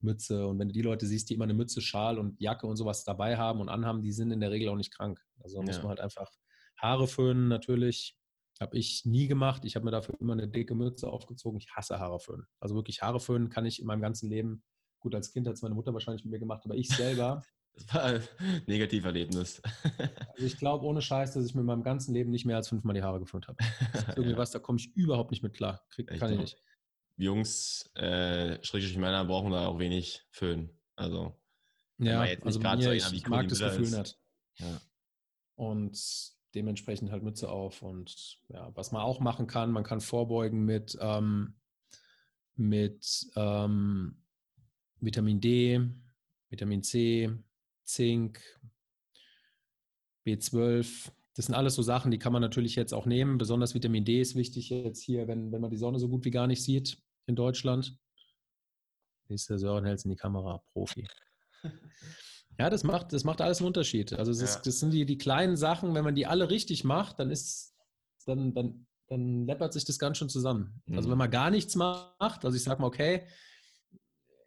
Mütze. 0.00 0.46
Und 0.46 0.58
wenn 0.58 0.68
du 0.68 0.74
die 0.74 0.82
Leute 0.82 1.06
siehst, 1.06 1.30
die 1.30 1.34
immer 1.34 1.44
eine 1.44 1.54
Mütze, 1.54 1.80
Schal 1.80 2.18
und 2.18 2.40
Jacke 2.40 2.66
und 2.66 2.76
sowas 2.76 3.04
dabei 3.04 3.38
haben 3.38 3.60
und 3.60 3.68
anhaben, 3.68 4.02
die 4.02 4.12
sind 4.12 4.30
in 4.30 4.40
der 4.40 4.50
Regel 4.50 4.68
auch 4.68 4.76
nicht 4.76 4.92
krank. 4.92 5.20
Also 5.42 5.56
da 5.56 5.62
muss 5.62 5.78
man 5.78 5.88
halt 5.88 6.00
einfach 6.00 6.30
Haare 6.76 7.06
föhnen 7.06 7.48
natürlich, 7.48 8.16
habe 8.60 8.76
ich 8.76 9.04
nie 9.04 9.26
gemacht. 9.26 9.64
Ich 9.64 9.76
habe 9.76 9.84
mir 9.84 9.90
dafür 9.90 10.20
immer 10.20 10.34
eine 10.34 10.48
dicke 10.48 10.74
Mütze 10.74 11.08
aufgezogen. 11.08 11.58
Ich 11.58 11.70
hasse 11.72 11.98
Haare 11.98 12.20
föhnen. 12.20 12.46
Also 12.60 12.74
wirklich 12.74 13.02
Haare 13.02 13.20
föhnen 13.20 13.48
kann 13.48 13.66
ich 13.66 13.80
in 13.80 13.86
meinem 13.86 14.02
ganzen 14.02 14.28
Leben. 14.28 14.62
Gut, 15.00 15.14
als 15.14 15.32
Kind 15.32 15.46
hat 15.48 15.54
es 15.54 15.62
meine 15.62 15.74
Mutter 15.74 15.92
wahrscheinlich 15.92 16.24
mit 16.24 16.32
mir 16.32 16.38
gemacht, 16.38 16.62
aber 16.64 16.76
ich 16.76 16.88
selber 16.88 17.42
Das 17.74 17.94
war 17.94 18.04
ein 18.04 18.22
Negativerlebnis. 18.66 19.62
Also 20.32 20.46
ich 20.46 20.56
glaube 20.58 20.86
ohne 20.86 21.02
Scheiß, 21.02 21.34
dass 21.34 21.44
ich 21.44 21.54
mir 21.54 21.60
in 21.60 21.66
meinem 21.66 21.82
ganzen 21.82 22.14
Leben 22.14 22.30
nicht 22.30 22.46
mehr 22.46 22.56
als 22.56 22.68
fünfmal 22.68 22.94
die 22.94 23.02
Haare 23.02 23.18
geföhnt 23.18 23.48
habe. 23.48 23.58
Das 23.92 24.02
ist 24.02 24.08
irgendwie 24.16 24.30
ja. 24.30 24.36
was, 24.36 24.50
da 24.50 24.58
komme 24.58 24.78
ich 24.78 24.94
überhaupt 24.96 25.30
nicht 25.30 25.42
mit 25.42 25.54
klar. 25.54 25.84
Krieg, 25.90 26.08
kann 26.08 26.30
ich, 26.30 26.34
ich 26.34 26.40
nicht. 26.40 26.62
Jungs, 27.16 27.90
äh, 27.94 28.62
Schrägstrich 28.64 28.96
Männer 28.96 29.24
brauchen 29.24 29.52
da 29.52 29.66
auch 29.66 29.78
wenig 29.78 30.26
Föhn. 30.30 30.70
Also, 30.96 31.38
ja, 31.98 32.20
also 32.20 32.60
mir, 32.60 32.82
so 32.82 32.90
ich, 32.90 33.12
ich 33.12 33.26
mag 33.28 33.46
das 33.48 33.58
Gefühl 33.58 33.82
ist. 33.82 33.96
nicht. 33.96 34.18
Ja. 34.56 34.80
Und 35.54 36.32
dementsprechend 36.54 37.10
halt 37.10 37.22
Mütze 37.22 37.50
auf. 37.50 37.82
Und 37.82 38.38
ja, 38.48 38.70
was 38.74 38.92
man 38.92 39.02
auch 39.02 39.20
machen 39.20 39.46
kann, 39.46 39.70
man 39.70 39.84
kann 39.84 40.00
vorbeugen 40.00 40.64
mit, 40.64 40.96
ähm, 41.00 41.54
mit 42.56 43.30
ähm, 43.36 44.22
Vitamin 45.00 45.40
D, 45.40 45.80
Vitamin 46.50 46.82
C, 46.82 47.30
Zink, 47.84 48.40
B12. 50.26 51.10
Das 51.34 51.46
sind 51.46 51.54
alles 51.54 51.74
so 51.74 51.82
Sachen, 51.82 52.10
die 52.10 52.18
kann 52.18 52.32
man 52.32 52.42
natürlich 52.42 52.76
jetzt 52.76 52.92
auch 52.92 53.06
nehmen. 53.06 53.38
Besonders 53.38 53.74
Vitamin 53.74 54.04
D 54.04 54.20
ist 54.20 54.34
wichtig 54.34 54.68
jetzt 54.70 55.02
hier, 55.02 55.26
wenn, 55.28 55.50
wenn 55.50 55.60
man 55.60 55.70
die 55.70 55.78
Sonne 55.78 55.98
so 55.98 56.08
gut 56.08 56.24
wie 56.24 56.30
gar 56.30 56.46
nicht 56.46 56.62
sieht 56.62 56.98
in 57.26 57.36
Deutschland. 57.36 57.98
Ist 59.28 59.48
der 59.48 59.58
Sören 59.58 59.84
hältst 59.86 60.04
in 60.04 60.10
die 60.10 60.16
Kamera, 60.16 60.62
Profi. 60.72 61.08
Ja, 62.58 62.70
das 62.70 62.84
macht, 62.84 63.12
das 63.12 63.24
macht 63.24 63.40
alles 63.40 63.58
einen 63.58 63.68
Unterschied. 63.68 64.12
Also 64.12 64.32
das, 64.32 64.54
ja. 64.54 64.60
das 64.64 64.80
sind 64.80 64.92
die, 64.92 65.06
die 65.06 65.18
kleinen 65.18 65.56
Sachen, 65.56 65.94
wenn 65.94 66.04
man 66.04 66.14
die 66.14 66.26
alle 66.26 66.50
richtig 66.50 66.84
macht, 66.84 67.18
dann 67.18 67.30
ist 67.30 67.72
dann, 68.26 68.54
dann, 68.54 68.86
dann 69.08 69.46
läppert 69.46 69.72
sich 69.72 69.84
das 69.84 69.98
ganz 69.98 70.18
schön 70.18 70.28
zusammen. 70.28 70.82
Mhm. 70.86 70.96
Also 70.96 71.10
wenn 71.10 71.18
man 71.18 71.30
gar 71.30 71.50
nichts 71.50 71.74
macht, 71.74 72.44
also 72.44 72.56
ich 72.56 72.62
sage 72.62 72.80
mal, 72.80 72.88
okay, 72.88 73.26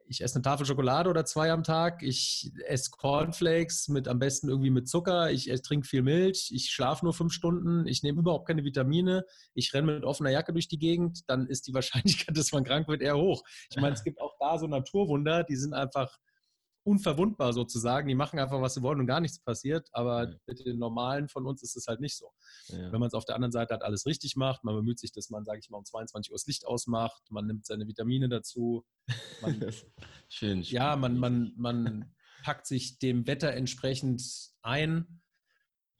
ich 0.07 0.21
esse 0.21 0.35
eine 0.35 0.43
Tafel 0.43 0.65
Schokolade 0.67 1.09
oder 1.09 1.25
zwei 1.25 1.51
am 1.51 1.63
Tag, 1.63 2.03
ich 2.03 2.51
esse 2.67 2.91
Cornflakes 2.91 3.87
mit 3.87 4.07
am 4.07 4.19
besten 4.19 4.49
irgendwie 4.49 4.69
mit 4.69 4.87
Zucker, 4.87 5.31
ich 5.31 5.49
trinke 5.63 5.87
viel 5.87 6.03
Milch, 6.03 6.51
ich 6.53 6.69
schlafe 6.69 7.03
nur 7.05 7.13
fünf 7.13 7.33
Stunden, 7.33 7.87
ich 7.87 8.03
nehme 8.03 8.19
überhaupt 8.19 8.47
keine 8.47 8.63
Vitamine, 8.63 9.25
ich 9.55 9.73
renne 9.73 9.93
mit 9.93 10.03
offener 10.03 10.29
Jacke 10.29 10.53
durch 10.53 10.67
die 10.67 10.77
Gegend, 10.77 11.21
dann 11.27 11.47
ist 11.47 11.67
die 11.67 11.73
Wahrscheinlichkeit, 11.73 12.37
dass 12.37 12.51
man 12.51 12.63
krank 12.63 12.87
wird, 12.87 13.01
eher 13.01 13.17
hoch. 13.17 13.43
Ich 13.71 13.77
meine, 13.77 13.95
es 13.95 14.03
gibt 14.03 14.21
auch 14.21 14.35
da 14.39 14.59
so 14.59 14.67
Naturwunder, 14.67 15.43
die 15.43 15.55
sind 15.55 15.73
einfach 15.73 16.15
unverwundbar 16.85 17.51
sozusagen. 17.51 18.07
Die 18.07 18.15
machen 18.15 18.39
einfach, 18.39 18.61
was 18.61 18.75
sie 18.75 18.83
wollen 18.83 18.99
und 18.99 19.07
gar 19.07 19.19
nichts 19.19 19.39
passiert. 19.39 19.89
Aber 19.91 20.29
ja. 20.29 20.35
mit 20.45 20.65
den 20.65 20.77
Normalen 20.77 21.27
von 21.27 21.45
uns 21.45 21.63
ist 21.63 21.75
es 21.75 21.87
halt 21.87 21.99
nicht 21.99 22.15
so. 22.15 22.31
Ja. 22.67 22.91
Wenn 22.91 22.99
man 22.99 23.07
es 23.07 23.13
auf 23.13 23.25
der 23.25 23.35
anderen 23.35 23.51
Seite 23.51 23.73
halt 23.73 23.83
alles 23.83 24.05
richtig 24.05 24.35
macht, 24.35 24.63
man 24.63 24.75
bemüht 24.75 24.99
sich, 24.99 25.11
dass 25.11 25.29
man, 25.29 25.43
sage 25.43 25.59
ich 25.59 25.69
mal, 25.69 25.79
um 25.79 25.85
22 25.85 26.31
Uhr 26.31 26.35
das 26.35 26.45
Licht 26.45 26.65
ausmacht, 26.65 27.23
man 27.31 27.47
nimmt 27.47 27.65
seine 27.65 27.87
Vitamine 27.87 28.29
dazu. 28.29 28.85
Man, 29.41 29.59
schön, 30.29 30.63
schön. 30.63 30.75
Ja, 30.75 30.95
man, 30.95 31.17
man, 31.17 31.53
man 31.57 32.15
packt 32.43 32.67
sich 32.67 32.99
dem 32.99 33.25
Wetter 33.25 33.51
entsprechend 33.51 34.23
ein, 34.61 35.21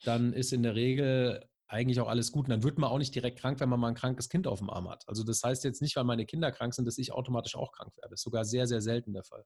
dann 0.03 0.33
ist 0.33 0.53
in 0.53 0.61
der 0.61 0.75
Regel 0.75 1.43
eigentlich 1.67 1.99
auch 1.99 2.07
alles 2.07 2.31
gut. 2.31 2.45
Und 2.45 2.51
dann 2.51 2.63
wird 2.63 2.77
man 2.77 2.91
auch 2.91 2.99
nicht 2.99 3.15
direkt 3.15 3.39
krank, 3.39 3.59
wenn 3.59 3.69
man 3.69 3.79
mal 3.79 3.87
ein 3.87 3.95
krankes 3.95 4.29
Kind 4.29 4.45
auf 4.45 4.59
dem 4.59 4.69
Arm 4.69 4.87
hat. 4.87 5.03
Also 5.07 5.23
das 5.23 5.41
heißt 5.41 5.63
jetzt 5.63 5.81
nicht, 5.81 5.95
weil 5.95 6.03
meine 6.03 6.27
Kinder 6.27 6.51
krank 6.51 6.75
sind, 6.75 6.85
dass 6.85 6.99
ich 6.99 7.11
automatisch 7.11 7.55
auch 7.55 7.71
krank 7.71 7.97
werde. 7.97 8.11
Das 8.11 8.19
ist 8.19 8.23
sogar 8.23 8.45
sehr, 8.45 8.67
sehr 8.67 8.81
selten 8.81 9.13
der 9.13 9.23
Fall. 9.23 9.45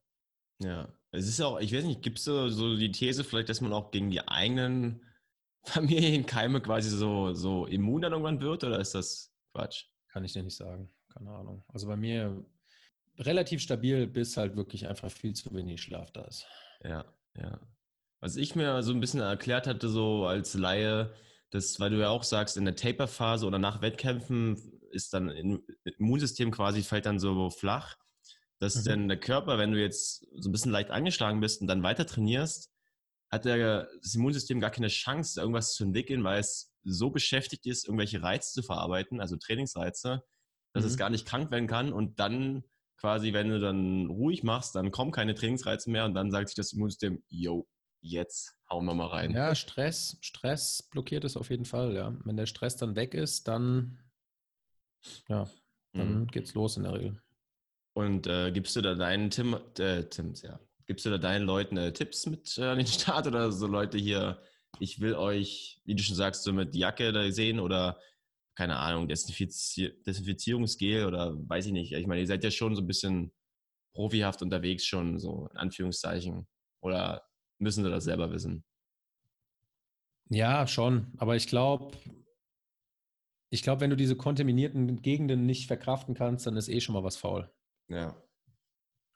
Ja, 0.62 0.92
es 1.10 1.26
ist 1.26 1.40
auch, 1.40 1.58
ich 1.60 1.72
weiß 1.72 1.84
nicht, 1.84 2.02
gibt 2.02 2.18
es 2.18 2.24
so, 2.24 2.48
so 2.48 2.76
die 2.76 2.92
These 2.92 3.24
vielleicht, 3.24 3.48
dass 3.48 3.60
man 3.60 3.72
auch 3.72 3.90
gegen 3.90 4.10
die 4.10 4.26
eigenen 4.26 5.02
Familienkeime 5.64 6.60
quasi 6.60 6.90
so, 6.90 7.34
so 7.34 7.66
immun 7.66 8.02
dann 8.02 8.12
irgendwann 8.12 8.40
wird 8.40 8.64
oder 8.64 8.78
ist 8.78 8.94
das 8.94 9.34
Quatsch? 9.52 9.86
Kann 10.08 10.24
ich 10.24 10.32
dir 10.32 10.42
nicht 10.42 10.56
sagen. 10.56 10.90
Keine 11.12 11.30
Ahnung. 11.30 11.64
Also 11.68 11.86
bei 11.86 11.96
mir 11.96 12.44
relativ 13.18 13.60
stabil, 13.60 14.06
bis 14.06 14.36
halt 14.36 14.56
wirklich 14.56 14.86
einfach 14.88 15.10
viel 15.10 15.34
zu 15.34 15.52
wenig 15.54 15.82
Schlaf 15.82 16.10
da 16.12 16.22
ist. 16.22 16.46
Ja, 16.82 17.04
ja. 17.36 17.60
Was 18.20 18.36
ich 18.36 18.54
mir 18.54 18.82
so 18.82 18.92
ein 18.92 19.00
bisschen 19.00 19.20
erklärt 19.20 19.66
hatte, 19.66 19.88
so 19.88 20.26
als 20.26 20.54
Laie, 20.54 21.12
dass, 21.50 21.80
weil 21.80 21.90
du 21.90 21.98
ja 21.98 22.10
auch 22.10 22.22
sagst, 22.22 22.56
in 22.56 22.64
der 22.64 22.76
Taper-Phase 22.76 23.46
oder 23.46 23.58
nach 23.58 23.82
Wettkämpfen 23.82 24.56
ist 24.90 25.14
dann 25.14 25.30
Immunsystem 25.84 26.50
quasi 26.50 26.82
fällt 26.82 27.06
dann 27.06 27.18
so 27.18 27.50
flach 27.50 27.96
dass 28.60 28.76
mhm. 28.76 28.84
dann 28.84 29.08
der 29.08 29.18
Körper, 29.18 29.58
wenn 29.58 29.72
du 29.72 29.80
jetzt 29.80 30.26
so 30.36 30.48
ein 30.48 30.52
bisschen 30.52 30.70
leicht 30.70 30.90
angeschlagen 30.90 31.40
bist 31.40 31.60
und 31.60 31.66
dann 31.66 31.82
weiter 31.82 32.06
trainierst, 32.06 32.70
hat 33.30 33.44
der, 33.44 33.88
das 34.02 34.14
Immunsystem 34.14 34.60
gar 34.60 34.70
keine 34.70 34.88
Chance, 34.88 35.40
irgendwas 35.40 35.74
zu 35.74 35.84
entwickeln, 35.84 36.22
weil 36.24 36.40
es 36.40 36.72
so 36.84 37.10
beschäftigt 37.10 37.66
ist, 37.66 37.86
irgendwelche 37.86 38.22
Reize 38.22 38.52
zu 38.52 38.62
verarbeiten, 38.62 39.20
also 39.20 39.36
Trainingsreize, 39.36 40.22
dass 40.72 40.84
mhm. 40.84 40.90
es 40.90 40.96
gar 40.96 41.10
nicht 41.10 41.26
krank 41.26 41.50
werden 41.50 41.68
kann 41.68 41.92
und 41.92 42.18
dann 42.20 42.64
quasi, 42.98 43.32
wenn 43.32 43.48
du 43.48 43.58
dann 43.58 44.06
ruhig 44.06 44.42
machst, 44.42 44.74
dann 44.74 44.90
kommen 44.90 45.10
keine 45.10 45.34
Trainingsreize 45.34 45.90
mehr 45.90 46.04
und 46.04 46.14
dann 46.14 46.30
sagt 46.30 46.48
sich 46.48 46.56
das 46.56 46.72
Immunsystem, 46.72 47.22
yo, 47.28 47.66
jetzt 48.02 48.56
hauen 48.68 48.84
wir 48.84 48.94
mal 48.94 49.06
rein. 49.06 49.32
Ja, 49.32 49.54
Stress, 49.54 50.18
Stress 50.20 50.86
blockiert 50.90 51.24
es 51.24 51.36
auf 51.36 51.50
jeden 51.50 51.64
Fall, 51.64 51.94
ja. 51.94 52.14
Wenn 52.24 52.36
der 52.36 52.46
Stress 52.46 52.76
dann 52.76 52.96
weg 52.96 53.14
ist, 53.14 53.48
dann, 53.48 53.98
ja, 55.28 55.48
dann 55.92 56.20
mhm. 56.20 56.26
geht's 56.26 56.52
los 56.54 56.76
in 56.76 56.82
der 56.82 56.92
Regel. 56.92 57.22
Und 57.94 58.26
äh, 58.26 58.52
gibst 58.52 58.76
du 58.76 58.80
da 58.80 58.94
deinen 58.94 59.30
Tim, 59.30 59.56
äh, 59.78 60.04
Tims, 60.04 60.42
ja, 60.42 60.60
gibst 60.86 61.04
du 61.06 61.10
da 61.10 61.18
deinen 61.18 61.44
Leuten 61.44 61.76
äh, 61.76 61.92
Tipps 61.92 62.26
mit 62.26 62.56
äh, 62.58 62.64
an 62.64 62.78
den 62.78 62.86
Start 62.86 63.26
oder 63.26 63.50
so 63.52 63.66
Leute 63.66 63.98
hier, 63.98 64.40
ich 64.78 65.00
will 65.00 65.14
euch, 65.14 65.80
wie 65.84 65.94
du 65.94 66.02
schon 66.02 66.16
sagst, 66.16 66.44
so 66.44 66.52
mit 66.52 66.74
Jacke 66.74 67.12
da 67.12 67.30
sehen 67.30 67.60
oder 67.60 68.00
keine 68.56 68.76
Ahnung, 68.76 69.08
Desinfizier 69.08 69.92
Desinfizierungsgel 70.04 71.06
oder 71.06 71.34
weiß 71.48 71.66
ich 71.66 71.72
nicht. 71.72 71.92
Ich 71.92 72.06
meine, 72.06 72.20
ihr 72.20 72.26
seid 72.26 72.44
ja 72.44 72.50
schon 72.50 72.76
so 72.76 72.82
ein 72.82 72.86
bisschen 72.86 73.32
profihaft 73.94 74.42
unterwegs 74.42 74.84
schon, 74.84 75.18
so 75.18 75.48
in 75.52 75.56
Anführungszeichen. 75.56 76.46
Oder 76.82 77.26
müssen 77.58 77.84
sie 77.84 77.90
das 77.90 78.04
selber 78.04 78.30
wissen? 78.30 78.64
Ja, 80.28 80.66
schon. 80.66 81.12
Aber 81.18 81.36
ich 81.36 81.48
glaube, 81.48 81.96
ich 83.52 83.62
glaube, 83.62 83.80
wenn 83.80 83.90
du 83.90 83.96
diese 83.96 84.16
kontaminierten 84.16 85.02
Gegenden 85.02 85.44
nicht 85.44 85.66
verkraften 85.66 86.14
kannst, 86.14 86.46
dann 86.46 86.56
ist 86.56 86.68
eh 86.68 86.80
schon 86.80 86.94
mal 86.94 87.02
was 87.02 87.16
faul. 87.16 87.50
Ja. 87.90 88.16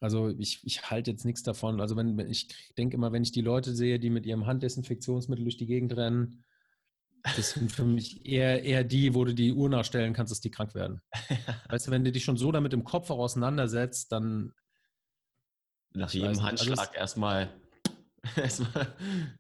Also 0.04 0.28
ich, 0.38 0.60
ich 0.64 0.90
halte 0.90 1.12
jetzt 1.12 1.24
nichts 1.24 1.42
davon. 1.42 1.80
Also 1.80 1.96
wenn, 1.96 2.18
ich 2.18 2.48
denke 2.76 2.96
immer, 2.96 3.12
wenn 3.12 3.22
ich 3.22 3.32
die 3.32 3.40
Leute 3.40 3.74
sehe, 3.74 3.98
die 3.98 4.10
mit 4.10 4.26
ihrem 4.26 4.44
Handdesinfektionsmittel 4.44 5.44
durch 5.44 5.56
die 5.56 5.64
Gegend 5.64 5.96
rennen, 5.96 6.44
das 7.37 7.52
sind 7.52 7.72
für 7.72 7.87
mich 7.87 8.26
eher, 8.26 8.62
eher 8.62 8.84
die, 8.84 9.14
wo 9.14 9.24
du 9.24 9.34
die 9.34 9.54
Uhr 9.54 9.70
nachstellen 9.70 10.12
kannst, 10.12 10.30
dass 10.30 10.42
die 10.42 10.50
krank 10.50 10.74
werden. 10.74 11.00
weißt 11.70 11.87
du, 11.87 11.90
wenn 11.90 12.04
du 12.04 12.12
dich 12.12 12.22
schon 12.22 12.37
so 12.37 12.52
damit 12.52 12.74
im 12.74 12.84
Kopf 12.84 13.08
auch 13.08 13.18
auseinandersetzt, 13.18 14.12
dann. 14.12 14.52
Nach 15.94 16.12
jedem 16.12 16.42
Handschlag 16.42 16.78
also 16.78 16.92
erstmal. 16.92 17.50
erstmal 18.37 18.94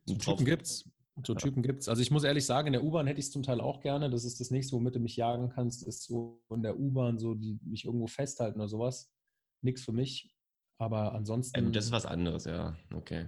so 0.06 0.14
Typen 0.14 0.46
gibt's. 0.46 0.88
So 1.26 1.34
Typen 1.34 1.62
gibt's. 1.62 1.88
Also 1.88 2.00
ich 2.00 2.10
muss 2.10 2.24
ehrlich 2.24 2.46
sagen, 2.46 2.68
in 2.68 2.72
der 2.72 2.84
U-Bahn 2.84 3.06
hätte 3.06 3.20
ich 3.20 3.26
es 3.26 3.32
zum 3.32 3.42
Teil 3.42 3.60
auch 3.60 3.80
gerne. 3.80 4.08
Das 4.08 4.24
ist 4.24 4.40
das 4.40 4.50
nächste, 4.50 4.76
womit 4.76 4.94
du 4.94 5.00
mich 5.00 5.16
jagen 5.16 5.50
kannst, 5.50 5.86
ist 5.86 6.04
so 6.04 6.42
in 6.48 6.62
der 6.62 6.78
U-Bahn 6.78 7.18
so, 7.18 7.34
die 7.34 7.58
mich 7.64 7.84
irgendwo 7.84 8.06
festhalten 8.06 8.60
oder 8.60 8.68
sowas 8.68 9.13
nichts 9.64 9.82
für 9.82 9.92
mich. 9.92 10.30
Aber 10.78 11.14
ansonsten. 11.14 11.58
Ähm, 11.58 11.72
das 11.72 11.86
ist 11.86 11.92
was 11.92 12.06
anderes, 12.06 12.44
ja. 12.44 12.76
Okay. 12.92 13.26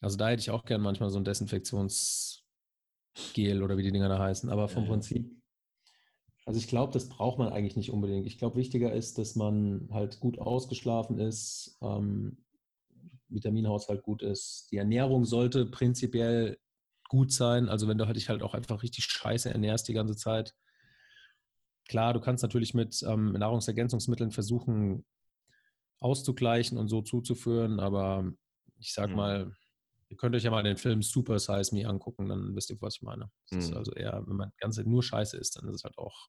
Also 0.00 0.16
da 0.16 0.28
hätte 0.28 0.40
ich 0.40 0.50
auch 0.50 0.64
gern 0.64 0.80
manchmal 0.80 1.10
so 1.10 1.18
ein 1.18 1.24
Desinfektionsgel 1.24 2.42
oder 3.62 3.76
wie 3.76 3.82
die 3.82 3.92
Dinger 3.92 4.08
da 4.08 4.18
heißen. 4.18 4.50
Aber 4.50 4.68
vom 4.68 4.84
ja, 4.84 4.90
Prinzip, 4.90 5.36
also 6.46 6.58
ich 6.60 6.68
glaube, 6.68 6.92
das 6.92 7.08
braucht 7.08 7.38
man 7.38 7.48
eigentlich 7.48 7.76
nicht 7.76 7.90
unbedingt. 7.90 8.26
Ich 8.26 8.38
glaube, 8.38 8.56
wichtiger 8.56 8.92
ist, 8.92 9.18
dass 9.18 9.34
man 9.34 9.88
halt 9.90 10.20
gut 10.20 10.38
ausgeschlafen 10.38 11.18
ist, 11.18 11.76
ähm, 11.82 12.44
Vitaminhaushalt 13.28 14.02
gut 14.02 14.22
ist. 14.22 14.68
Die 14.70 14.76
Ernährung 14.76 15.24
sollte 15.24 15.66
prinzipiell 15.66 16.56
gut 17.08 17.32
sein. 17.32 17.68
Also 17.68 17.88
wenn 17.88 17.98
du 17.98 18.06
halt 18.06 18.16
dich 18.16 18.28
halt 18.28 18.42
auch 18.42 18.54
einfach 18.54 18.84
richtig 18.84 19.04
scheiße 19.06 19.50
ernährst 19.50 19.88
die 19.88 19.92
ganze 19.92 20.14
Zeit. 20.14 20.54
Klar, 21.88 22.14
du 22.14 22.20
kannst 22.20 22.42
natürlich 22.42 22.74
mit 22.74 23.02
ähm, 23.02 23.32
Nahrungsergänzungsmitteln 23.32 24.30
versuchen, 24.30 25.04
auszugleichen 26.00 26.78
und 26.78 26.88
so 26.88 27.02
zuzuführen. 27.02 27.80
Aber 27.80 28.30
ich 28.78 28.92
sag 28.92 29.10
mhm. 29.10 29.16
mal, 29.16 29.56
ihr 30.08 30.16
könnt 30.16 30.34
euch 30.34 30.44
ja 30.44 30.50
mal 30.50 30.62
den 30.62 30.76
Film 30.76 31.02
Super 31.02 31.38
Size 31.38 31.74
Me 31.74 31.86
angucken, 31.88 32.28
dann 32.28 32.54
wisst 32.54 32.70
ihr, 32.70 32.80
was 32.80 32.96
ich 32.96 33.02
meine. 33.02 33.30
Das 33.50 33.52
mhm. 33.52 33.58
ist 33.60 33.76
also 33.76 33.92
eher, 33.92 34.22
wenn 34.26 34.36
man 34.36 34.52
ganz 34.58 34.78
nur 34.78 35.02
Scheiße 35.02 35.36
ist, 35.36 35.56
dann 35.56 35.68
ist 35.68 35.76
es 35.76 35.84
halt 35.84 35.98
auch 35.98 36.28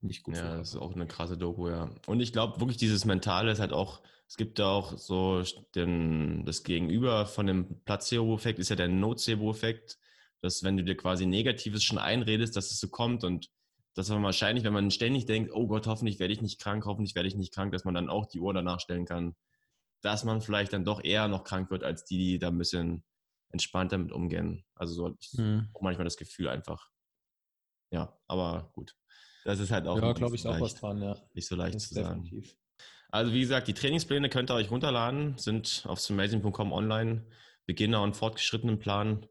nicht 0.00 0.22
gut. 0.22 0.36
Ja, 0.36 0.58
das 0.58 0.70
ist 0.70 0.76
auch 0.76 0.94
eine 0.94 1.06
krasse 1.06 1.38
Doku, 1.38 1.68
ja. 1.68 1.90
Und 2.06 2.20
ich 2.20 2.32
glaube 2.32 2.60
wirklich, 2.60 2.76
dieses 2.76 3.04
Mentale 3.04 3.52
ist 3.52 3.60
halt 3.60 3.72
auch, 3.72 4.02
es 4.28 4.36
gibt 4.36 4.58
da 4.58 4.70
auch 4.70 4.98
so 4.98 5.42
den, 5.74 6.44
das 6.44 6.64
Gegenüber 6.64 7.26
von 7.26 7.46
dem 7.46 7.82
Placebo-Effekt 7.84 8.58
ist 8.58 8.70
ja 8.70 8.76
der 8.76 8.88
Nocebo-Effekt, 8.88 9.98
dass 10.40 10.62
wenn 10.62 10.76
du 10.76 10.84
dir 10.84 10.96
quasi 10.96 11.26
Negatives 11.26 11.84
schon 11.84 11.98
einredest, 11.98 12.56
dass 12.56 12.70
es 12.70 12.80
so 12.80 12.88
kommt 12.88 13.24
und 13.24 13.48
dass 13.94 14.08
man 14.08 14.22
wahrscheinlich, 14.22 14.64
wenn 14.64 14.72
man 14.72 14.90
ständig 14.90 15.26
denkt, 15.26 15.50
oh 15.52 15.66
Gott, 15.66 15.86
hoffentlich 15.86 16.18
werde 16.18 16.32
ich 16.32 16.42
nicht 16.42 16.60
krank, 16.60 16.84
hoffentlich 16.86 17.14
werde 17.14 17.28
ich 17.28 17.36
nicht 17.36 17.54
krank, 17.54 17.72
dass 17.72 17.84
man 17.84 17.94
dann 17.94 18.08
auch 18.08 18.26
die 18.26 18.40
Uhr 18.40 18.54
danach 18.54 18.80
stellen 18.80 19.04
kann, 19.04 19.34
dass 20.00 20.24
man 20.24 20.40
vielleicht 20.40 20.72
dann 20.72 20.84
doch 20.84 21.02
eher 21.02 21.28
noch 21.28 21.44
krank 21.44 21.70
wird, 21.70 21.84
als 21.84 22.04
die, 22.04 22.18
die 22.18 22.38
da 22.38 22.48
ein 22.48 22.58
bisschen 22.58 23.04
entspannter 23.50 23.98
mit 23.98 24.12
umgehen. 24.12 24.64
Also 24.74 24.94
so 24.94 25.16
ich 25.20 25.38
mhm. 25.38 25.68
auch 25.74 25.82
manchmal 25.82 26.04
das 26.04 26.16
Gefühl 26.16 26.48
einfach. 26.48 26.88
Ja, 27.90 28.18
aber 28.26 28.70
gut. 28.72 28.96
Das 29.44 29.58
ist 29.58 29.70
halt 29.70 29.86
auch. 29.86 30.00
Ja, 30.00 30.12
glaube 30.12 30.36
ich, 30.36 30.42
so 30.42 30.50
auch 30.50 30.60
was 30.60 30.74
dran, 30.74 31.02
ja. 31.02 31.16
Nicht 31.34 31.46
so 31.46 31.56
leicht 31.56 31.80
zu 31.80 31.94
definitiv. 31.94 32.46
sagen. 32.46 32.58
Also 33.10 33.32
wie 33.34 33.40
gesagt, 33.40 33.68
die 33.68 33.74
Trainingspläne 33.74 34.30
könnt 34.30 34.50
ihr 34.50 34.54
euch 34.54 34.70
runterladen, 34.70 35.36
sind 35.36 35.84
auf 35.86 36.08
amazing.com 36.08 36.72
online. 36.72 37.26
Beginner- 37.66 38.02
und 38.02 38.16
fortgeschrittenen 38.16 38.78
Plan. 38.78 39.26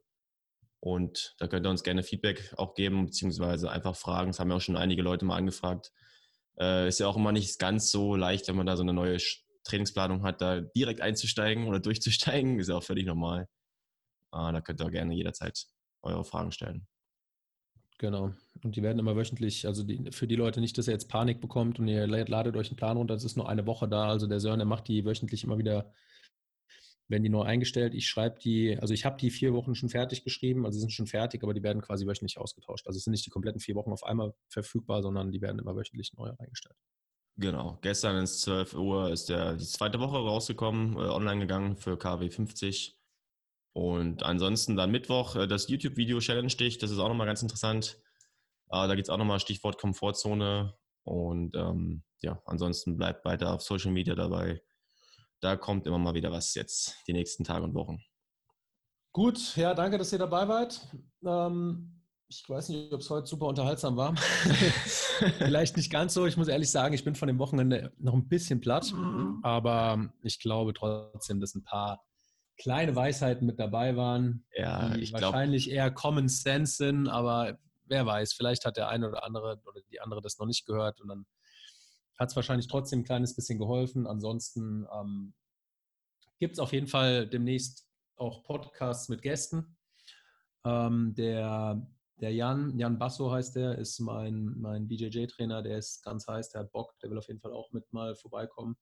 Und 0.82 1.36
da 1.38 1.48
könnt 1.48 1.66
ihr 1.66 1.70
uns 1.70 1.84
gerne 1.84 2.02
Feedback 2.02 2.54
auch 2.58 2.74
geben, 2.74 3.06
beziehungsweise 3.06 3.72
einfach 3.72 3.96
fragen. 3.96 4.32
Das 4.32 4.40
haben 4.40 4.50
ja 4.50 4.58
auch 4.58 4.62
schon 4.62 4.76
einige 4.76 5.04
Leute 5.04 5.26
mal 5.26 5.38
angefragt. 5.38 5.92
Äh, 6.60 6.88
ist 6.88 7.00
ja 7.00 7.08
auch 7.08 7.16
immer 7.16 7.32
nicht 7.32 7.60
ganz 7.60 7.92
so 7.92 8.16
leicht, 8.16 8.48
wenn 8.48 8.56
man 8.56 8.66
da 8.66 8.76
so 8.76 8.82
eine 8.82 8.94
neue 8.94 9.18
Trainingsplanung 9.64 10.24
hat, 10.24 10.42
da 10.42 10.60
direkt 10.60 11.02
einzusteigen 11.02 11.68
oder 11.68 11.80
durchzusteigen. 11.80 12.60
Ist 12.60 12.70
ja 12.70 12.76
auch 12.76 12.84
völlig 12.84 13.06
normal. 13.06 13.44
Äh, 14.34 14.52
da 14.52 14.60
könnt 14.62 14.82
ihr 14.82 14.88
auch 14.88 14.92
gerne 14.92 15.14
jederzeit 15.14 15.68
eure 16.02 16.26
Fragen 16.26 16.52
stellen. 16.52 16.88
Genau. 18.00 18.34
Und 18.64 18.76
die 18.76 18.82
werden 18.82 18.98
immer 18.98 19.16
wöchentlich, 19.16 19.68
also 19.68 19.84
die, 19.84 20.12
für 20.12 20.26
die 20.26 20.36
Leute 20.36 20.62
nicht, 20.62 20.76
dass 20.80 20.88
ihr 20.88 20.94
jetzt 20.94 21.10
Panik 21.10 21.40
bekommt 21.42 21.78
und 21.78 21.88
ihr 21.88 22.08
ladet 22.08 22.58
euch 22.58 22.70
einen 22.70 22.76
Plan 22.78 22.98
runter, 22.98 23.14
das 23.14 23.24
ist 23.24 23.38
nur 23.38 23.48
eine 23.48 23.68
Woche 23.68 23.88
da. 23.88 24.08
Also 24.08 24.26
der 24.26 24.40
Sören, 24.40 24.58
der 24.58 24.66
macht 24.66 24.88
die 24.88 25.06
wöchentlich 25.06 25.44
immer 25.44 25.60
wieder, 25.60 25.94
werden 27.08 27.24
die 27.24 27.30
neu 27.30 27.44
eingestellt. 27.44 27.94
Ich 27.94 28.08
schreibe 28.08 28.40
die, 28.40 28.78
also 28.80 28.94
ich 28.94 29.06
habe 29.06 29.18
die 29.18 29.32
vier 29.32 29.54
Wochen 29.54 29.76
schon 29.76 29.90
fertig 29.90 30.24
geschrieben, 30.24 30.66
also 30.66 30.76
sie 30.76 30.82
sind 30.82 30.92
schon 30.92 31.08
fertig, 31.08 31.44
aber 31.44 31.54
die 31.54 31.64
werden 31.64 31.82
quasi 31.82 32.08
wöchentlich 32.08 32.38
ausgetauscht. 32.38 32.88
Also 32.88 32.98
es 32.98 33.04
sind 33.04 33.12
nicht 33.12 33.26
die 33.26 33.30
kompletten 33.30 33.60
vier 33.60 33.76
Wochen 33.76 33.92
auf 33.92 34.04
einmal 34.04 34.34
verfügbar, 34.50 35.02
sondern 35.02 35.32
die 35.32 35.42
werden 35.42 35.60
immer 35.60 35.76
wöchentlich 35.76 36.14
neu 36.14 36.32
eingestellt. 36.38 36.76
Genau. 37.38 37.80
Gestern 37.82 38.24
ist 38.24 38.42
12 38.42 38.76
Uhr 38.76 39.10
ist 39.12 39.30
der, 39.30 39.56
die 39.56 39.66
zweite 39.66 40.00
Woche 40.00 40.18
rausgekommen, 40.18 40.96
äh, 40.96 41.10
online 41.10 41.40
gegangen 41.40 41.78
für 41.78 41.98
KW 41.98 42.30
50. 42.30 42.98
Und 43.74 44.24
ansonsten 44.24 44.76
dann 44.76 44.92
Mittwoch 44.92 45.36
äh, 45.36 45.48
das 45.48 45.70
YouTube-Video 45.70 46.20
Challenge 46.20 46.54
Dich, 46.54 46.78
das 46.78 46.92
ist 46.92 47.00
auch 47.00 47.08
nochmal 47.08 47.28
ganz 47.28 47.42
interessant. 47.42 47.98
Äh, 48.70 48.88
da 48.88 48.96
geht 48.96 49.06
es 49.06 49.10
auch 49.10 49.18
nochmal 49.18 49.40
Stichwort 49.40 49.80
Komfortzone. 49.80 50.78
Und 51.04 51.56
ähm, 51.56 52.04
ja, 52.22 52.42
ansonsten 52.46 52.98
bleibt 52.98 53.26
weiter 53.26 53.54
auf 53.54 53.62
Social 53.62 53.92
Media 53.92 54.14
dabei. 54.14 54.62
Da 55.42 55.56
kommt 55.56 55.88
immer 55.88 55.98
mal 55.98 56.14
wieder 56.14 56.32
was 56.32 56.54
jetzt 56.54 56.96
die 57.08 57.14
nächsten 57.14 57.44
Tage 57.44 57.64
und 57.64 57.74
Wochen. 57.74 58.00
Gut, 59.12 59.58
ja, 59.58 59.74
danke, 59.74 59.98
dass 59.98 60.14
ihr 60.14 60.20
dabei 60.20 60.48
wart. 60.48 60.88
Ähm, 61.26 62.02
ich 62.30 62.48
weiß 62.48 62.70
nicht, 62.70 62.94
ob 62.94 63.02
es 63.02 63.10
heute 63.10 63.28
super 63.28 63.48
unterhaltsam 63.48 63.98
war. 63.98 64.16
Vielleicht 65.40 65.76
nicht 65.76 65.92
ganz 65.92 66.14
so. 66.14 66.26
Ich 66.28 66.38
muss 66.38 66.48
ehrlich 66.48 66.72
sagen, 66.72 66.94
ich 66.94 67.04
bin 67.04 67.16
von 67.16 67.28
dem 67.28 67.40
Wochenende 67.40 67.92
noch 67.98 68.14
ein 68.14 68.30
bisschen 68.30 68.62
platt. 68.62 68.94
Aber 69.42 70.12
ich 70.24 70.40
glaube 70.40 70.74
trotzdem, 70.74 71.42
dass 71.42 71.56
ein 71.56 71.64
paar 71.64 72.02
kleine 72.58 72.96
Weisheiten 72.96 73.48
mit 73.48 73.60
dabei 73.60 73.98
waren, 73.98 74.46
ja, 74.56 74.90
die 74.90 75.12
wahrscheinlich 75.12 75.66
glaub... 75.66 75.76
eher 75.76 75.92
Common 75.92 76.30
Sense 76.30 76.76
sind, 76.76 77.08
aber 77.08 77.58
wer 77.86 78.06
weiß, 78.06 78.34
vielleicht 78.34 78.66
hat 78.66 78.78
der 78.78 78.88
eine 78.88 79.10
oder 79.10 79.24
andere 79.24 79.60
oder 79.66 79.82
die 79.90 80.00
andere 80.00 80.22
das 80.22 80.38
noch 80.38 80.46
nicht 80.46 80.68
gehört 80.68 81.02
und 81.02 81.08
dann 81.08 81.26
hat 82.22 82.30
es 82.30 82.36
wahrscheinlich 82.36 82.68
trotzdem 82.68 83.00
ein 83.00 83.04
kleines 83.04 83.36
bisschen 83.36 83.58
geholfen. 83.58 84.06
Ansonsten 84.06 84.88
ähm, 84.94 85.34
gibt 86.38 86.54
es 86.54 86.60
auf 86.60 86.72
jeden 86.72 86.86
Fall 86.86 87.28
demnächst 87.28 87.90
auch 88.16 88.44
Podcasts 88.44 89.10
mit 89.10 89.24
Gästen. 89.24 89.76
Ähm, 90.64 91.16
der, 91.16 91.82
der 92.18 92.32
Jan, 92.32 92.78
Jan 92.78 93.00
Basso 93.00 93.32
heißt 93.32 93.56
der, 93.56 93.80
ist 93.80 94.00
mein, 94.02 94.54
mein 94.60 94.88
BJJ-Trainer, 94.88 95.64
der 95.64 95.80
ist 95.80 96.04
ganz 96.04 96.28
heiß, 96.28 96.52
der 96.52 96.62
hat 96.62 96.72
Bock, 96.72 96.94
der 97.00 97.10
will 97.10 97.18
auf 97.18 97.28
jeden 97.28 97.40
Fall 97.40 97.54
auch 97.54 97.72
mit 97.72 97.92
mal 97.92 98.16
vorbeikommen 98.16 98.78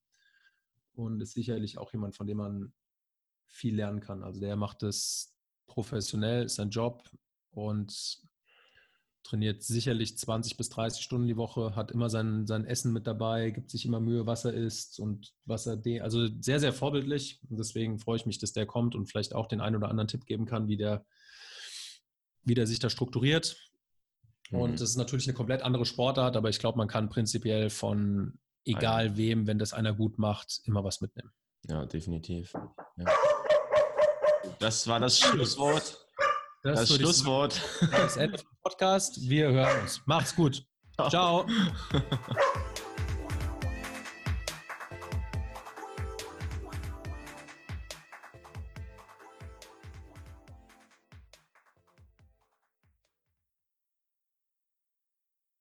und 0.91 1.21
ist 1.21 1.31
sicherlich 1.31 1.77
auch 1.77 1.93
jemand, 1.93 2.17
von 2.17 2.27
dem 2.27 2.39
man 2.39 2.73
viel 3.47 3.73
lernen 3.73 4.01
kann. 4.01 4.21
Also 4.21 4.41
der 4.41 4.57
macht 4.57 4.83
das 4.83 5.33
professionell, 5.65 6.43
ist 6.43 6.55
sein 6.55 6.71
Job 6.71 7.09
und 7.51 8.21
trainiert 9.23 9.63
sicherlich 9.63 10.17
20 10.17 10.57
bis 10.57 10.69
30 10.69 11.03
Stunden 11.03 11.27
die 11.27 11.37
Woche, 11.37 11.75
hat 11.75 11.91
immer 11.91 12.09
sein, 12.09 12.47
sein 12.47 12.65
Essen 12.65 12.93
mit 12.93 13.05
dabei, 13.05 13.51
gibt 13.51 13.69
sich 13.69 13.85
immer 13.85 13.99
Mühe, 13.99 14.25
was 14.25 14.45
er 14.45 14.53
isst 14.53 14.99
und 14.99 15.33
was 15.45 15.67
er 15.67 15.77
de 15.77 16.01
also 16.01 16.27
sehr, 16.39 16.59
sehr 16.59 16.73
vorbildlich. 16.73 17.39
Und 17.49 17.57
deswegen 17.59 17.99
freue 17.99 18.17
ich 18.17 18.25
mich, 18.25 18.39
dass 18.39 18.53
der 18.53 18.65
kommt 18.65 18.95
und 18.95 19.07
vielleicht 19.07 19.35
auch 19.35 19.47
den 19.47 19.61
einen 19.61 19.75
oder 19.75 19.89
anderen 19.89 20.07
Tipp 20.07 20.25
geben 20.25 20.45
kann, 20.45 20.67
wie 20.67 20.77
der, 20.77 21.05
wie 22.43 22.55
der 22.55 22.67
sich 22.67 22.79
da 22.79 22.89
strukturiert. 22.89 23.57
Und 24.51 24.71
mhm. 24.71 24.75
das 24.77 24.89
ist 24.89 24.97
natürlich 24.97 25.27
eine 25.27 25.35
komplett 25.35 25.61
andere 25.61 25.85
Sportart, 25.85 26.35
aber 26.35 26.49
ich 26.49 26.59
glaube, 26.59 26.77
man 26.77 26.87
kann 26.87 27.09
prinzipiell 27.09 27.69
von 27.69 28.39
egal 28.65 29.17
wem, 29.17 29.47
wenn 29.47 29.59
das 29.59 29.73
einer 29.73 29.93
gut 29.93 30.17
macht, 30.17 30.61
immer 30.63 30.83
was 30.83 31.01
mitnehmen. 31.01 31.31
Ja, 31.67 31.85
definitiv. 31.85 32.53
Ja. 32.97 33.05
Das 34.59 34.87
war 34.87 34.99
das 34.99 35.19
Schlusswort. 35.19 36.08
Das, 36.63 36.89
das 36.89 36.95
Schlusswort. 36.97 37.61
Das 37.91 38.17
Ende 38.17 38.37
vom 38.37 38.57
Podcast. 38.61 39.29
Wir 39.29 39.49
hören 39.49 39.81
uns. 39.81 40.01
Macht's 40.05 40.35
gut. 40.35 40.65
Ciao. 41.09 41.45